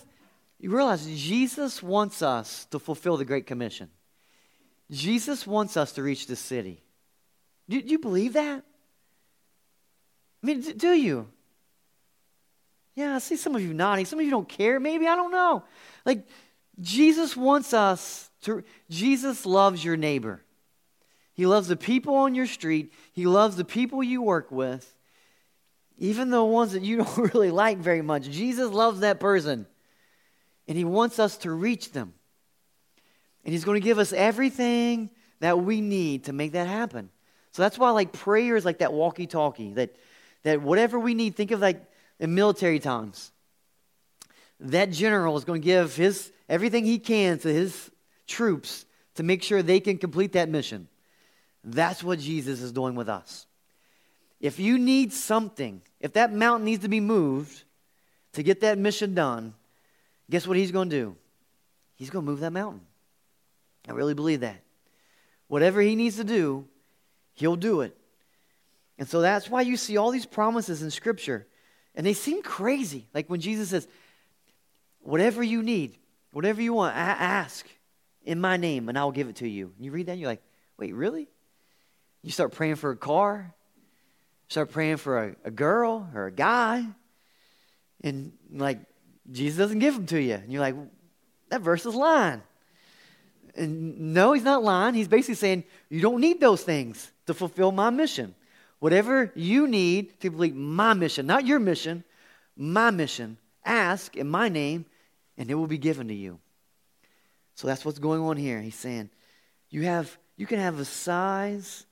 you 0.59 0.75
realize 0.75 1.05
Jesus 1.05 1.83
wants 1.83 2.23
us 2.23 2.65
to 2.71 2.79
fulfill 2.79 3.15
the 3.15 3.25
Great 3.25 3.45
Commission. 3.45 3.91
Jesus 4.89 5.45
wants 5.45 5.77
us 5.77 5.91
to 5.91 6.01
reach 6.01 6.25
the 6.25 6.35
city. 6.35 6.81
Do, 7.69 7.79
do 7.79 7.89
you 7.89 7.99
believe 7.99 8.33
that? 8.33 8.63
I 10.41 10.45
mean, 10.47 10.61
do 10.61 10.93
you? 10.93 11.27
Yeah, 12.95 13.15
I 13.15 13.19
see 13.19 13.35
some 13.35 13.55
of 13.55 13.61
you 13.61 13.73
nodding. 13.73 14.05
Some 14.05 14.19
of 14.19 14.25
you 14.25 14.31
don't 14.31 14.47
care. 14.47 14.79
Maybe, 14.79 15.07
I 15.07 15.15
don't 15.15 15.31
know. 15.31 15.63
Like, 16.05 16.25
Jesus 16.79 17.35
wants 17.35 17.73
us 17.73 18.29
to, 18.43 18.63
Jesus 18.89 19.45
loves 19.45 19.83
your 19.83 19.97
neighbor. 19.97 20.41
He 21.33 21.45
loves 21.45 21.67
the 21.67 21.75
people 21.75 22.15
on 22.15 22.35
your 22.35 22.47
street. 22.47 22.93
He 23.11 23.25
loves 23.25 23.57
the 23.57 23.65
people 23.65 24.01
you 24.01 24.21
work 24.21 24.51
with, 24.51 24.95
even 25.97 26.29
the 26.29 26.43
ones 26.43 26.71
that 26.71 26.83
you 26.83 26.97
don't 27.03 27.33
really 27.33 27.51
like 27.51 27.77
very 27.77 28.01
much. 28.01 28.29
Jesus 28.29 28.71
loves 28.71 29.01
that 29.01 29.19
person 29.19 29.67
and 30.67 30.77
He 30.77 30.85
wants 30.85 31.19
us 31.19 31.37
to 31.39 31.51
reach 31.51 31.91
them. 31.91 32.13
And 33.43 33.53
He's 33.53 33.65
going 33.65 33.79
to 33.79 33.85
give 33.85 33.99
us 33.99 34.13
everything 34.13 35.09
that 35.41 35.59
we 35.59 35.81
need 35.81 36.25
to 36.25 36.33
make 36.33 36.53
that 36.53 36.67
happen. 36.67 37.09
So 37.51 37.61
that's 37.61 37.77
why, 37.77 37.89
like, 37.91 38.13
prayer 38.13 38.55
is 38.55 38.65
like 38.65 38.79
that 38.79 38.93
walkie 38.93 39.27
talkie, 39.27 39.73
that, 39.73 39.95
that 40.43 40.61
whatever 40.61 40.97
we 40.97 41.13
need, 41.13 41.35
think 41.35 41.51
of 41.51 41.59
like 41.59 41.85
in 42.19 42.35
military 42.35 42.79
times. 42.79 43.31
That 44.59 44.91
general 44.91 45.37
is 45.37 45.43
going 45.43 45.61
to 45.61 45.65
give 45.65 45.95
his 45.95 46.31
everything 46.47 46.85
he 46.85 46.99
can 46.99 47.39
to 47.39 47.53
his 47.53 47.91
troops 48.27 48.85
to 49.15 49.23
make 49.23 49.43
sure 49.43 49.61
they 49.61 49.79
can 49.79 49.97
complete 49.97 50.33
that 50.33 50.49
mission. 50.49 50.87
That's 51.63 52.03
what 52.03 52.19
Jesus 52.19 52.61
is 52.61 52.71
doing 52.71 52.95
with 52.95 53.09
us. 53.09 53.47
If 54.39 54.59
you 54.59 54.77
need 54.77 55.13
something, 55.13 55.81
if 55.99 56.13
that 56.13 56.33
mountain 56.33 56.65
needs 56.65 56.83
to 56.83 56.89
be 56.89 56.99
moved 56.99 57.63
to 58.33 58.43
get 58.43 58.61
that 58.61 58.77
mission 58.77 59.15
done, 59.15 59.53
Guess 60.29 60.47
what 60.47 60.57
he's 60.57 60.71
going 60.71 60.89
to 60.89 60.95
do? 60.95 61.15
He's 61.95 62.09
going 62.09 62.25
to 62.25 62.31
move 62.31 62.39
that 62.41 62.51
mountain. 62.51 62.81
I 63.87 63.91
really 63.91 64.13
believe 64.13 64.39
that. 64.41 64.61
Whatever 65.47 65.81
he 65.81 65.95
needs 65.95 66.17
to 66.17 66.23
do, 66.23 66.67
he'll 67.33 67.55
do 67.55 67.81
it. 67.81 67.95
And 68.97 69.07
so 69.07 69.21
that's 69.21 69.49
why 69.49 69.61
you 69.61 69.77
see 69.77 69.97
all 69.97 70.11
these 70.11 70.25
promises 70.25 70.81
in 70.81 70.89
Scripture. 70.89 71.45
And 71.95 72.05
they 72.05 72.13
seem 72.13 72.43
crazy. 72.43 73.07
Like 73.13 73.29
when 73.29 73.39
Jesus 73.39 73.69
says, 73.69 73.87
whatever 74.99 75.41
you 75.41 75.63
need, 75.63 75.97
whatever 76.31 76.61
you 76.61 76.73
want, 76.73 76.95
I 76.95 76.99
ask 76.99 77.65
in 78.23 78.41
my 78.41 78.57
name 78.57 78.89
and 78.89 78.97
I'll 78.97 79.11
give 79.11 79.29
it 79.29 79.37
to 79.37 79.47
you. 79.47 79.71
And 79.75 79.85
you 79.85 79.91
read 79.91 80.07
that 80.07 80.13
and 80.13 80.21
you're 80.21 80.29
like, 80.29 80.43
wait, 80.77 80.93
really? 80.93 81.29
You 82.21 82.31
start 82.31 82.51
praying 82.51 82.75
for 82.75 82.91
a 82.91 82.97
car, 82.97 83.53
start 84.49 84.71
praying 84.71 84.97
for 84.97 85.23
a, 85.23 85.35
a 85.45 85.51
girl 85.51 86.09
or 86.13 86.25
a 86.25 86.31
guy, 86.31 86.85
And 88.01 88.33
like, 88.51 88.79
Jesus 89.31 89.57
doesn't 89.57 89.79
give 89.79 89.95
them 89.95 90.05
to 90.07 90.21
you. 90.21 90.35
And 90.35 90.51
you're 90.51 90.61
like, 90.61 90.75
that 91.49 91.61
verse 91.61 91.85
is 91.85 91.95
lying. 91.95 92.41
And 93.55 94.13
no, 94.13 94.33
he's 94.33 94.43
not 94.43 94.63
lying. 94.63 94.93
He's 94.93 95.07
basically 95.07 95.35
saying, 95.35 95.63
you 95.89 96.01
don't 96.01 96.19
need 96.19 96.39
those 96.39 96.61
things 96.61 97.11
to 97.25 97.33
fulfill 97.33 97.71
my 97.71 97.89
mission. 97.89 98.35
Whatever 98.79 99.31
you 99.35 99.67
need 99.67 100.19
to 100.21 100.29
complete 100.29 100.55
my 100.55 100.93
mission, 100.93 101.25
not 101.25 101.45
your 101.45 101.59
mission, 101.59 102.03
my 102.55 102.91
mission, 102.91 103.37
ask 103.63 104.15
in 104.15 104.27
my 104.27 104.49
name, 104.49 104.85
and 105.37 105.49
it 105.49 105.55
will 105.55 105.67
be 105.67 105.77
given 105.77 106.07
to 106.07 106.13
you. 106.13 106.39
So 107.55 107.67
that's 107.67 107.85
what's 107.85 107.99
going 107.99 108.21
on 108.21 108.37
here. 108.37 108.61
He's 108.61 108.75
saying, 108.75 109.09
you 109.69 109.83
have 109.83 110.17
you 110.37 110.45
can 110.45 110.59
have 110.59 110.79
a 110.79 110.85
size 110.85 111.85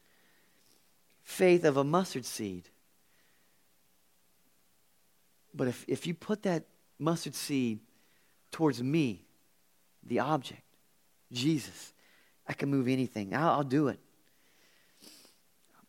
faith 1.24 1.64
of 1.64 1.78
a 1.78 1.84
mustard 1.84 2.26
seed. 2.26 2.68
But 5.54 5.68
if, 5.68 5.86
if 5.88 6.08
you 6.08 6.14
put 6.14 6.44
that 6.44 6.66
mustard 7.00 7.36
seed 7.36 7.80
towards 8.52 8.82
me, 8.84 9.26
the 10.04 10.20
object, 10.20 10.62
Jesus, 11.32 11.94
I 12.48 12.54
can 12.54 12.70
move 12.70 12.88
anything. 12.88 13.34
I'll, 13.34 13.50
I'll 13.50 13.64
do 13.64 13.88
it. 13.88 14.00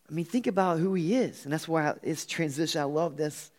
I 0.08 0.12
mean, 0.12 0.24
think 0.24 0.46
about 0.46 0.78
who 0.78 0.94
he 0.94 1.14
is. 1.14 1.44
And 1.44 1.52
that's 1.52 1.66
why 1.66 1.94
it's 2.02 2.26
transition. 2.26 2.80
I 2.80 2.84
love 2.84 3.16
this. 3.16 3.50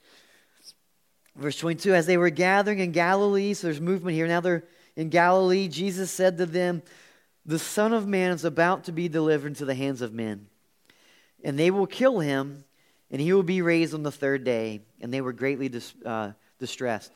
Verse 1.36 1.58
22 1.58 1.94
As 1.94 2.06
they 2.06 2.18
were 2.18 2.30
gathering 2.30 2.80
in 2.80 2.92
Galilee, 2.92 3.54
so 3.54 3.68
there's 3.68 3.82
movement 3.82 4.16
here. 4.16 4.28
Now 4.28 4.42
they're 4.42 4.64
in 4.96 5.10
Galilee. 5.10 5.68
Jesus 5.68 6.12
said 6.12 6.38
to 6.38 6.46
them, 6.46 6.82
The 7.46 7.60
Son 7.60 7.94
of 7.94 8.08
Man 8.08 8.32
is 8.32 8.46
about 8.46 8.86
to 8.86 8.92
be 8.92 9.08
delivered 9.08 9.48
into 9.48 9.66
the 9.66 9.76
hands 9.76 10.02
of 10.02 10.14
men, 10.14 10.48
and 11.44 11.58
they 11.58 11.72
will 11.72 11.88
kill 11.88 12.20
him, 12.20 12.64
and 13.12 13.20
he 13.20 13.34
will 13.34 13.44
be 13.44 13.62
raised 13.62 13.94
on 13.94 14.04
the 14.04 14.12
third 14.12 14.44
day. 14.44 14.82
And 15.02 15.14
they 15.14 15.22
were 15.22 15.34
greatly 15.34 15.70
dis- 15.70 15.94
uh, 16.06 16.32
distressed. 16.60 17.12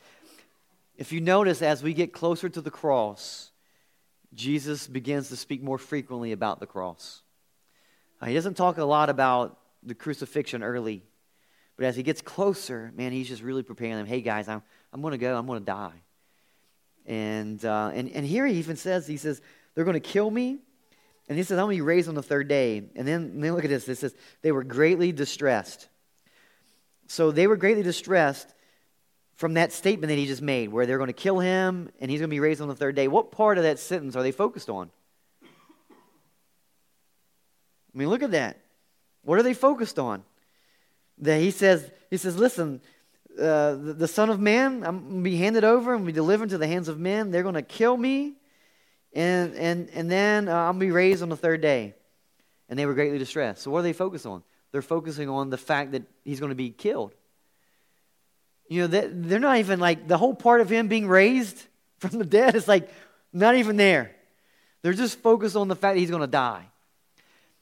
If 0.97 1.13
you 1.13 1.21
notice, 1.21 1.61
as 1.61 1.81
we 1.81 1.93
get 1.93 2.11
closer 2.11 2.49
to 2.49 2.61
the 2.61 2.71
cross, 2.71 3.51
Jesus 4.33 4.85
begins 4.85 5.29
to 5.29 5.37
speak 5.37 5.63
more 5.63 5.77
frequently 5.77 6.33
about 6.33 6.59
the 6.59 6.67
cross. 6.67 7.21
Uh, 8.21 8.25
he 8.27 8.33
doesn't 8.33 8.55
talk 8.55 8.77
a 8.77 8.83
lot 8.83 9.09
about 9.09 9.57
the 9.83 9.95
crucifixion 9.95 10.61
early, 10.63 11.03
but 11.77 11.85
as 11.85 11.95
he 11.95 12.03
gets 12.03 12.21
closer, 12.21 12.91
man, 12.95 13.11
he's 13.11 13.27
just 13.29 13.41
really 13.41 13.63
preparing 13.63 13.95
them. 13.95 14.05
Hey, 14.05 14.21
guys, 14.21 14.47
I'm, 14.49 14.61
I'm 14.91 15.01
going 15.01 15.13
to 15.13 15.17
go. 15.17 15.37
I'm 15.37 15.47
going 15.47 15.59
to 15.59 15.65
die. 15.65 16.01
And, 17.05 17.63
uh, 17.63 17.91
and, 17.93 18.09
and 18.11 18.25
here 18.25 18.45
he 18.45 18.55
even 18.55 18.75
says, 18.75 19.07
he 19.07 19.17
says, 19.17 19.41
they're 19.73 19.85
going 19.85 19.93
to 19.93 19.99
kill 19.99 20.29
me. 20.29 20.59
And 21.29 21.37
he 21.37 21.43
says, 21.43 21.57
I'm 21.57 21.65
going 21.65 21.77
to 21.77 21.83
be 21.83 21.87
raised 21.87 22.09
on 22.09 22.15
the 22.15 22.23
third 22.23 22.47
day. 22.47 22.77
And 22.95 23.07
then, 23.07 23.21
and 23.21 23.43
then 23.43 23.53
look 23.53 23.63
at 23.63 23.69
this. 23.69 23.87
It 23.87 23.97
says, 23.97 24.15
they 24.41 24.51
were 24.51 24.63
greatly 24.63 25.11
distressed. 25.11 25.87
So 27.07 27.31
they 27.31 27.47
were 27.47 27.55
greatly 27.55 27.83
distressed 27.83 28.53
from 29.35 29.53
that 29.53 29.71
statement 29.71 30.09
that 30.09 30.17
he 30.17 30.25
just 30.25 30.41
made, 30.41 30.69
where 30.69 30.85
they're 30.85 30.97
going 30.97 31.07
to 31.07 31.13
kill 31.13 31.39
him 31.39 31.89
and 31.99 32.11
he's 32.11 32.19
going 32.19 32.29
to 32.29 32.33
be 32.33 32.41
raised 32.41 32.61
on 32.61 32.67
the 32.67 32.75
third 32.75 32.95
day. 32.95 33.07
What 33.07 33.31
part 33.31 33.57
of 33.57 33.63
that 33.63 33.79
sentence 33.79 34.15
are 34.15 34.23
they 34.23 34.31
focused 34.31 34.69
on? 34.69 34.91
I 37.99 38.01
mean, 38.01 38.11
look 38.11 38.23
at 38.23 38.31
that. 38.31 38.57
What 39.23 39.39
are 39.39 39.43
they 39.43 39.53
focused 39.53 39.99
on? 39.99 40.23
That 41.17 41.41
he 41.41 41.51
says, 41.51 41.91
he 42.09 42.15
says, 42.15 42.37
listen, 42.37 42.79
uh, 43.37 43.71
the, 43.75 43.93
the, 43.97 44.07
Son 44.07 44.29
of 44.29 44.39
Man, 44.39 44.85
I'm 44.85 45.01
going 45.01 45.15
to 45.17 45.21
be 45.21 45.35
handed 45.35 45.65
over 45.65 45.93
and 45.93 46.05
be 46.05 46.13
delivered 46.13 46.45
into 46.45 46.57
the 46.57 46.65
hands 46.65 46.87
of 46.87 46.97
men. 46.97 47.29
They're 47.29 47.43
going 47.43 47.55
to 47.55 47.61
kill 47.61 47.97
me, 47.97 48.35
and, 49.11 49.53
and, 49.55 49.89
and 49.89 50.09
then 50.09 50.47
uh, 50.47 50.53
I'll 50.53 50.71
be 50.71 50.91
raised 50.91 51.21
on 51.21 51.27
the 51.27 51.35
third 51.35 51.59
day. 51.59 51.93
And 52.69 52.79
they 52.79 52.85
were 52.85 52.93
greatly 52.93 53.17
distressed. 53.17 53.63
So, 53.63 53.71
what 53.71 53.79
are 53.79 53.83
they 53.83 53.91
focused 53.91 54.25
on? 54.25 54.43
They're 54.71 54.81
focusing 54.81 55.27
on 55.27 55.49
the 55.49 55.57
fact 55.57 55.91
that 55.91 56.03
he's 56.23 56.39
going 56.39 56.51
to 56.51 56.55
be 56.55 56.69
killed. 56.69 57.13
You 58.69 58.87
know, 58.87 58.87
they're 58.87 59.39
not 59.39 59.57
even 59.57 59.81
like 59.81 60.07
the 60.07 60.17
whole 60.17 60.33
part 60.33 60.61
of 60.61 60.69
him 60.69 60.87
being 60.87 61.09
raised 61.09 61.61
from 61.97 62.17
the 62.17 62.23
dead 62.23 62.55
is 62.55 62.65
like 62.65 62.89
not 63.33 63.55
even 63.55 63.75
there. 63.75 64.15
They're 64.83 64.93
just 64.93 65.19
focused 65.19 65.57
on 65.57 65.67
the 65.67 65.75
fact 65.75 65.95
that 65.95 65.99
he's 65.99 66.11
going 66.11 66.21
to 66.21 66.27
die. 66.27 66.69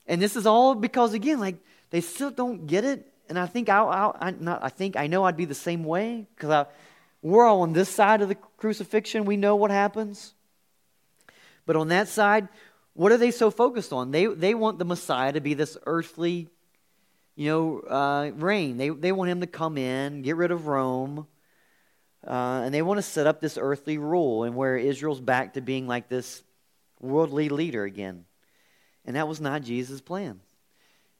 And 0.08 0.22
this 0.22 0.36
is 0.36 0.46
all 0.46 0.76
because, 0.76 1.14
again, 1.14 1.40
like 1.40 1.58
they 1.90 2.02
still 2.02 2.32
don't 2.32 2.68
get 2.68 2.84
it. 2.84 3.12
And 3.30 3.38
I 3.38 3.46
think 3.46 3.70
I, 3.70 4.12
I, 4.20 4.32
not, 4.32 4.64
I 4.64 4.70
think 4.70 4.96
I 4.96 5.08
know 5.08 5.26
I'd 5.26 5.36
be 5.36 5.46
the 5.46 5.54
same 5.54 5.84
way 5.84 6.28
because 6.36 6.66
we're 7.22 7.46
all 7.46 7.62
on 7.62 7.74
this 7.74 7.90
side 7.90 8.22
of 8.22 8.30
the 8.30 8.36
crucifixion. 8.36 9.26
We 9.26 9.38
know 9.38 9.56
what 9.56 9.72
happens. 9.72 10.34
But 11.66 11.76
on 11.76 11.90
that 11.90 12.08
side, 12.08 12.48
what 12.94 13.12
are 13.12 13.18
they 13.18 13.32
so 13.32 13.52
focused 13.52 13.92
on? 13.92 14.12
They, 14.12 14.26
they 14.28 14.54
want 14.54 14.80
the 14.80 14.86
Messiah 14.86 15.34
to 15.34 15.42
be 15.42 15.54
this 15.54 15.78
earthly 15.86 16.48
you 17.38 17.50
know, 17.50 17.80
uh, 17.82 18.32
reign. 18.36 18.78
They, 18.78 18.90
they 18.90 19.12
want 19.12 19.30
him 19.30 19.42
to 19.42 19.48
come 19.48 19.78
in, 19.78 20.24
get 20.24 20.36
rid 20.36 20.50
of 20.50 20.66
Rome, 20.66 21.28
uh, 22.26 22.64
and 22.66 22.74
they 22.74 22.82
want 22.82 22.98
to 22.98 23.04
set 23.04 23.28
up 23.28 23.40
this 23.40 23.60
earthly 23.62 24.00
rule 24.00 24.44
and 24.44 24.56
where 24.56 24.76
Israel's 24.76 25.22
back 25.22 25.54
to 25.54 25.62
being 25.62 25.88
like 25.88 26.10
this 26.10 26.42
worldly 27.00 27.50
leader 27.50 27.84
again. 27.84 28.26
And 29.08 29.16
that 29.16 29.28
was 29.28 29.42
not 29.42 29.64
Jesus' 29.64 30.02
plan. 30.02 30.42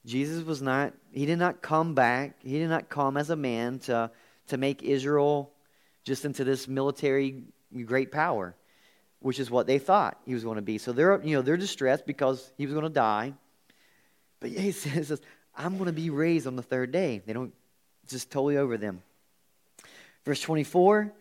Jesus 0.06 0.46
was 0.46 0.62
not, 0.62 0.94
he 1.12 1.26
did 1.26 1.40
not 1.40 1.62
come 1.62 1.96
back, 1.96 2.36
he 2.44 2.60
did 2.60 2.70
not 2.70 2.90
come 2.90 3.18
as 3.18 3.30
a 3.30 3.36
man 3.36 3.80
to, 3.80 4.12
to 4.48 4.58
make 4.58 4.84
Israel 4.84 5.52
just 6.04 6.24
into 6.24 6.44
this 6.44 6.68
military 6.68 7.44
great 7.86 8.12
power, 8.12 8.56
which 9.20 9.40
is 9.40 9.50
what 9.50 9.68
they 9.68 9.80
thought 9.80 10.18
he 10.26 10.34
was 10.34 10.44
going 10.44 10.58
to 10.58 10.62
be. 10.62 10.78
So 10.78 10.92
they're, 10.92 11.22
you 11.24 11.36
know, 11.36 11.42
they're 11.42 11.58
distressed 11.58 12.06
because 12.06 12.52
he 12.58 12.66
was 12.66 12.74
going 12.74 12.86
to 12.86 12.90
die. 12.90 13.34
But 14.40 14.52
he 14.52 14.72
says, 14.74 15.20
I'm 15.56 15.74
going 15.74 15.88
to 15.88 15.94
be 15.94 16.10
raised 16.10 16.46
on 16.46 16.56
the 16.56 16.64
third 16.64 16.92
day. 16.92 17.22
They 17.26 17.34
don't 17.34 17.54
just 18.08 18.30
totally 18.30 18.58
over 18.58 18.78
them. 18.78 19.02
Verse 20.24 20.42
24 20.42 21.12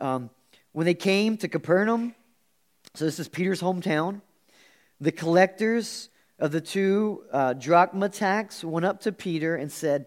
um, 0.00 0.28
when 0.72 0.86
they 0.86 0.94
came 0.94 1.36
to 1.36 1.48
Capernaum, 1.48 2.14
so 2.94 3.04
this 3.04 3.20
is 3.20 3.28
Peter's 3.28 3.62
hometown, 3.62 4.20
the 5.04 5.12
collectors 5.12 6.08
of 6.38 6.50
the 6.50 6.62
two 6.62 7.24
uh, 7.30 7.52
drachma 7.52 8.08
tax 8.08 8.64
went 8.64 8.86
up 8.86 9.00
to 9.02 9.12
Peter 9.12 9.54
and 9.54 9.70
said, 9.70 10.06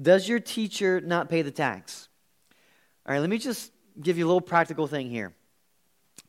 Does 0.00 0.26
your 0.26 0.40
teacher 0.40 0.98
not 1.00 1.28
pay 1.28 1.42
the 1.42 1.50
tax? 1.50 2.08
All 3.04 3.12
right, 3.12 3.20
let 3.20 3.28
me 3.28 3.36
just 3.36 3.70
give 4.00 4.16
you 4.16 4.24
a 4.24 4.28
little 4.28 4.40
practical 4.40 4.86
thing 4.86 5.10
here. 5.10 5.34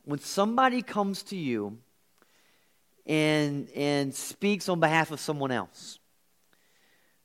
When 0.04 0.18
somebody 0.18 0.82
comes 0.82 1.22
to 1.24 1.36
you 1.36 1.78
and, 3.06 3.70
and 3.70 4.14
speaks 4.14 4.68
on 4.68 4.78
behalf 4.78 5.10
of 5.10 5.18
someone 5.18 5.50
else, 5.50 5.98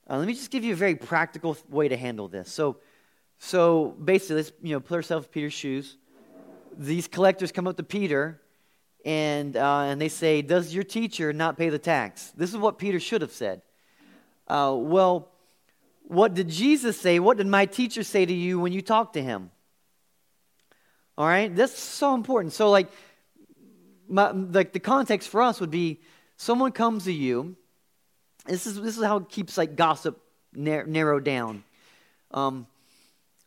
uh, 0.10 0.18
let 0.18 0.26
me 0.26 0.34
just 0.34 0.52
give 0.52 0.64
you 0.64 0.72
a 0.72 0.78
very 0.78 0.96
practical 0.96 1.58
way 1.70 1.90
to 1.90 1.98
handle 1.98 2.30
this. 2.30 2.50
So, 2.50 2.78
so 3.40 3.90
basically, 4.02 4.38
let's 4.38 4.54
you 4.62 4.74
know 4.74 4.80
put 4.80 4.96
ourselves 4.96 5.26
in 5.26 5.34
Peter's 5.34 5.54
shoes. 5.54 5.98
These 6.78 7.10
collectors 7.10 7.52
come 7.52 7.68
up 7.68 7.76
to 7.76 7.84
Peter, 7.84 8.40
and 9.08 9.56
uh, 9.56 9.84
and 9.84 10.02
they 10.02 10.10
say, 10.10 10.42
"Does 10.42 10.74
your 10.74 10.84
teacher 10.84 11.32
not 11.32 11.58
pay 11.58 11.70
the 11.70 11.80
tax?" 11.80 12.32
This 12.36 12.52
is 12.52 12.58
what 12.58 12.78
Peter 12.78 13.00
should 13.00 13.22
have 13.22 13.32
said. 13.32 13.62
Uh, 14.48 14.76
well, 14.78 15.30
what 16.04 16.34
did 16.34 16.50
Jesus 16.50 17.00
say? 17.00 17.20
What 17.20 17.38
did 17.38 17.48
my 17.48 17.66
teacher 17.66 18.04
say 18.04 18.26
to 18.26 18.34
you 18.34 18.60
when 18.60 18.74
you 18.74 18.82
talked 18.82 19.14
to 19.14 19.24
him? 19.24 19.50
All 21.18 21.26
right, 21.26 21.56
that's 21.56 21.78
so 21.80 22.14
important. 22.14 22.54
So, 22.54 22.70
like, 22.70 22.90
my, 24.08 24.32
like 24.32 24.74
the 24.74 24.80
context 24.80 25.30
for 25.30 25.42
us 25.42 25.62
would 25.62 25.72
be: 25.72 26.02
someone 26.36 26.74
comes 26.74 27.06
to 27.06 27.14
you 27.14 27.56
this 28.48 28.66
is, 28.66 28.82
this 28.82 28.98
is 28.98 29.04
how 29.04 29.18
it 29.18 29.30
keeps 29.30 29.58
like 29.58 29.76
gossip 29.76 30.20
nar- 30.54 30.86
narrowed 30.86 31.24
down. 31.24 31.64
Um, 32.32 32.68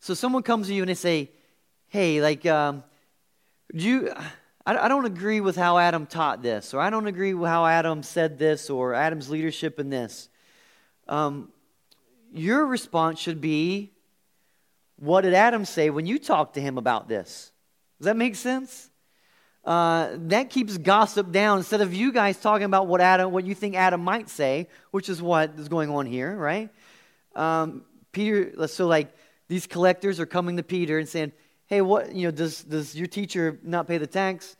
so 0.00 0.14
someone 0.14 0.42
comes 0.42 0.68
to 0.68 0.74
you 0.74 0.82
and 0.82 0.88
they 0.88 0.94
say, 0.94 1.30
hey, 1.88 2.20
like, 2.20 2.46
um, 2.46 2.84
do 3.74 3.84
you, 3.84 4.14
I, 4.66 4.88
don't 4.88 5.06
agree 5.06 5.40
with 5.40 5.56
how 5.56 5.78
Adam 5.78 6.06
taught 6.06 6.42
this, 6.42 6.74
or 6.74 6.80
I 6.80 6.90
don't 6.90 7.06
agree 7.06 7.34
with 7.34 7.48
how 7.48 7.66
Adam 7.66 8.02
said 8.02 8.38
this, 8.38 8.70
or 8.70 8.94
Adam's 8.94 9.30
leadership 9.30 9.80
in 9.80 9.90
this. 9.90 10.28
Um, 11.08 11.48
your 12.32 12.66
response 12.66 13.18
should 13.18 13.40
be, 13.40 13.92
what 14.96 15.22
did 15.22 15.34
Adam 15.34 15.64
say 15.64 15.90
when 15.90 16.06
you 16.06 16.18
talked 16.18 16.54
to 16.54 16.60
him 16.60 16.78
about 16.78 17.08
this? 17.08 17.52
Does 17.98 18.04
that 18.04 18.16
make 18.16 18.36
sense? 18.36 18.90
uh, 19.64 20.10
that 20.16 20.50
keeps 20.50 20.78
gossip 20.78 21.30
down 21.32 21.58
instead 21.58 21.80
of 21.80 21.92
you 21.92 22.12
guys 22.12 22.38
talking 22.38 22.64
about 22.64 22.86
what 22.86 23.00
Adam, 23.00 23.30
what 23.32 23.44
you 23.44 23.54
think 23.54 23.76
Adam 23.76 24.02
might 24.02 24.28
say, 24.28 24.68
which 24.90 25.08
is 25.08 25.20
what 25.20 25.52
is 25.58 25.68
going 25.68 25.90
on 25.90 26.06
here, 26.06 26.34
right? 26.34 26.70
Um, 27.34 27.82
Peter, 28.12 28.66
so 28.68 28.86
like 28.86 29.14
these 29.48 29.66
collectors 29.66 30.18
are 30.18 30.26
coming 30.26 30.56
to 30.56 30.62
Peter 30.62 30.98
and 30.98 31.08
saying, 31.08 31.32
"Hey, 31.70 31.80
what 31.80 32.14
you 32.14 32.26
know? 32.26 32.30
Does 32.30 32.62
does 32.62 32.94
your 32.94 33.06
teacher 33.06 33.58
not 33.62 33.88
pay 33.88 33.96
the 33.96 34.06
tax?" 34.06 34.56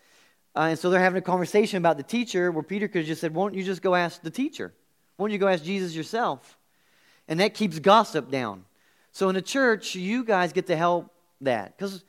Uh, 0.56 0.68
and 0.70 0.78
so 0.78 0.88
they're 0.88 1.00
having 1.00 1.18
a 1.18 1.22
conversation 1.22 1.76
about 1.76 1.98
the 1.98 2.02
teacher, 2.02 2.50
where 2.50 2.62
Peter 2.62 2.88
could 2.88 3.00
have 3.00 3.06
just 3.06 3.20
said, 3.20 3.34
"Won't 3.34 3.54
you 3.54 3.62
just 3.62 3.82
go 3.82 3.94
ask 3.94 4.22
the 4.22 4.30
teacher? 4.30 4.72
Won't 5.18 5.32
you 5.32 5.38
go 5.38 5.48
ask 5.48 5.62
Jesus 5.62 5.94
yourself?" 5.94 6.56
And 7.28 7.38
that 7.40 7.52
keeps 7.52 7.78
gossip 7.78 8.30
down. 8.30 8.64
So 9.12 9.28
in 9.28 9.34
the 9.34 9.42
church, 9.42 9.94
you 9.94 10.24
guys 10.24 10.54
get 10.54 10.66
to 10.68 10.76
help 10.76 11.12
that 11.42 11.76
because 11.76 12.02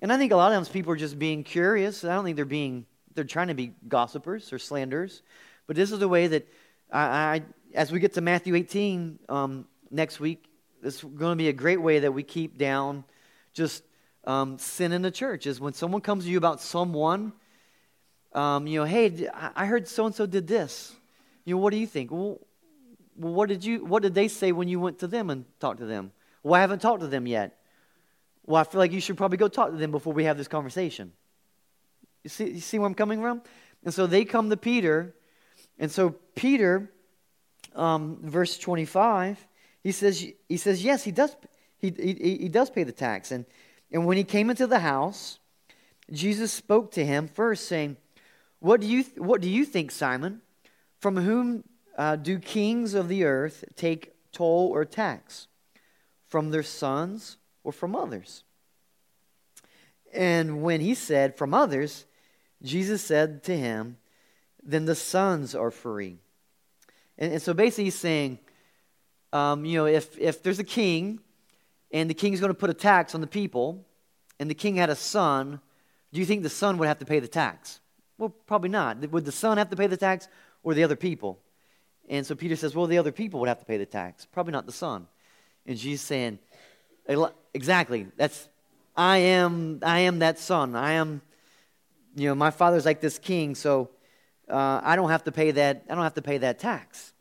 and 0.00 0.12
I 0.12 0.18
think 0.18 0.32
a 0.32 0.36
lot 0.36 0.52
of 0.52 0.56
times 0.56 0.68
people 0.68 0.92
are 0.92 0.96
just 0.96 1.18
being 1.18 1.42
curious. 1.42 2.04
I 2.04 2.14
don't 2.14 2.24
think 2.24 2.36
they're 2.36 2.44
being, 2.44 2.86
they're 3.14 3.24
trying 3.24 3.48
to 3.48 3.54
be 3.54 3.72
gossipers 3.88 4.52
or 4.52 4.58
slanderers. 4.58 5.22
But 5.66 5.76
this 5.76 5.90
is 5.90 5.98
the 5.98 6.08
way 6.08 6.28
that 6.28 6.46
I, 6.92 7.00
I 7.00 7.42
as 7.74 7.90
we 7.90 8.00
get 8.00 8.14
to 8.14 8.20
Matthew 8.20 8.54
18 8.54 9.18
um, 9.28 9.66
next 9.90 10.20
week, 10.20 10.44
it's 10.82 11.02
going 11.02 11.32
to 11.32 11.36
be 11.36 11.48
a 11.48 11.52
great 11.52 11.80
way 11.80 11.98
that 11.98 12.12
we 12.12 12.22
keep 12.22 12.56
down 12.56 13.04
just 13.52 13.82
um, 14.24 14.58
sin 14.58 14.92
in 14.92 15.02
the 15.02 15.10
church 15.10 15.46
is 15.46 15.60
when 15.60 15.72
someone 15.72 16.00
comes 16.00 16.24
to 16.24 16.30
you 16.30 16.38
about 16.38 16.60
someone, 16.60 17.32
um, 18.32 18.66
you 18.66 18.80
know, 18.80 18.84
hey, 18.84 19.28
I 19.32 19.66
heard 19.66 19.88
so 19.88 20.06
and 20.06 20.14
so 20.14 20.26
did 20.26 20.46
this. 20.46 20.94
You 21.44 21.54
know, 21.54 21.60
what 21.60 21.70
do 21.70 21.78
you 21.78 21.86
think? 21.86 22.10
Well, 22.10 22.38
what 23.14 23.48
did 23.48 23.64
you? 23.64 23.84
What 23.84 24.02
did 24.02 24.14
they 24.14 24.28
say 24.28 24.52
when 24.52 24.68
you 24.68 24.78
went 24.78 24.98
to 25.00 25.06
them 25.06 25.30
and 25.30 25.44
talked 25.60 25.78
to 25.80 25.86
them? 25.86 26.12
Well, 26.42 26.54
I 26.54 26.60
haven't 26.60 26.80
talked 26.80 27.00
to 27.00 27.08
them 27.08 27.26
yet. 27.26 27.56
Well, 28.46 28.60
I 28.60 28.64
feel 28.64 28.78
like 28.78 28.92
you 28.92 29.00
should 29.00 29.16
probably 29.16 29.38
go 29.38 29.48
talk 29.48 29.70
to 29.70 29.76
them 29.76 29.90
before 29.90 30.12
we 30.12 30.24
have 30.24 30.36
this 30.36 30.48
conversation. 30.48 31.12
You 32.22 32.30
see, 32.30 32.50
you 32.50 32.60
see 32.60 32.78
where 32.78 32.86
I'm 32.86 32.94
coming 32.94 33.20
from? 33.20 33.42
And 33.84 33.92
so 33.92 34.06
they 34.06 34.24
come 34.24 34.50
to 34.50 34.56
Peter, 34.56 35.14
and 35.78 35.90
so 35.90 36.10
Peter, 36.34 36.90
um, 37.74 38.18
verse 38.22 38.58
25, 38.58 39.46
he 39.82 39.92
says, 39.92 40.26
he 40.48 40.56
says, 40.56 40.84
yes, 40.84 41.04
he 41.04 41.12
does, 41.12 41.36
he, 41.78 41.90
he, 41.90 42.38
he 42.42 42.48
does 42.48 42.70
pay 42.70 42.84
the 42.84 42.92
tax. 42.92 43.30
And, 43.30 43.44
and 43.90 44.06
when 44.06 44.16
he 44.16 44.24
came 44.24 44.50
into 44.50 44.66
the 44.66 44.80
house, 44.80 45.38
Jesus 46.10 46.52
spoke 46.52 46.90
to 46.92 47.04
him 47.04 47.28
first, 47.28 47.66
saying, 47.66 47.96
What 48.60 48.80
do 48.80 48.86
you, 48.86 49.04
what 49.16 49.40
do 49.40 49.48
you 49.48 49.64
think, 49.64 49.90
Simon? 49.90 50.42
From 51.00 51.16
whom 51.16 51.64
uh, 51.96 52.16
do 52.16 52.38
kings 52.38 52.94
of 52.94 53.08
the 53.08 53.24
earth 53.24 53.64
take 53.76 54.14
toll 54.32 54.68
or 54.68 54.84
tax? 54.84 55.48
From 56.26 56.50
their 56.50 56.62
sons 56.62 57.38
or 57.64 57.72
from 57.72 57.96
others? 57.96 58.44
And 60.12 60.62
when 60.62 60.80
he 60.80 60.94
said, 60.94 61.36
From 61.36 61.54
others, 61.54 62.04
Jesus 62.62 63.02
said 63.02 63.42
to 63.44 63.56
him, 63.56 63.96
Then 64.62 64.84
the 64.84 64.94
sons 64.94 65.54
are 65.54 65.70
free. 65.70 66.18
And, 67.16 67.32
and 67.32 67.42
so 67.42 67.54
basically, 67.54 67.84
he's 67.84 67.94
saying, 67.94 68.38
um, 69.32 69.64
you 69.64 69.76
know, 69.76 69.86
if, 69.86 70.18
if 70.18 70.42
there's 70.42 70.58
a 70.58 70.64
king 70.64 71.20
and 71.90 72.08
the 72.08 72.14
king's 72.14 72.40
going 72.40 72.52
to 72.52 72.58
put 72.58 72.70
a 72.70 72.74
tax 72.74 73.14
on 73.14 73.20
the 73.20 73.26
people, 73.26 73.84
and 74.38 74.50
the 74.50 74.54
king 74.54 74.76
had 74.76 74.90
a 74.90 74.96
son, 74.96 75.60
do 76.12 76.20
you 76.20 76.26
think 76.26 76.42
the 76.42 76.48
son 76.48 76.78
would 76.78 76.88
have 76.88 76.98
to 76.98 77.04
pay 77.04 77.18
the 77.18 77.28
tax? 77.28 77.80
Well, 78.18 78.30
probably 78.30 78.68
not. 78.68 79.10
Would 79.10 79.24
the 79.24 79.32
son 79.32 79.58
have 79.58 79.70
to 79.70 79.76
pay 79.76 79.86
the 79.86 79.96
tax 79.96 80.28
or 80.62 80.74
the 80.74 80.84
other 80.84 80.96
people? 80.96 81.38
And 82.08 82.26
so 82.26 82.34
Peter 82.34 82.56
says, 82.56 82.74
well, 82.74 82.86
the 82.86 82.98
other 82.98 83.12
people 83.12 83.40
would 83.40 83.48
have 83.48 83.60
to 83.60 83.66
pay 83.66 83.76
the 83.76 83.86
tax, 83.86 84.26
probably 84.26 84.52
not 84.52 84.66
the 84.66 84.72
son. 84.72 85.06
And 85.66 85.76
Jesus 85.76 86.06
saying, 86.06 86.38
exactly, 87.52 88.06
that's, 88.16 88.48
I 88.96 89.18
am, 89.18 89.80
I 89.82 90.00
am 90.00 90.20
that 90.20 90.38
son. 90.38 90.74
I 90.74 90.92
am, 90.92 91.20
you 92.16 92.28
know, 92.28 92.34
my 92.34 92.50
father's 92.50 92.86
like 92.86 93.00
this 93.00 93.18
king, 93.18 93.54
so 93.54 93.90
uh, 94.48 94.80
I 94.82 94.96
don't 94.96 95.10
have 95.10 95.24
to 95.24 95.32
pay 95.32 95.50
that, 95.52 95.84
I 95.88 95.94
don't 95.94 96.04
have 96.04 96.14
to 96.14 96.22
pay 96.22 96.38
that 96.38 96.58
tax. 96.58 97.12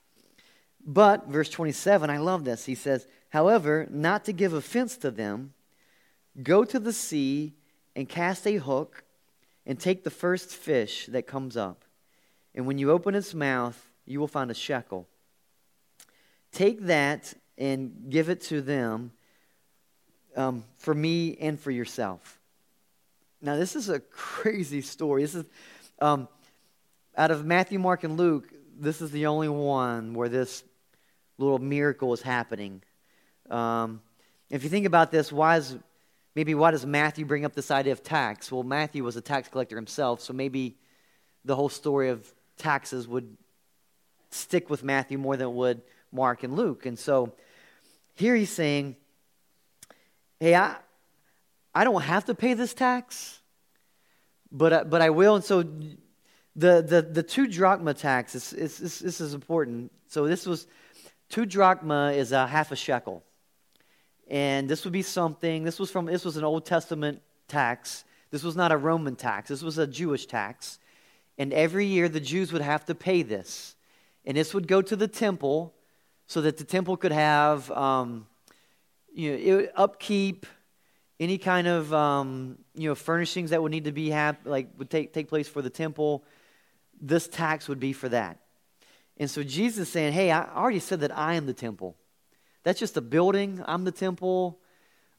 But, 0.85 1.27
verse 1.27 1.49
27, 1.49 2.09
I 2.09 2.17
love 2.17 2.45
this. 2.45 2.65
He 2.65 2.75
says, 2.75 3.05
However, 3.29 3.87
not 3.89 4.25
to 4.25 4.33
give 4.33 4.53
offense 4.53 4.97
to 4.97 5.11
them, 5.11 5.53
go 6.41 6.63
to 6.63 6.79
the 6.79 6.93
sea 6.93 7.53
and 7.95 8.07
cast 8.07 8.47
a 8.47 8.55
hook 8.55 9.03
and 9.65 9.79
take 9.79 10.03
the 10.03 10.09
first 10.09 10.49
fish 10.49 11.07
that 11.07 11.27
comes 11.27 11.57
up. 11.57 11.83
And 12.55 12.65
when 12.65 12.77
you 12.77 12.91
open 12.91 13.15
its 13.15 13.33
mouth, 13.33 13.91
you 14.05 14.19
will 14.19 14.27
find 14.27 14.49
a 14.49 14.53
shekel. 14.53 15.07
Take 16.51 16.81
that 16.83 17.33
and 17.57 18.07
give 18.09 18.29
it 18.29 18.41
to 18.43 18.61
them 18.61 19.11
um, 20.35 20.63
for 20.77 20.93
me 20.93 21.35
and 21.39 21.59
for 21.59 21.71
yourself. 21.71 22.39
Now, 23.41 23.57
this 23.57 23.75
is 23.75 23.89
a 23.89 23.99
crazy 24.11 24.81
story. 24.81 25.23
This 25.23 25.35
is 25.35 25.45
um, 25.99 26.27
out 27.15 27.31
of 27.31 27.45
Matthew, 27.45 27.79
Mark, 27.79 28.03
and 28.03 28.17
Luke. 28.17 28.47
This 28.79 29.01
is 29.01 29.11
the 29.11 29.25
only 29.25 29.49
one 29.49 30.13
where 30.13 30.29
this 30.29 30.63
little 31.37 31.59
miracle 31.59 32.13
is 32.13 32.21
happening. 32.21 32.81
Um, 33.49 34.01
if 34.49 34.63
you 34.63 34.69
think 34.69 34.85
about 34.85 35.11
this, 35.11 35.31
why 35.31 35.57
is 35.57 35.77
maybe 36.35 36.55
why 36.55 36.71
does 36.71 36.85
Matthew 36.85 37.25
bring 37.25 37.45
up 37.45 37.53
this 37.53 37.71
idea 37.71 37.93
of 37.93 38.03
tax? 38.03 38.51
Well, 38.51 38.63
Matthew 38.63 39.03
was 39.03 39.15
a 39.15 39.21
tax 39.21 39.49
collector 39.49 39.75
himself, 39.75 40.21
so 40.21 40.33
maybe 40.33 40.77
the 41.45 41.55
whole 41.55 41.69
story 41.69 42.09
of 42.09 42.31
taxes 42.57 43.07
would 43.07 43.37
stick 44.29 44.69
with 44.69 44.83
Matthew 44.83 45.17
more 45.17 45.37
than 45.37 45.47
it 45.47 45.53
would 45.53 45.81
Mark 46.11 46.43
and 46.43 46.55
Luke. 46.55 46.85
And 46.85 46.97
so 46.97 47.33
here 48.15 48.35
he's 48.35 48.51
saying, 48.51 48.95
"Hey, 50.39 50.55
I 50.55 50.75
I 51.73 51.83
don't 51.83 52.01
have 52.01 52.25
to 52.25 52.35
pay 52.35 52.53
this 52.53 52.73
tax, 52.73 53.39
but 54.51 54.89
but 54.89 55.01
I 55.01 55.09
will." 55.09 55.35
And 55.35 55.43
so 55.43 55.63
the 56.55 56.81
the 56.81 57.07
the 57.11 57.23
two 57.23 57.47
drachma 57.47 57.93
tax 57.93 58.35
is, 58.35 58.53
is, 58.53 58.79
is 58.79 58.99
this 58.99 59.21
is 59.21 59.33
important. 59.33 59.91
So 60.07 60.25
this 60.25 60.45
was 60.45 60.67
Two 61.29 61.45
drachma 61.45 62.13
is 62.13 62.31
a 62.31 62.47
half 62.47 62.71
a 62.71 62.75
shekel. 62.75 63.23
And 64.29 64.69
this 64.69 64.83
would 64.83 64.93
be 64.93 65.01
something, 65.01 65.63
this 65.63 65.79
was 65.79 65.89
from 65.89 66.05
this 66.05 66.25
was 66.25 66.37
an 66.37 66.43
Old 66.43 66.65
Testament 66.65 67.21
tax. 67.47 68.03
This 68.29 68.43
was 68.43 68.55
not 68.55 68.71
a 68.71 68.77
Roman 68.77 69.15
tax. 69.15 69.49
This 69.49 69.61
was 69.61 69.77
a 69.77 69.87
Jewish 69.87 70.25
tax. 70.25 70.79
And 71.37 71.53
every 71.53 71.85
year 71.85 72.09
the 72.09 72.19
Jews 72.19 72.51
would 72.51 72.61
have 72.61 72.85
to 72.85 72.95
pay 72.95 73.21
this. 73.21 73.75
And 74.25 74.35
this 74.35 74.53
would 74.53 74.67
go 74.67 74.81
to 74.81 74.95
the 74.95 75.07
temple 75.07 75.73
so 76.27 76.41
that 76.41 76.57
the 76.57 76.65
temple 76.65 76.97
could 76.97 77.13
have 77.13 77.71
um, 77.71 78.27
you 79.13 79.37
know, 79.37 79.67
upkeep, 79.75 80.45
any 81.19 81.37
kind 81.37 81.67
of 81.67 81.93
um, 81.93 82.57
you 82.75 82.89
know 82.89 82.95
furnishings 82.95 83.51
that 83.51 83.61
would 83.61 83.71
need 83.71 83.85
to 83.85 83.91
be 83.91 84.09
have, 84.09 84.37
like 84.45 84.67
would 84.77 84.89
take, 84.89 85.13
take 85.13 85.29
place 85.29 85.47
for 85.47 85.61
the 85.61 85.69
temple. 85.69 86.23
This 86.99 87.27
tax 87.27 87.69
would 87.69 87.79
be 87.79 87.93
for 87.93 88.09
that. 88.09 88.39
And 89.17 89.29
so 89.29 89.43
Jesus 89.43 89.87
is 89.87 89.89
saying, 89.89 90.13
Hey, 90.13 90.31
I 90.31 90.43
already 90.53 90.79
said 90.79 90.99
that 90.99 91.17
I 91.17 91.35
am 91.35 91.45
the 91.45 91.53
temple. 91.53 91.95
That's 92.67 92.81
just 92.81 92.97
a 92.97 93.01
building. 93.01 93.63
I'm 93.65 93.85
the 93.85 93.93
temple. 93.93 94.59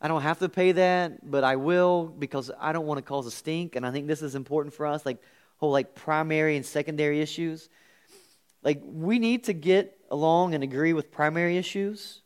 I 0.02 0.08
don't 0.08 0.20
have 0.20 0.38
to 0.40 0.50
pay 0.50 0.72
that, 0.72 1.30
but 1.30 1.44
I 1.44 1.56
will 1.56 2.04
because 2.04 2.50
I 2.60 2.72
don't 2.72 2.84
want 2.84 2.98
to 2.98 3.02
cause 3.02 3.26
a 3.26 3.30
stink. 3.30 3.74
And 3.74 3.86
I 3.86 3.90
think 3.90 4.06
this 4.06 4.20
is 4.20 4.34
important 4.34 4.74
for 4.74 4.84
us, 4.84 5.06
like 5.06 5.16
whole 5.56 5.70
like 5.70 5.94
primary 5.94 6.56
and 6.56 6.66
secondary 6.66 7.22
issues. 7.22 7.70
Like 8.62 8.82
we 8.84 9.18
need 9.18 9.44
to 9.44 9.54
get 9.54 9.98
along 10.10 10.52
and 10.52 10.62
agree 10.62 10.92
with 10.92 11.10
primary 11.10 11.56
issues, 11.56 12.20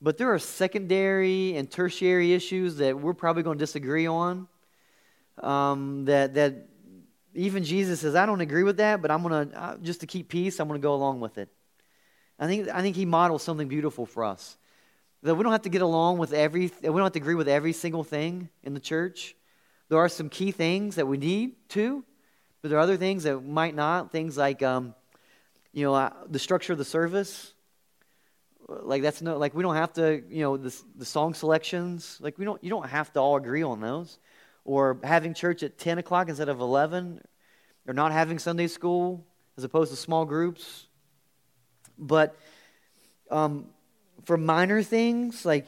but 0.00 0.18
there 0.18 0.32
are 0.32 0.38
secondary 0.38 1.56
and 1.56 1.68
tertiary 1.68 2.32
issues 2.32 2.76
that 2.76 2.96
we're 2.96 3.14
probably 3.14 3.42
going 3.42 3.58
to 3.58 3.62
disagree 3.62 4.06
on. 4.06 4.46
Um, 5.42 6.04
that 6.04 6.34
that 6.34 6.68
even 7.34 7.64
Jesus 7.64 8.02
says, 8.02 8.14
I 8.14 8.24
don't 8.24 8.40
agree 8.40 8.62
with 8.62 8.76
that, 8.76 9.02
but 9.02 9.10
I'm 9.10 9.24
going 9.24 9.50
to, 9.50 9.60
uh, 9.60 9.76
just 9.78 9.98
to 10.02 10.06
keep 10.06 10.28
peace, 10.28 10.60
I'm 10.60 10.68
going 10.68 10.80
to 10.80 10.82
go 10.82 10.94
along 10.94 11.18
with 11.18 11.38
it. 11.38 11.48
I 12.38 12.46
think, 12.46 12.68
I 12.68 12.82
think 12.82 12.96
he 12.96 13.04
models 13.04 13.42
something 13.42 13.68
beautiful 13.68 14.06
for 14.06 14.24
us. 14.24 14.56
That 15.22 15.34
we 15.34 15.42
don't 15.42 15.52
have 15.52 15.62
to 15.62 15.68
get 15.68 15.82
along 15.82 16.18
with 16.18 16.32
every, 16.32 16.70
we 16.82 16.88
don't 16.88 17.02
have 17.02 17.12
to 17.12 17.18
agree 17.18 17.34
with 17.34 17.48
every 17.48 17.72
single 17.72 18.04
thing 18.04 18.48
in 18.62 18.74
the 18.74 18.80
church. 18.80 19.34
There 19.88 19.98
are 19.98 20.08
some 20.08 20.28
key 20.28 20.52
things 20.52 20.96
that 20.96 21.06
we 21.06 21.16
need 21.16 21.56
to, 21.70 22.04
but 22.62 22.68
there 22.68 22.78
are 22.78 22.82
other 22.82 22.96
things 22.96 23.24
that 23.24 23.40
might 23.40 23.74
not. 23.74 24.12
Things 24.12 24.36
like, 24.36 24.62
um, 24.62 24.94
you 25.72 25.84
know, 25.84 25.94
uh, 25.94 26.12
the 26.28 26.38
structure 26.38 26.72
of 26.72 26.78
the 26.78 26.84
service. 26.84 27.54
Like 28.68 29.02
that's 29.02 29.22
no, 29.22 29.38
like 29.38 29.54
we 29.54 29.62
don't 29.62 29.76
have 29.76 29.94
to, 29.94 30.22
you 30.28 30.42
know, 30.42 30.56
the, 30.56 30.76
the 30.96 31.06
song 31.06 31.34
selections. 31.34 32.18
Like 32.20 32.38
we 32.38 32.44
don't, 32.44 32.62
you 32.62 32.70
don't 32.70 32.88
have 32.88 33.12
to 33.14 33.20
all 33.20 33.36
agree 33.36 33.62
on 33.62 33.80
those 33.80 34.18
or 34.68 34.98
having 35.02 35.32
church 35.32 35.62
at 35.62 35.78
10 35.78 35.96
o'clock 35.96 36.28
instead 36.28 36.50
of 36.50 36.60
11, 36.60 37.22
or 37.86 37.94
not 37.94 38.12
having 38.12 38.38
Sunday 38.38 38.66
school 38.66 39.24
as 39.56 39.64
opposed 39.64 39.90
to 39.90 39.96
small 39.96 40.26
groups. 40.26 40.87
But 41.98 42.36
um, 43.30 43.66
for 44.24 44.36
minor 44.36 44.82
things, 44.82 45.44
like, 45.44 45.66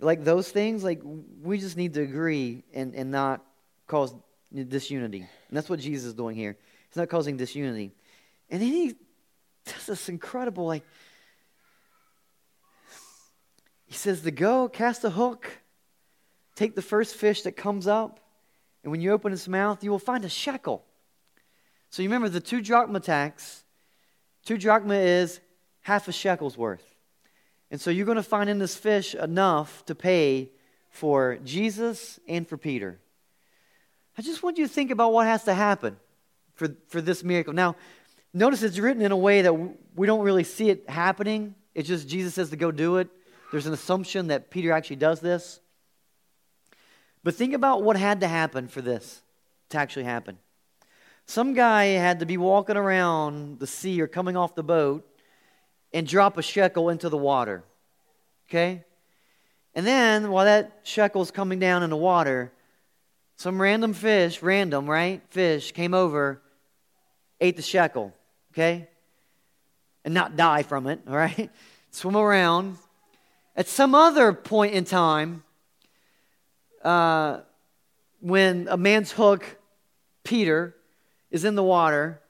like 0.00 0.24
those 0.24 0.50
things, 0.50 0.84
like 0.84 1.00
we 1.42 1.58
just 1.58 1.76
need 1.76 1.94
to 1.94 2.02
agree 2.02 2.64
and, 2.74 2.94
and 2.94 3.10
not 3.10 3.42
cause 3.86 4.14
disunity. 4.52 5.20
And 5.20 5.56
that's 5.56 5.68
what 5.68 5.80
Jesus 5.80 6.08
is 6.08 6.14
doing 6.14 6.36
here. 6.36 6.56
He's 6.88 6.96
not 6.96 7.08
causing 7.08 7.36
disunity. 7.36 7.92
And 8.50 8.60
then 8.60 8.68
he 8.68 8.94
does 9.64 9.86
this 9.86 10.08
incredible, 10.08 10.66
like, 10.66 10.84
he 13.86 13.94
says 13.94 14.22
to 14.22 14.30
go, 14.30 14.68
cast 14.68 15.04
a 15.04 15.10
hook, 15.10 15.46
take 16.56 16.74
the 16.74 16.82
first 16.82 17.14
fish 17.14 17.42
that 17.42 17.52
comes 17.52 17.86
up, 17.86 18.20
and 18.82 18.90
when 18.90 19.00
you 19.00 19.12
open 19.12 19.32
its 19.32 19.48
mouth, 19.48 19.82
you 19.82 19.90
will 19.90 19.98
find 19.98 20.24
a 20.24 20.28
shekel. 20.28 20.84
So 21.90 22.02
you 22.02 22.08
remember 22.08 22.28
the 22.28 22.40
two 22.40 22.60
drachma 22.60 23.00
tax. 23.00 23.64
Two 24.44 24.58
drachma 24.58 24.94
is 24.94 25.40
half 25.84 26.08
a 26.08 26.12
shekel's 26.12 26.58
worth. 26.58 26.94
And 27.70 27.80
so 27.80 27.90
you're 27.90 28.06
going 28.06 28.16
to 28.16 28.22
find 28.22 28.48
in 28.48 28.58
this 28.58 28.74
fish 28.74 29.14
enough 29.14 29.84
to 29.86 29.94
pay 29.94 30.50
for 30.90 31.38
Jesus 31.44 32.18
and 32.26 32.48
for 32.48 32.56
Peter. 32.56 32.98
I 34.16 34.22
just 34.22 34.42
want 34.42 34.58
you 34.58 34.66
to 34.66 34.72
think 34.72 34.90
about 34.90 35.12
what 35.12 35.26
has 35.26 35.44
to 35.44 35.54
happen 35.54 35.96
for, 36.54 36.68
for 36.88 37.00
this 37.00 37.22
miracle. 37.22 37.52
Now, 37.52 37.76
notice 38.32 38.62
it's 38.62 38.78
written 38.78 39.02
in 39.02 39.12
a 39.12 39.16
way 39.16 39.42
that 39.42 39.52
we 39.94 40.06
don't 40.06 40.22
really 40.22 40.44
see 40.44 40.70
it 40.70 40.88
happening. 40.88 41.54
It's 41.74 41.88
just 41.88 42.08
Jesus 42.08 42.34
says 42.34 42.50
to 42.50 42.56
go 42.56 42.70
do 42.70 42.96
it. 42.96 43.08
There's 43.50 43.66
an 43.66 43.74
assumption 43.74 44.28
that 44.28 44.50
Peter 44.50 44.72
actually 44.72 44.96
does 44.96 45.20
this. 45.20 45.60
But 47.22 47.34
think 47.34 47.52
about 47.52 47.82
what 47.82 47.96
had 47.96 48.20
to 48.20 48.28
happen 48.28 48.68
for 48.68 48.80
this 48.80 49.22
to 49.70 49.78
actually 49.78 50.04
happen. 50.04 50.38
Some 51.26 51.52
guy 51.52 51.86
had 51.86 52.20
to 52.20 52.26
be 52.26 52.36
walking 52.36 52.76
around 52.76 53.58
the 53.58 53.66
sea 53.66 54.00
or 54.00 54.06
coming 54.06 54.36
off 54.36 54.54
the 54.54 54.62
boat 54.62 55.06
and 55.94 56.06
drop 56.08 56.36
a 56.36 56.42
shekel 56.42 56.90
into 56.90 57.08
the 57.08 57.16
water. 57.16 57.62
Okay? 58.48 58.84
And 59.74 59.86
then, 59.86 60.30
while 60.30 60.44
that 60.44 60.80
shekel's 60.82 61.30
coming 61.30 61.60
down 61.60 61.82
in 61.82 61.90
the 61.90 61.96
water, 61.96 62.52
some 63.36 63.62
random 63.62 63.94
fish, 63.94 64.42
random, 64.42 64.90
right? 64.90 65.22
Fish 65.30 65.72
came 65.72 65.94
over, 65.94 66.42
ate 67.40 67.56
the 67.56 67.62
shekel, 67.62 68.12
okay? 68.52 68.88
And 70.04 70.12
not 70.12 70.36
die 70.36 70.64
from 70.64 70.86
it, 70.88 71.00
all 71.08 71.16
right? 71.16 71.50
Swim 71.90 72.16
around. 72.16 72.76
At 73.56 73.68
some 73.68 73.94
other 73.94 74.32
point 74.32 74.74
in 74.74 74.84
time, 74.84 75.44
uh, 76.82 77.40
when 78.20 78.66
a 78.68 78.76
man's 78.76 79.12
hook, 79.12 79.44
Peter, 80.24 80.74
is 81.30 81.44
in 81.44 81.54
the 81.54 81.62
water, 81.62 82.20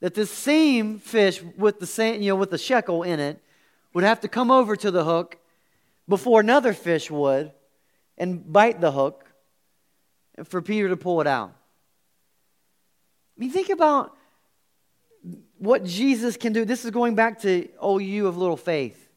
that 0.00 0.14
this 0.14 0.30
same 0.30 0.98
fish 0.98 1.42
with 1.56 1.78
the 1.78 1.86
same, 1.86 2.22
you 2.22 2.30
know, 2.30 2.36
with 2.36 2.50
the 2.50 2.58
shekel 2.58 3.02
in 3.02 3.20
it 3.20 3.40
would 3.92 4.04
have 4.04 4.20
to 4.20 4.28
come 4.28 4.50
over 4.50 4.76
to 4.76 4.90
the 4.90 5.04
hook 5.04 5.38
before 6.08 6.40
another 6.40 6.72
fish 6.72 7.10
would 7.10 7.52
and 8.18 8.50
bite 8.52 8.80
the 8.80 8.92
hook 8.92 9.24
for 10.44 10.62
Peter 10.62 10.88
to 10.88 10.96
pull 10.96 11.20
it 11.20 11.26
out. 11.26 11.52
I 13.36 13.40
mean, 13.40 13.50
think 13.50 13.70
about 13.70 14.16
what 15.58 15.84
Jesus 15.84 16.36
can 16.36 16.52
do. 16.52 16.64
This 16.64 16.84
is 16.84 16.90
going 16.90 17.14
back 17.14 17.40
to, 17.40 17.68
oh, 17.78 17.98
you 17.98 18.26
of 18.26 18.36
little 18.36 18.56
faith. 18.56 19.08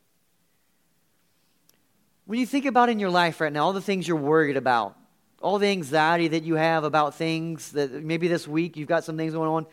When 2.25 2.39
you 2.39 2.45
think 2.45 2.65
about 2.65 2.89
in 2.89 2.99
your 2.99 3.09
life 3.09 3.41
right 3.41 3.51
now, 3.51 3.65
all 3.65 3.73
the 3.73 3.81
things 3.81 4.07
you're 4.07 4.17
worried 4.17 4.57
about, 4.57 4.97
all 5.41 5.59
the 5.59 5.67
anxiety 5.67 6.29
that 6.29 6.43
you 6.43 6.55
have 6.55 6.86
about 6.86 7.15
things 7.15 7.73
that 7.73 7.91
maybe 7.91 8.29
this 8.29 8.47
week 8.47 8.77
you've 8.77 8.88
got 8.88 9.03
some 9.03 9.17
things 9.17 9.34
going 9.34 9.49
on, 9.49 9.65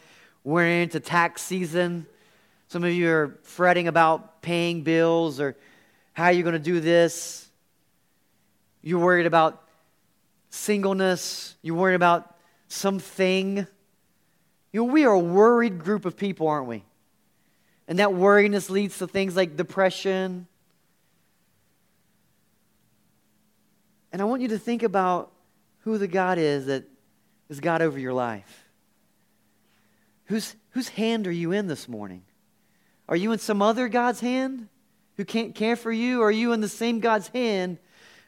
we're 0.44 0.82
into 0.82 1.00
tax 1.00 1.42
season. 1.42 2.06
Some 2.68 2.84
of 2.84 2.92
you 2.92 3.10
are 3.10 3.38
fretting 3.42 3.88
about 3.88 4.42
paying 4.42 4.82
bills 4.82 5.40
or 5.40 5.56
how 6.12 6.28
you're 6.28 6.42
going 6.42 6.52
to 6.54 6.58
do 6.58 6.80
this. 6.80 7.48
You're 8.82 9.00
worried 9.00 9.26
about 9.26 9.62
singleness. 10.50 11.56
You're 11.62 11.76
worried 11.76 11.94
about 11.96 12.34
something. 12.68 13.66
You 14.72 14.80
know, 14.80 14.84
we 14.84 15.04
are 15.04 15.12
a 15.12 15.18
worried 15.18 15.78
group 15.78 16.04
of 16.04 16.16
people, 16.16 16.48
aren't 16.48 16.68
we? 16.68 16.84
And 17.88 17.98
that 17.98 18.12
worriness 18.12 18.70
leads 18.70 18.98
to 18.98 19.06
things 19.06 19.34
like 19.34 19.56
depression. 19.56 20.46
And 24.12 24.22
I 24.22 24.24
want 24.24 24.42
you 24.42 24.48
to 24.48 24.58
think 24.58 24.82
about 24.82 25.32
who 25.80 25.98
the 25.98 26.08
God 26.08 26.38
is 26.38 26.66
that 26.66 26.84
is 27.48 27.58
God 27.58 27.82
over 27.82 27.98
your 27.98 28.12
life. 28.12 28.59
Whose, 30.30 30.54
whose 30.70 30.88
hand 30.90 31.26
are 31.26 31.32
you 31.32 31.50
in 31.50 31.66
this 31.66 31.88
morning? 31.88 32.22
Are 33.08 33.16
you 33.16 33.32
in 33.32 33.40
some 33.40 33.60
other 33.60 33.88
God's 33.88 34.20
hand 34.20 34.68
who 35.16 35.24
can't 35.24 35.56
care 35.56 35.74
for 35.74 35.90
you? 35.90 36.22
Or 36.22 36.28
are 36.28 36.30
you 36.30 36.52
in 36.52 36.60
the 36.60 36.68
same 36.68 37.00
God's 37.00 37.26
hand 37.26 37.78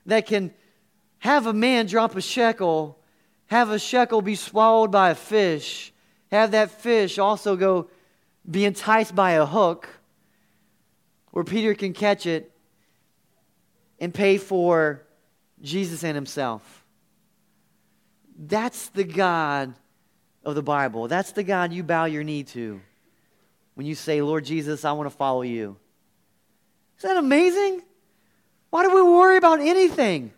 that 0.07 0.27
can 0.27 0.53
have 1.21 1.47
a 1.47 1.53
man 1.53 1.87
drop 1.87 2.17
a 2.17 2.21
shekel, 2.21 2.99
have 3.47 3.71
a 3.71 3.79
shekel 3.79 4.21
be 4.21 4.35
swallowed 4.35 4.91
by 4.91 5.11
a 5.11 5.15
fish, 5.15 5.93
have 6.33 6.51
that 6.51 6.73
fish 6.73 7.21
also 7.21 7.55
go 7.55 7.89
be 8.51 8.65
enticed 8.65 9.15
by 9.15 9.33
a 9.33 9.47
hook 9.47 9.89
where 11.31 11.45
Peter 11.45 11.73
can 11.73 11.93
catch 11.93 12.27
it 12.27 12.51
and 14.01 14.13
pay 14.13 14.39
for 14.39 15.03
Jesus 15.63 16.03
and 16.03 16.17
himself. 16.17 16.85
That's 18.37 18.89
the 18.89 19.05
God 19.05 19.75
of 20.45 20.55
the 20.55 20.63
Bible. 20.63 21.09
That's 21.09 21.33
the 21.33 21.43
God 21.43 21.73
you 21.73 21.83
bow 21.83 22.07
your 22.07 22.25
knee 22.25 22.45
to 22.45 22.81
when 23.75 23.87
you 23.87 23.95
say, 23.95 24.23
Lord 24.23 24.45
Jesus, 24.45 24.85
I 24.85 24.93
want 24.93 25.11
to 25.11 25.17
follow 25.17 25.43
you. 25.43 25.77
Isn't 26.99 27.11
that 27.11 27.17
amazing? 27.19 27.83
Why 28.71 28.85
do 28.85 28.95
we 28.95 29.03
worry 29.03 29.37
about 29.37 29.61
anything? 29.61 30.33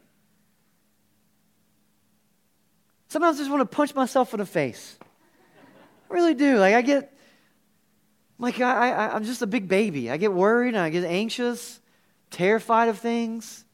Sometimes 3.09 3.37
I 3.37 3.41
just 3.41 3.51
want 3.51 3.61
to 3.61 3.77
punch 3.77 3.95
myself 3.95 4.35
in 4.35 4.41
the 4.41 4.47
face. 4.47 4.99
I 6.11 6.15
really 6.15 6.35
do. 6.35 6.59
Like 6.59 6.75
I 6.75 6.83
get, 6.83 7.17
like 8.39 8.61
I, 8.61 8.91
I, 8.91 9.15
I'm 9.15 9.25
just 9.25 9.43
a 9.43 9.47
big 9.47 9.69
baby. 9.69 10.11
I 10.11 10.17
get 10.17 10.33
worried 10.33 10.75
and 10.75 10.79
I 10.79 10.91
get 10.91 11.05
anxious, 11.05 11.81
terrified 12.31 12.89
of 12.89 12.99
things. 12.99 13.65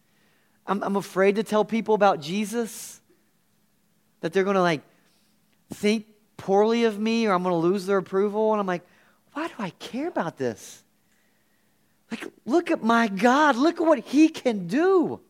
I'm, 0.66 0.82
I'm 0.82 0.96
afraid 0.96 1.36
to 1.36 1.42
tell 1.42 1.64
people 1.64 1.94
about 1.94 2.20
Jesus. 2.20 3.00
That 4.20 4.34
they're 4.34 4.44
going 4.44 4.56
to 4.56 4.62
like 4.62 4.82
think 5.72 6.04
poorly 6.40 6.84
of 6.84 6.98
me 6.98 7.26
or 7.26 7.32
I'm 7.32 7.42
going 7.42 7.52
to 7.52 7.68
lose 7.68 7.86
their 7.86 7.98
approval. 7.98 8.52
And 8.52 8.60
I'm 8.60 8.66
like, 8.66 8.82
why 9.34 9.46
do 9.46 9.54
I 9.58 9.70
care 9.70 10.08
about 10.08 10.36
this? 10.36 10.82
Like, 12.10 12.26
look 12.44 12.70
at 12.70 12.82
my 12.82 13.06
God. 13.06 13.56
Look 13.56 13.80
at 13.80 13.86
what 13.86 14.00
He 14.00 14.28
can 14.28 14.66
do. 14.66 15.20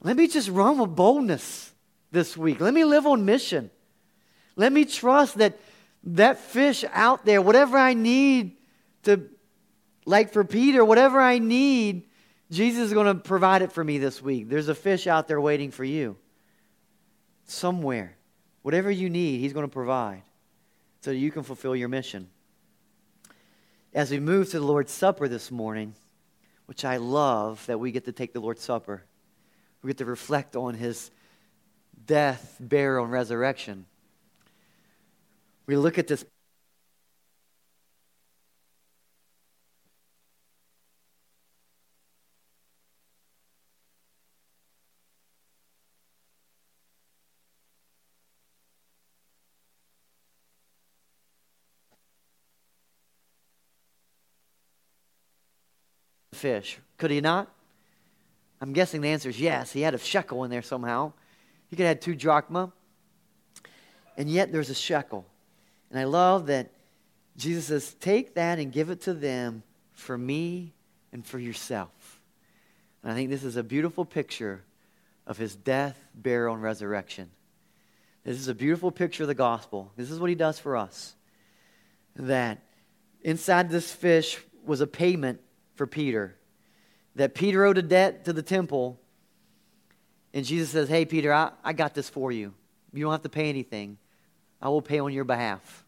Let 0.00 0.16
me 0.16 0.26
just 0.26 0.48
run 0.48 0.78
with 0.78 0.96
boldness 0.96 1.72
this 2.10 2.36
week. 2.36 2.60
Let 2.60 2.74
me 2.74 2.84
live 2.84 3.06
on 3.06 3.24
mission. 3.24 3.70
Let 4.56 4.72
me 4.72 4.84
trust 4.84 5.38
that 5.38 5.58
that 6.04 6.38
fish 6.38 6.84
out 6.92 7.24
there, 7.24 7.42
whatever 7.42 7.76
I 7.76 7.94
need 7.94 8.56
to, 9.02 9.28
like 10.06 10.32
for 10.32 10.44
Peter, 10.44 10.84
whatever 10.84 11.20
I 11.20 11.38
need, 11.38 12.04
Jesus 12.50 12.84
is 12.84 12.92
going 12.92 13.06
to 13.06 13.14
provide 13.14 13.62
it 13.62 13.72
for 13.72 13.82
me 13.82 13.98
this 13.98 14.22
week. 14.22 14.48
There's 14.48 14.68
a 14.68 14.74
fish 14.74 15.06
out 15.06 15.28
there 15.28 15.40
waiting 15.40 15.70
for 15.70 15.84
you 15.84 16.16
somewhere. 17.50 18.16
Whatever 18.62 18.90
you 18.90 19.10
need, 19.10 19.38
He's 19.38 19.52
going 19.52 19.66
to 19.66 19.72
provide 19.72 20.22
so 21.00 21.10
you 21.10 21.30
can 21.30 21.42
fulfill 21.42 21.74
your 21.74 21.88
mission. 21.88 22.28
As 23.94 24.10
we 24.10 24.20
move 24.20 24.50
to 24.50 24.60
the 24.60 24.66
Lord's 24.66 24.92
Supper 24.92 25.28
this 25.28 25.50
morning, 25.50 25.94
which 26.66 26.84
I 26.84 26.98
love 26.98 27.64
that 27.66 27.80
we 27.80 27.92
get 27.92 28.04
to 28.04 28.12
take 28.12 28.32
the 28.32 28.40
Lord's 28.40 28.62
Supper 28.62 29.02
we 29.82 29.88
get 29.88 29.98
to 29.98 30.04
reflect 30.04 30.56
on 30.56 30.74
his 30.74 31.10
death, 32.06 32.56
burial, 32.60 33.04
and 33.04 33.12
resurrection. 33.12 33.86
We 35.66 35.76
look 35.76 35.98
at 35.98 36.08
this 36.08 36.24
fish. 56.38 56.78
Could 56.96 57.10
he 57.10 57.20
not? 57.20 57.52
I'm 58.60 58.72
guessing 58.72 59.00
the 59.00 59.08
answer 59.08 59.28
is 59.28 59.40
yes. 59.40 59.72
He 59.72 59.82
had 59.82 59.94
a 59.94 59.98
shekel 59.98 60.44
in 60.44 60.50
there 60.50 60.62
somehow. 60.62 61.12
He 61.68 61.76
could 61.76 61.84
have 61.84 61.96
had 61.96 62.02
two 62.02 62.14
drachma. 62.14 62.72
And 64.16 64.28
yet 64.28 64.50
there's 64.50 64.70
a 64.70 64.74
shekel. 64.74 65.26
And 65.90 65.98
I 65.98 66.04
love 66.04 66.46
that 66.46 66.70
Jesus 67.36 67.66
says, 67.66 67.94
Take 67.94 68.34
that 68.34 68.58
and 68.58 68.72
give 68.72 68.90
it 68.90 69.02
to 69.02 69.14
them 69.14 69.62
for 69.92 70.18
me 70.18 70.74
and 71.12 71.24
for 71.24 71.38
yourself. 71.38 72.20
And 73.02 73.12
I 73.12 73.14
think 73.14 73.30
this 73.30 73.44
is 73.44 73.56
a 73.56 73.62
beautiful 73.62 74.04
picture 74.04 74.64
of 75.26 75.38
his 75.38 75.54
death, 75.54 76.02
burial, 76.14 76.54
and 76.54 76.62
resurrection. 76.62 77.30
This 78.24 78.38
is 78.38 78.48
a 78.48 78.54
beautiful 78.54 78.90
picture 78.90 79.22
of 79.22 79.28
the 79.28 79.34
gospel. 79.34 79.92
This 79.96 80.10
is 80.10 80.18
what 80.18 80.30
he 80.30 80.34
does 80.34 80.58
for 80.58 80.76
us. 80.76 81.14
That 82.16 82.58
inside 83.22 83.70
this 83.70 83.92
fish 83.92 84.38
was 84.64 84.80
a 84.80 84.86
payment 84.86 85.40
for 85.78 85.86
Peter 85.86 86.36
that 87.14 87.34
Peter 87.34 87.64
owed 87.64 87.78
a 87.78 87.82
debt 87.82 88.26
to 88.26 88.32
the 88.32 88.42
temple. 88.42 89.00
And 90.32 90.44
Jesus 90.44 90.70
says, 90.70 90.88
Hey, 90.88 91.04
Peter, 91.04 91.32
I, 91.32 91.50
I 91.64 91.72
got 91.72 91.94
this 91.94 92.08
for 92.08 92.30
you. 92.30 92.54
You 92.92 93.04
don't 93.04 93.12
have 93.12 93.22
to 93.22 93.28
pay 93.28 93.48
anything. 93.48 93.98
I 94.60 94.68
will 94.68 94.82
pay 94.82 94.98
on 94.98 95.12
your 95.12 95.24
behalf. 95.24 95.84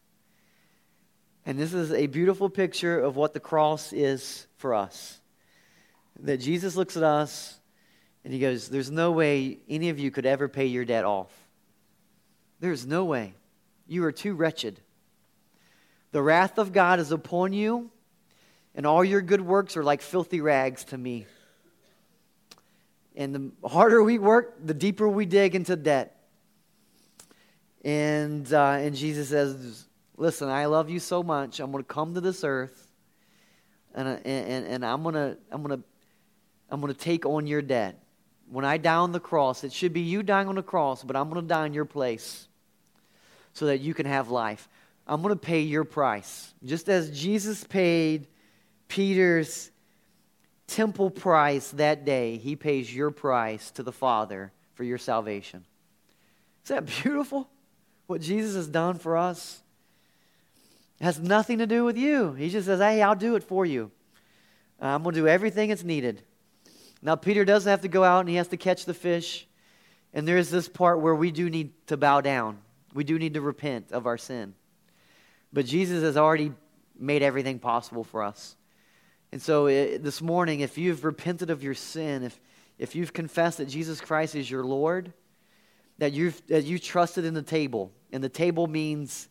And 1.46 1.58
this 1.58 1.72
is 1.72 1.92
a 1.92 2.06
beautiful 2.06 2.50
picture 2.50 2.98
of 2.98 3.16
what 3.16 3.34
the 3.34 3.40
cross 3.40 3.92
is 3.92 4.46
for 4.56 4.74
us. 4.74 5.20
That 6.20 6.38
Jesus 6.38 6.76
looks 6.76 6.96
at 6.96 7.02
us 7.02 7.58
and 8.24 8.32
he 8.32 8.40
goes, 8.40 8.68
There's 8.68 8.90
no 8.90 9.12
way 9.12 9.58
any 9.68 9.88
of 9.88 9.98
you 9.98 10.10
could 10.10 10.26
ever 10.26 10.48
pay 10.48 10.66
your 10.66 10.84
debt 10.84 11.04
off. 11.04 11.32
There's 12.58 12.86
no 12.86 13.04
way. 13.04 13.34
You 13.86 14.04
are 14.04 14.12
too 14.12 14.34
wretched. 14.34 14.80
The 16.12 16.22
wrath 16.22 16.58
of 16.58 16.72
God 16.72 16.98
is 16.98 17.12
upon 17.12 17.52
you 17.52 17.90
and 18.74 18.86
all 18.86 19.04
your 19.04 19.20
good 19.20 19.40
works 19.40 19.76
are 19.76 19.82
like 19.82 20.02
filthy 20.02 20.40
rags 20.40 20.84
to 20.84 20.98
me. 20.98 21.26
And 23.16 23.34
the 23.62 23.68
harder 23.68 24.02
we 24.02 24.18
work, 24.18 24.56
the 24.64 24.74
deeper 24.74 25.08
we 25.08 25.26
dig 25.26 25.54
into 25.54 25.76
debt. 25.76 26.16
And, 27.84 28.50
uh, 28.52 28.78
and 28.80 28.94
Jesus 28.94 29.30
says, 29.30 29.86
Listen, 30.16 30.48
I 30.48 30.66
love 30.66 30.90
you 30.90 31.00
so 31.00 31.22
much. 31.22 31.60
I'm 31.60 31.72
going 31.72 31.82
to 31.82 31.88
come 31.88 32.14
to 32.14 32.20
this 32.20 32.44
earth 32.44 32.90
and, 33.94 34.08
and, 34.24 34.66
and 34.66 34.84
I'm 34.84 35.02
going 35.02 35.14
to 35.14 35.36
I'm 35.50 35.66
to 35.68 35.80
I'm 36.70 36.80
to 36.82 36.94
take 36.94 37.26
on 37.26 37.46
your 37.46 37.62
debt. 37.62 38.00
When 38.48 38.64
I 38.64 38.78
die 38.78 38.96
on 38.96 39.12
the 39.12 39.20
cross, 39.20 39.64
it 39.64 39.72
should 39.72 39.92
be 39.92 40.00
you 40.00 40.22
dying 40.22 40.48
on 40.48 40.56
the 40.56 40.62
cross, 40.62 41.02
but 41.02 41.16
I'm 41.16 41.28
going 41.28 41.42
to 41.42 41.48
die 41.48 41.66
in 41.66 41.74
your 41.74 41.84
place 41.84 42.48
so 43.52 43.66
that 43.66 43.80
you 43.80 43.94
can 43.94 44.06
have 44.06 44.28
life. 44.28 44.68
I'm 45.06 45.22
going 45.22 45.34
to 45.34 45.40
pay 45.40 45.60
your 45.60 45.84
price. 45.84 46.52
Just 46.64 46.88
as 46.88 47.10
Jesus 47.10 47.64
paid 47.64 48.26
Peter's 48.90 49.70
temple 50.66 51.10
price 51.10 51.70
that 51.70 52.04
day, 52.04 52.36
he 52.36 52.56
pays 52.56 52.94
your 52.94 53.12
price 53.12 53.70
to 53.70 53.84
the 53.84 53.92
Father 53.92 54.52
for 54.74 54.82
your 54.82 54.98
salvation. 54.98 55.64
Is 56.64 56.70
that 56.70 56.86
beautiful? 56.86 57.48
What 58.08 58.20
Jesus 58.20 58.56
has 58.56 58.66
done 58.66 58.98
for 58.98 59.16
us? 59.16 59.62
It 61.00 61.04
has 61.04 61.20
nothing 61.20 61.58
to 61.58 61.66
do 61.68 61.84
with 61.84 61.96
you. 61.96 62.32
He 62.32 62.50
just 62.50 62.66
says, 62.66 62.80
hey, 62.80 63.00
I'll 63.00 63.14
do 63.14 63.36
it 63.36 63.44
for 63.44 63.64
you. 63.64 63.92
I'm 64.80 65.04
going 65.04 65.14
to 65.14 65.20
do 65.20 65.28
everything 65.28 65.68
that's 65.68 65.84
needed. 65.84 66.22
Now, 67.00 67.14
Peter 67.14 67.44
does 67.44 67.64
have 67.64 67.82
to 67.82 67.88
go 67.88 68.02
out 68.02 68.20
and 68.20 68.28
he 68.28 68.34
has 68.34 68.48
to 68.48 68.56
catch 68.56 68.86
the 68.86 68.94
fish. 68.94 69.46
And 70.12 70.26
there 70.26 70.36
is 70.36 70.50
this 70.50 70.68
part 70.68 71.00
where 71.00 71.14
we 71.14 71.30
do 71.30 71.48
need 71.48 71.72
to 71.86 71.96
bow 71.96 72.22
down. 72.22 72.58
We 72.92 73.04
do 73.04 73.20
need 73.20 73.34
to 73.34 73.40
repent 73.40 73.92
of 73.92 74.06
our 74.06 74.18
sin. 74.18 74.54
But 75.52 75.66
Jesus 75.66 76.02
has 76.02 76.16
already 76.16 76.52
made 76.98 77.22
everything 77.22 77.60
possible 77.60 78.02
for 78.02 78.24
us. 78.24 78.56
And 79.32 79.40
so 79.40 79.66
it, 79.66 79.72
eh, 79.94 79.98
this 80.00 80.20
morning, 80.20 80.60
if 80.60 80.76
you've 80.76 81.04
repented 81.04 81.50
of 81.50 81.62
your 81.62 81.74
sin, 81.74 82.22
if, 82.22 82.40
if 82.78 82.94
you've 82.94 83.12
confessed 83.12 83.58
that 83.58 83.66
Jesus 83.66 84.00
Christ 84.00 84.34
is 84.34 84.50
your 84.50 84.64
Lord, 84.64 85.12
that 85.98 86.12
you've, 86.12 86.44
that 86.48 86.64
you 86.64 86.78
trusted 86.78 87.24
in 87.24 87.34
the 87.34 87.42
table, 87.42 87.92
and 88.12 88.24
the 88.24 88.28
table 88.28 88.66
means 88.66 89.28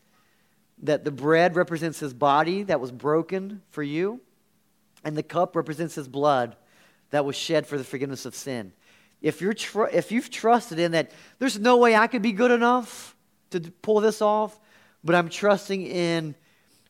that 0.84 1.04
the 1.04 1.12
bread 1.12 1.56
represents 1.56 2.00
his 2.00 2.14
body 2.14 2.64
that 2.64 2.80
was 2.80 2.92
broken 2.92 3.62
for 3.72 3.84
you, 3.84 4.22
and 5.04 5.18
the 5.18 5.24
cup 5.24 5.56
represents 5.56 5.96
his 5.96 6.08
blood 6.08 6.56
that 7.10 7.26
was 7.26 7.36
shed 7.36 7.66
for 7.68 7.78
the 7.78 7.84
forgiveness 7.84 8.26
of 8.26 8.36
sin. 8.36 8.72
If, 9.22 9.42
you're 9.42 9.54
tr- 9.54 9.88
if 9.88 10.12
you've 10.12 10.30
trusted 10.30 10.80
in 10.80 10.94
that, 10.94 11.12
there's 11.40 11.60
no 11.60 11.78
way 11.78 11.96
I 11.96 12.08
could 12.08 12.22
be 12.22 12.32
good 12.32 12.52
enough 12.52 13.16
to 13.50 13.60
pull 13.60 14.00
this 14.00 14.22
off, 14.22 14.58
but 15.04 15.16
I'm 15.16 15.30
trusting 15.30 15.86
in 15.86 16.36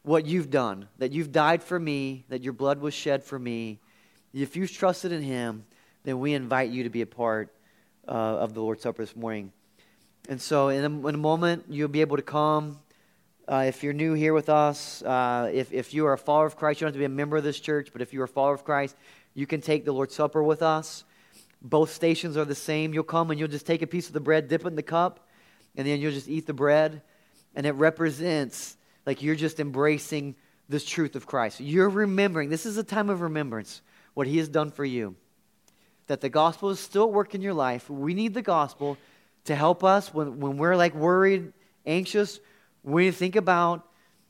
what 0.03 0.25
you've 0.25 0.49
done, 0.49 0.87
that 0.97 1.11
you've 1.11 1.31
died 1.31 1.61
for 1.61 1.79
me, 1.79 2.25
that 2.29 2.41
your 2.41 2.53
blood 2.53 2.79
was 2.79 2.93
shed 2.93 3.23
for 3.23 3.37
me. 3.37 3.79
If 4.33 4.55
you've 4.55 4.71
trusted 4.71 5.11
in 5.11 5.21
him, 5.21 5.65
then 6.03 6.19
we 6.19 6.33
invite 6.33 6.69
you 6.69 6.83
to 6.83 6.89
be 6.89 7.01
a 7.01 7.05
part 7.05 7.53
uh, 8.07 8.11
of 8.11 8.53
the 8.53 8.61
Lord's 8.61 8.83
Supper 8.83 9.03
this 9.03 9.15
morning. 9.15 9.51
And 10.29 10.41
so, 10.41 10.69
in 10.69 10.83
a, 10.83 11.07
in 11.07 11.15
a 11.15 11.19
moment, 11.19 11.65
you'll 11.69 11.87
be 11.87 12.01
able 12.01 12.17
to 12.17 12.23
come. 12.23 12.79
Uh, 13.47 13.65
if 13.67 13.83
you're 13.83 13.93
new 13.93 14.13
here 14.13 14.33
with 14.33 14.47
us, 14.47 15.01
uh, 15.01 15.49
if, 15.51 15.73
if 15.73 15.93
you 15.93 16.05
are 16.05 16.13
a 16.13 16.17
follower 16.17 16.45
of 16.45 16.55
Christ, 16.55 16.79
you 16.79 16.85
don't 16.85 16.89
have 16.89 16.95
to 16.95 16.99
be 16.99 17.05
a 17.05 17.09
member 17.09 17.35
of 17.35 17.43
this 17.43 17.59
church, 17.59 17.89
but 17.91 18.01
if 18.01 18.13
you're 18.13 18.25
a 18.25 18.27
follower 18.27 18.53
of 18.53 18.63
Christ, 18.63 18.95
you 19.33 19.47
can 19.47 19.59
take 19.59 19.85
the 19.85 19.91
Lord's 19.91 20.13
Supper 20.13 20.43
with 20.43 20.61
us. 20.61 21.03
Both 21.61 21.91
stations 21.91 22.37
are 22.37 22.45
the 22.45 22.55
same. 22.55 22.93
You'll 22.93 23.03
come 23.03 23.31
and 23.31 23.39
you'll 23.39 23.49
just 23.49 23.65
take 23.65 23.81
a 23.81 23.87
piece 23.87 24.07
of 24.07 24.13
the 24.13 24.19
bread, 24.19 24.47
dip 24.47 24.61
it 24.61 24.67
in 24.67 24.75
the 24.75 24.83
cup, 24.83 25.27
and 25.75 25.87
then 25.87 25.99
you'll 25.99 26.11
just 26.11 26.29
eat 26.29 26.45
the 26.45 26.53
bread. 26.53 27.01
And 27.55 27.65
it 27.65 27.71
represents 27.71 28.77
like 29.09 29.23
you're 29.23 29.33
just 29.33 29.59
embracing 29.59 30.35
this 30.67 30.85
truth 30.85 31.15
of 31.15 31.25
Christ. 31.25 31.59
You're 31.59 31.89
remembering, 31.89 32.49
this 32.49 32.67
is 32.67 32.77
a 32.77 32.83
time 32.83 33.09
of 33.09 33.21
remembrance, 33.21 33.81
what 34.13 34.27
He 34.27 34.37
has 34.37 34.47
done 34.47 34.69
for 34.69 34.85
you. 34.85 35.15
That 36.05 36.21
the 36.21 36.29
gospel 36.29 36.69
is 36.69 36.79
still 36.79 37.05
at 37.05 37.11
work 37.11 37.33
in 37.33 37.41
your 37.41 37.55
life. 37.55 37.89
We 37.89 38.13
need 38.13 38.35
the 38.35 38.43
gospel 38.43 38.99
to 39.45 39.55
help 39.55 39.83
us 39.83 40.13
when, 40.13 40.39
when 40.39 40.57
we're 40.57 40.75
like 40.75 40.93
worried, 40.93 41.53
anxious. 41.87 42.39
We 42.83 43.09
think 43.09 43.35
about 43.35 43.83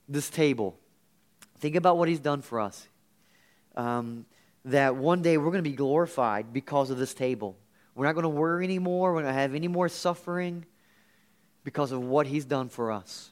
this 0.08 0.30
table. 0.30 0.78
Think 1.58 1.76
about 1.76 1.98
what 1.98 2.08
He's 2.08 2.22
done 2.22 2.42
for 2.42 2.62
us. 2.62 2.88
Um, 3.76 4.26
that 4.64 4.96
one 4.96 5.22
day 5.22 5.38
we're 5.38 5.52
going 5.52 5.62
to 5.62 5.70
be 5.70 5.76
glorified 5.76 6.54
because 6.54 6.90
of 6.90 6.98
this 6.98 7.14
table. 7.14 7.58
We're 7.96 8.06
not 8.06 8.14
going 8.14 8.24
to 8.24 8.30
worry 8.30 8.64
anymore. 8.64 9.12
We're 9.12 9.20
not 9.20 9.24
going 9.24 9.36
to 9.36 9.42
have 9.42 9.56
any 9.56 9.68
more 9.68 9.90
suffering 9.90 10.66
because 11.66 11.92
of 11.92 12.02
what 12.02 12.28
He's 12.28 12.46
done 12.46 12.70
for 12.70 12.94
us. 12.94 13.32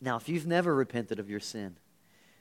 Now, 0.00 0.16
if 0.16 0.28
you've 0.28 0.46
never 0.46 0.74
repented 0.74 1.18
of 1.18 1.30
your 1.30 1.40
sin, 1.40 1.76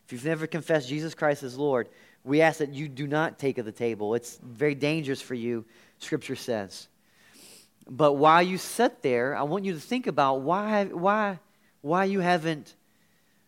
if 0.06 0.14
you've 0.14 0.26
never 0.26 0.46
confessed 0.46 0.88
Jesus 0.88 1.16
Christ 1.16 1.44
as 1.44 1.58
Lord, 1.58 1.90
we 2.24 2.42
ask 2.42 2.60
that 2.60 2.74
you 2.74 2.88
do 2.88 3.08
not 3.08 3.40
take 3.40 3.58
of 3.58 3.66
the 3.66 3.72
table. 3.72 4.14
It's 4.16 4.38
very 4.38 4.76
dangerous 4.76 5.22
for 5.22 5.34
you, 5.34 5.66
Scripture 6.00 6.36
says. 6.36 6.88
But 7.88 8.14
while 8.14 8.42
you 8.42 8.58
sit 8.58 9.02
there, 9.02 9.36
I 9.36 9.44
want 9.44 9.66
you 9.66 9.74
to 9.74 9.80
think 9.80 10.08
about 10.08 10.42
why, 10.42 10.86
why, 10.86 11.40
why 11.82 12.06
you 12.06 12.20
haven't 12.20 12.76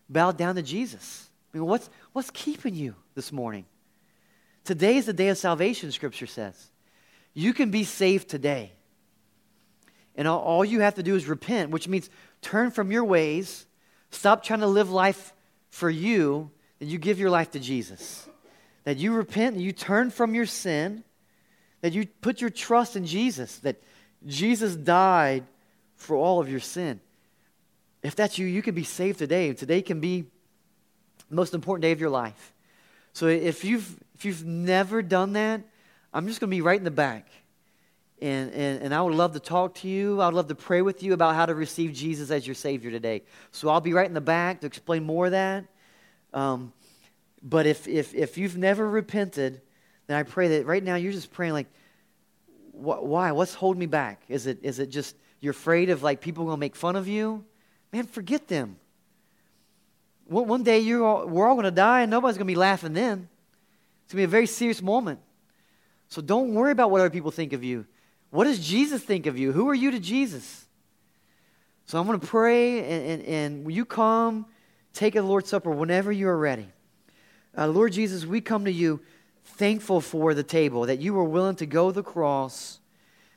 bowed 0.08 0.36
down 0.36 0.54
to 0.54 0.62
Jesus. 0.62 1.28
I 1.52 1.58
mean, 1.58 1.66
what's, 1.66 1.90
what's 2.12 2.30
keeping 2.30 2.74
you 2.74 2.94
this 3.14 3.32
morning? 3.32 3.64
Today 4.64 4.96
is 4.96 5.06
the 5.06 5.12
day 5.12 5.28
of 5.28 5.38
salvation, 5.38 5.92
Scripture 5.92 6.26
says. 6.26 6.70
You 7.34 7.52
can 7.52 7.70
be 7.70 7.84
saved 7.84 8.28
today. 8.28 8.72
And 10.14 10.26
all, 10.26 10.40
all 10.40 10.64
you 10.64 10.80
have 10.80 10.96
to 10.96 11.02
do 11.02 11.14
is 11.14 11.26
repent, 11.26 11.70
which 11.70 11.88
means 11.88 12.10
turn 12.42 12.70
from 12.70 12.90
your 12.90 13.04
ways 13.04 13.66
Stop 14.10 14.42
trying 14.42 14.60
to 14.60 14.66
live 14.66 14.90
life 14.90 15.32
for 15.70 15.90
you, 15.90 16.50
and 16.80 16.88
you 16.88 16.98
give 16.98 17.18
your 17.18 17.30
life 17.30 17.50
to 17.52 17.60
Jesus. 17.60 18.28
That 18.84 18.96
you 18.96 19.12
repent 19.12 19.56
and 19.56 19.64
you 19.64 19.72
turn 19.72 20.10
from 20.10 20.34
your 20.34 20.46
sin, 20.46 21.04
that 21.82 21.92
you 21.92 22.06
put 22.20 22.40
your 22.40 22.50
trust 22.50 22.96
in 22.96 23.04
Jesus, 23.04 23.58
that 23.58 23.82
Jesus 24.26 24.74
died 24.74 25.44
for 25.96 26.16
all 26.16 26.40
of 26.40 26.48
your 26.48 26.60
sin. 26.60 27.00
If 28.02 28.16
that's 28.16 28.38
you, 28.38 28.46
you 28.46 28.62
can 28.62 28.74
be 28.74 28.84
saved 28.84 29.18
today. 29.18 29.52
Today 29.52 29.82
can 29.82 30.00
be 30.00 30.22
the 31.28 31.34
most 31.34 31.54
important 31.54 31.82
day 31.82 31.92
of 31.92 32.00
your 32.00 32.10
life. 32.10 32.52
So 33.12 33.26
if 33.26 33.64
you've, 33.64 33.98
if 34.14 34.24
you've 34.24 34.44
never 34.44 35.02
done 35.02 35.32
that, 35.34 35.62
I'm 36.14 36.26
just 36.26 36.40
going 36.40 36.50
to 36.50 36.56
be 36.56 36.62
right 36.62 36.78
in 36.78 36.84
the 36.84 36.90
back. 36.90 37.28
And, 38.20 38.52
and, 38.52 38.82
and 38.82 38.94
I 38.94 39.00
would 39.00 39.14
love 39.14 39.34
to 39.34 39.40
talk 39.40 39.74
to 39.76 39.88
you. 39.88 40.20
I 40.20 40.26
would 40.26 40.34
love 40.34 40.48
to 40.48 40.54
pray 40.54 40.82
with 40.82 41.02
you 41.02 41.12
about 41.12 41.36
how 41.36 41.46
to 41.46 41.54
receive 41.54 41.92
Jesus 41.92 42.30
as 42.30 42.46
your 42.46 42.54
Savior 42.54 42.90
today. 42.90 43.22
So 43.52 43.68
I'll 43.68 43.80
be 43.80 43.92
right 43.92 44.06
in 44.06 44.14
the 44.14 44.20
back 44.20 44.60
to 44.60 44.66
explain 44.66 45.04
more 45.04 45.26
of 45.26 45.32
that. 45.32 45.64
Um, 46.34 46.72
but 47.42 47.66
if, 47.66 47.86
if, 47.86 48.14
if 48.14 48.36
you've 48.36 48.56
never 48.56 48.88
repented, 48.88 49.60
then 50.08 50.16
I 50.16 50.24
pray 50.24 50.48
that 50.48 50.66
right 50.66 50.82
now 50.82 50.96
you're 50.96 51.12
just 51.12 51.32
praying 51.32 51.52
like, 51.52 51.68
wh- 52.72 53.02
why? 53.02 53.30
What's 53.32 53.54
holding 53.54 53.78
me 53.78 53.86
back? 53.86 54.22
Is 54.28 54.46
it, 54.46 54.58
is 54.62 54.80
it 54.80 54.88
just 54.88 55.14
you're 55.40 55.52
afraid 55.52 55.90
of 55.90 56.02
like 56.02 56.20
people 56.20 56.44
going 56.44 56.56
to 56.56 56.60
make 56.60 56.74
fun 56.74 56.96
of 56.96 57.06
you? 57.06 57.44
Man, 57.92 58.06
forget 58.06 58.48
them. 58.48 58.76
One, 60.26 60.48
one 60.48 60.62
day 60.62 60.80
you're 60.80 61.04
all, 61.04 61.26
we're 61.26 61.46
all 61.46 61.54
going 61.54 61.64
to 61.64 61.70
die 61.70 62.02
and 62.02 62.10
nobody's 62.10 62.36
going 62.36 62.46
to 62.46 62.52
be 62.52 62.56
laughing 62.56 62.92
then. 62.92 63.28
It's 64.04 64.12
going 64.12 64.22
to 64.22 64.22
be 64.22 64.24
a 64.24 64.28
very 64.28 64.46
serious 64.46 64.82
moment. 64.82 65.20
So 66.08 66.22
don't 66.22 66.54
worry 66.54 66.72
about 66.72 66.90
what 66.90 67.00
other 67.00 67.10
people 67.10 67.30
think 67.30 67.52
of 67.52 67.62
you. 67.62 67.86
What 68.30 68.44
does 68.44 68.58
Jesus 68.66 69.02
think 69.02 69.26
of 69.26 69.38
you? 69.38 69.52
Who 69.52 69.68
are 69.68 69.74
you 69.74 69.90
to 69.90 69.98
Jesus? 69.98 70.66
So 71.86 71.98
I'm 71.98 72.06
going 72.06 72.20
to 72.20 72.26
pray, 72.26 72.80
and, 72.80 73.22
and, 73.22 73.22
and 73.22 73.72
you 73.72 73.86
come, 73.86 74.46
take 74.92 75.16
a 75.16 75.22
Lord's 75.22 75.48
Supper 75.48 75.70
whenever 75.70 76.12
you 76.12 76.28
are 76.28 76.36
ready. 76.36 76.68
Uh, 77.56 77.66
Lord 77.66 77.92
Jesus, 77.92 78.26
we 78.26 78.42
come 78.42 78.66
to 78.66 78.72
you 78.72 79.00
thankful 79.44 80.02
for 80.02 80.34
the 80.34 80.42
table, 80.42 80.84
that 80.86 81.00
you 81.00 81.14
were 81.14 81.24
willing 81.24 81.56
to 81.56 81.66
go 81.66 81.90
the 81.90 82.02
cross, 82.02 82.80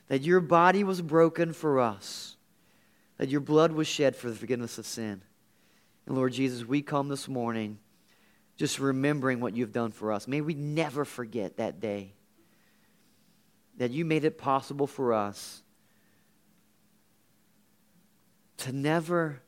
that 0.10 0.24
your 0.24 0.42
body 0.42 0.84
was 0.84 1.02
broken 1.02 1.54
for 1.54 1.80
us, 1.80 2.36
that 3.18 3.30
your 3.30 3.40
blood 3.40 3.72
was 3.72 3.88
shed 3.88 4.16
for 4.16 4.30
the 4.30 4.36
forgiveness 4.36 4.78
of 4.78 4.86
sin. 4.86 5.22
And 6.06 6.18
Lord 6.18 6.34
Jesus, 6.34 6.66
we 6.66 6.82
come 6.82 7.08
this 7.08 7.30
morning 7.30 7.80
just 8.58 8.80
remembering 8.80 9.40
what 9.40 9.56
you've 9.56 9.72
done 9.72 9.92
for 9.92 10.12
us. 10.12 10.28
May 10.28 10.42
we 10.42 10.54
never 10.54 11.06
forget 11.06 11.56
that 11.58 11.80
day 11.80 12.12
that 13.82 13.90
you 13.90 14.06
made 14.06 14.24
it 14.24 14.38
possible 14.38 14.86
for 14.86 15.12
us 15.12 15.64
to 18.56 18.72
never 18.72 19.42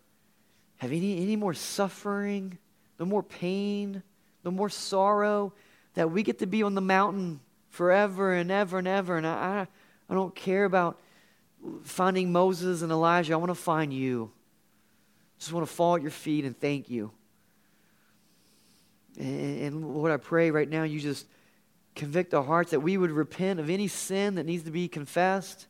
have 0.77 0.91
any, 0.91 1.21
any 1.21 1.36
more 1.36 1.53
suffering, 1.53 2.57
no 2.97 3.05
more 3.05 3.21
pain, 3.21 4.01
no 4.43 4.49
more 4.49 4.69
sorrow, 4.69 5.53
that 5.93 6.09
we 6.09 6.23
get 6.23 6.39
to 6.39 6.47
be 6.47 6.63
on 6.63 6.73
the 6.73 6.81
mountain 6.81 7.41
forever 7.69 8.34
and 8.34 8.49
ever 8.49 8.79
and 8.79 8.88
ever. 8.88 9.17
And 9.17 9.27
I, 9.27 9.67
I 10.09 10.13
don't 10.15 10.34
care 10.34 10.65
about 10.65 10.99
finding 11.84 12.31
Moses 12.31 12.81
and 12.81 12.91
Elijah. 12.91 13.34
I 13.34 13.36
want 13.36 13.51
to 13.51 13.55
find 13.55 13.93
you. 13.93 14.31
Just 15.38 15.53
want 15.53 15.67
to 15.67 15.71
fall 15.71 15.97
at 15.97 16.01
your 16.01 16.09
feet 16.09 16.43
and 16.43 16.59
thank 16.59 16.89
you. 16.89 17.11
And, 19.15 19.61
and 19.61 19.93
Lord, 19.93 20.11
I 20.11 20.17
pray 20.17 20.49
right 20.49 20.67
now 20.67 20.81
you 20.81 20.99
just 20.99 21.27
convict 21.95 22.33
our 22.33 22.43
hearts, 22.43 22.71
that 22.71 22.79
we 22.79 22.97
would 22.97 23.11
repent 23.11 23.59
of 23.59 23.69
any 23.69 23.87
sin 23.87 24.35
that 24.35 24.45
needs 24.45 24.63
to 24.63 24.71
be 24.71 24.87
confessed. 24.87 25.67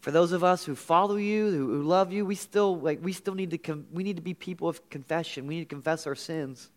For 0.00 0.10
those 0.10 0.32
of 0.32 0.44
us 0.44 0.64
who 0.64 0.76
follow 0.76 1.16
you, 1.16 1.50
who, 1.50 1.82
love 1.82 2.12
you, 2.12 2.24
we 2.24 2.36
still 2.36 2.78
like 2.78 3.00
we 3.02 3.12
still 3.12 3.34
need 3.34 3.50
to 3.50 3.58
com- 3.58 3.86
we 3.92 4.04
need 4.04 4.16
to 4.16 4.22
be 4.22 4.34
people 4.34 4.68
of 4.68 4.88
confession. 4.88 5.46
We 5.46 5.56
need 5.56 5.68
to 5.68 5.74
confess 5.74 6.06
our 6.06 6.14
sins. 6.14 6.70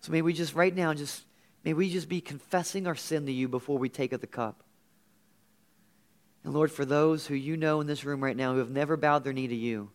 So 0.00 0.10
may 0.10 0.22
we 0.22 0.32
just 0.32 0.54
right 0.54 0.74
now 0.74 0.92
just 0.94 1.22
may 1.64 1.72
we 1.72 1.88
just 1.88 2.08
be 2.08 2.20
confessing 2.20 2.88
our 2.88 2.96
sin 2.96 3.26
to 3.26 3.32
you 3.32 3.46
before 3.46 3.78
we 3.78 3.88
take 3.88 4.12
of 4.12 4.20
the 4.20 4.26
cup. 4.26 4.64
And 6.42 6.52
Lord, 6.52 6.72
for 6.72 6.84
those 6.84 7.28
who 7.28 7.36
you 7.36 7.56
know 7.56 7.80
in 7.80 7.86
this 7.86 8.04
room 8.04 8.22
right 8.22 8.36
now 8.36 8.54
who 8.54 8.58
have 8.58 8.70
never 8.70 8.96
bowed 8.96 9.22
their 9.22 9.32
knee 9.32 9.46
to 9.46 9.54
you, 9.54 9.90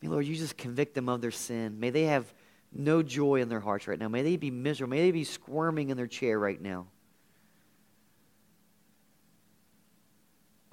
may 0.00 0.08
Lord, 0.08 0.24
you 0.24 0.34
just 0.34 0.56
convict 0.56 0.94
them 0.94 1.10
of 1.10 1.20
their 1.20 1.30
sin. 1.30 1.78
May 1.78 1.90
they 1.90 2.04
have 2.04 2.32
no 2.74 3.02
joy 3.02 3.40
in 3.40 3.48
their 3.48 3.60
hearts 3.60 3.86
right 3.86 3.98
now. 3.98 4.08
May 4.08 4.22
they 4.22 4.36
be 4.36 4.50
miserable. 4.50 4.90
May 4.90 5.02
they 5.02 5.10
be 5.10 5.24
squirming 5.24 5.90
in 5.90 5.96
their 5.96 6.06
chair 6.06 6.38
right 6.38 6.60
now. 6.60 6.86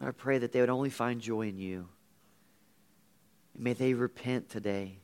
I 0.01 0.11
pray 0.11 0.37
that 0.37 0.53
they 0.53 0.61
would 0.61 0.69
only 0.69 0.89
find 0.89 1.19
joy 1.19 1.47
in 1.49 1.57
you. 1.57 1.87
may 3.57 3.73
they 3.73 3.93
repent 3.93 4.49
today. 4.49 4.99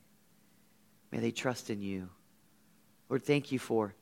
May 1.12 1.18
they 1.18 1.30
trust 1.30 1.68
in 1.68 1.82
you. 1.82 2.08
Lord, 3.08 3.24
thank 3.24 3.52
you 3.52 3.58
for 3.58 3.94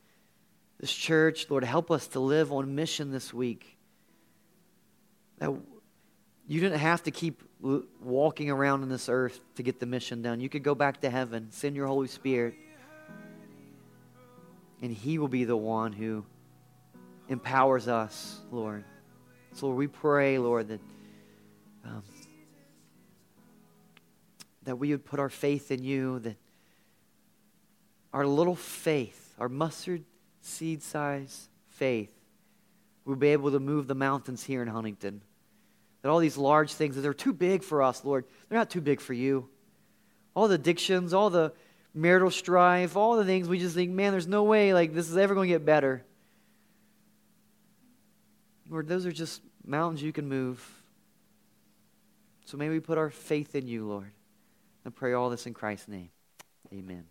this 0.79 0.93
church, 0.93 1.49
Lord, 1.51 1.65
help 1.65 1.91
us 1.91 2.07
to 2.09 2.21
live 2.21 2.53
on 2.53 2.75
mission 2.75 3.11
this 3.11 3.33
week. 3.33 3.79
That 5.39 5.51
you 6.47 6.61
didn't 6.61 6.79
have 6.79 7.03
to 7.05 7.11
keep 7.11 7.43
walking 8.03 8.51
around 8.51 8.83
in 8.83 8.89
this 8.89 9.09
earth 9.09 9.41
to 9.57 9.63
get 9.63 9.81
the 9.81 9.87
mission 9.87 10.23
done. 10.23 10.41
You 10.41 10.49
could 10.49 10.63
go 10.63 10.75
back 10.75 11.01
to 11.01 11.11
heaven, 11.11 11.49
send 11.51 11.77
your 11.77 11.87
Holy 11.87 12.09
Spirit, 12.09 12.55
and 14.85 14.93
He 14.93 15.17
will 15.17 15.29
be 15.29 15.45
the 15.45 15.57
one 15.57 15.95
who 15.95 16.27
empowers 17.31 17.89
us, 17.89 18.39
Lord. 18.51 18.85
So, 19.55 19.71
we 19.71 19.87
pray, 19.87 20.39
Lord, 20.39 20.69
that. 20.69 20.81
Um, 21.87 22.03
that 24.65 24.77
we 24.77 24.91
would 24.91 25.07
put 25.07 25.21
our 25.21 25.31
faith 25.31 25.71
in 25.71 25.83
you, 25.83 26.19
that 26.21 26.37
our 28.13 28.27
little 28.27 28.55
faith, 28.55 29.35
our 29.39 29.49
mustard 29.49 30.05
seed 30.43 30.83
size 30.83 31.49
faith, 31.69 32.13
we'll 33.05 33.17
be 33.17 33.29
able 33.29 33.53
to 33.53 33.61
move 33.61 33.87
the 33.87 33.95
mountains 33.95 34.45
here 34.45 34.61
in 34.61 34.69
Huntington. 34.69 35.23
That 36.03 36.11
all 36.11 36.19
these 36.19 36.37
large 36.37 36.75
things, 36.75 36.97
that 36.97 37.01
they're 37.01 37.15
too 37.15 37.33
big 37.33 37.63
for 37.63 37.83
us, 37.83 38.05
Lord, 38.05 38.27
they're 38.49 38.59
not 38.59 38.71
too 38.71 38.83
big 38.83 39.01
for 39.01 39.15
you. 39.15 39.49
All 40.35 40.49
the 40.49 40.57
addictions, 40.57 41.15
all 41.15 41.31
the 41.31 41.53
marital 41.95 42.31
strife, 42.31 42.97
all 42.97 43.17
the 43.17 43.25
things 43.25 43.49
we 43.49 43.59
just 43.59 43.75
think, 43.75 43.93
man, 43.93 44.13
there's 44.13 44.27
no 44.27 44.43
way 44.43 44.75
like 44.75 44.93
this 44.93 45.09
is 45.09 45.17
ever 45.17 45.35
going 45.35 45.49
to 45.49 45.55
get 45.55 45.65
better. 45.65 46.05
Lord, 48.69 48.89
those 48.89 49.07
are 49.07 49.13
just 49.13 49.41
mountains 49.65 50.03
you 50.03 50.13
can 50.13 50.29
move. 50.29 50.67
So 52.47 52.57
may 52.57 52.69
we 52.69 52.81
put 52.81 52.99
our 52.99 53.11
faith 53.11 53.55
in 53.55 53.69
you, 53.69 53.87
Lord. 53.87 54.11
I 54.85 54.91
pray 54.91 55.13
all 55.13 55.31
this 55.31 55.47
in 55.47 55.55
Christ's 55.55 55.89
name. 55.89 56.11
Amen. 56.73 57.05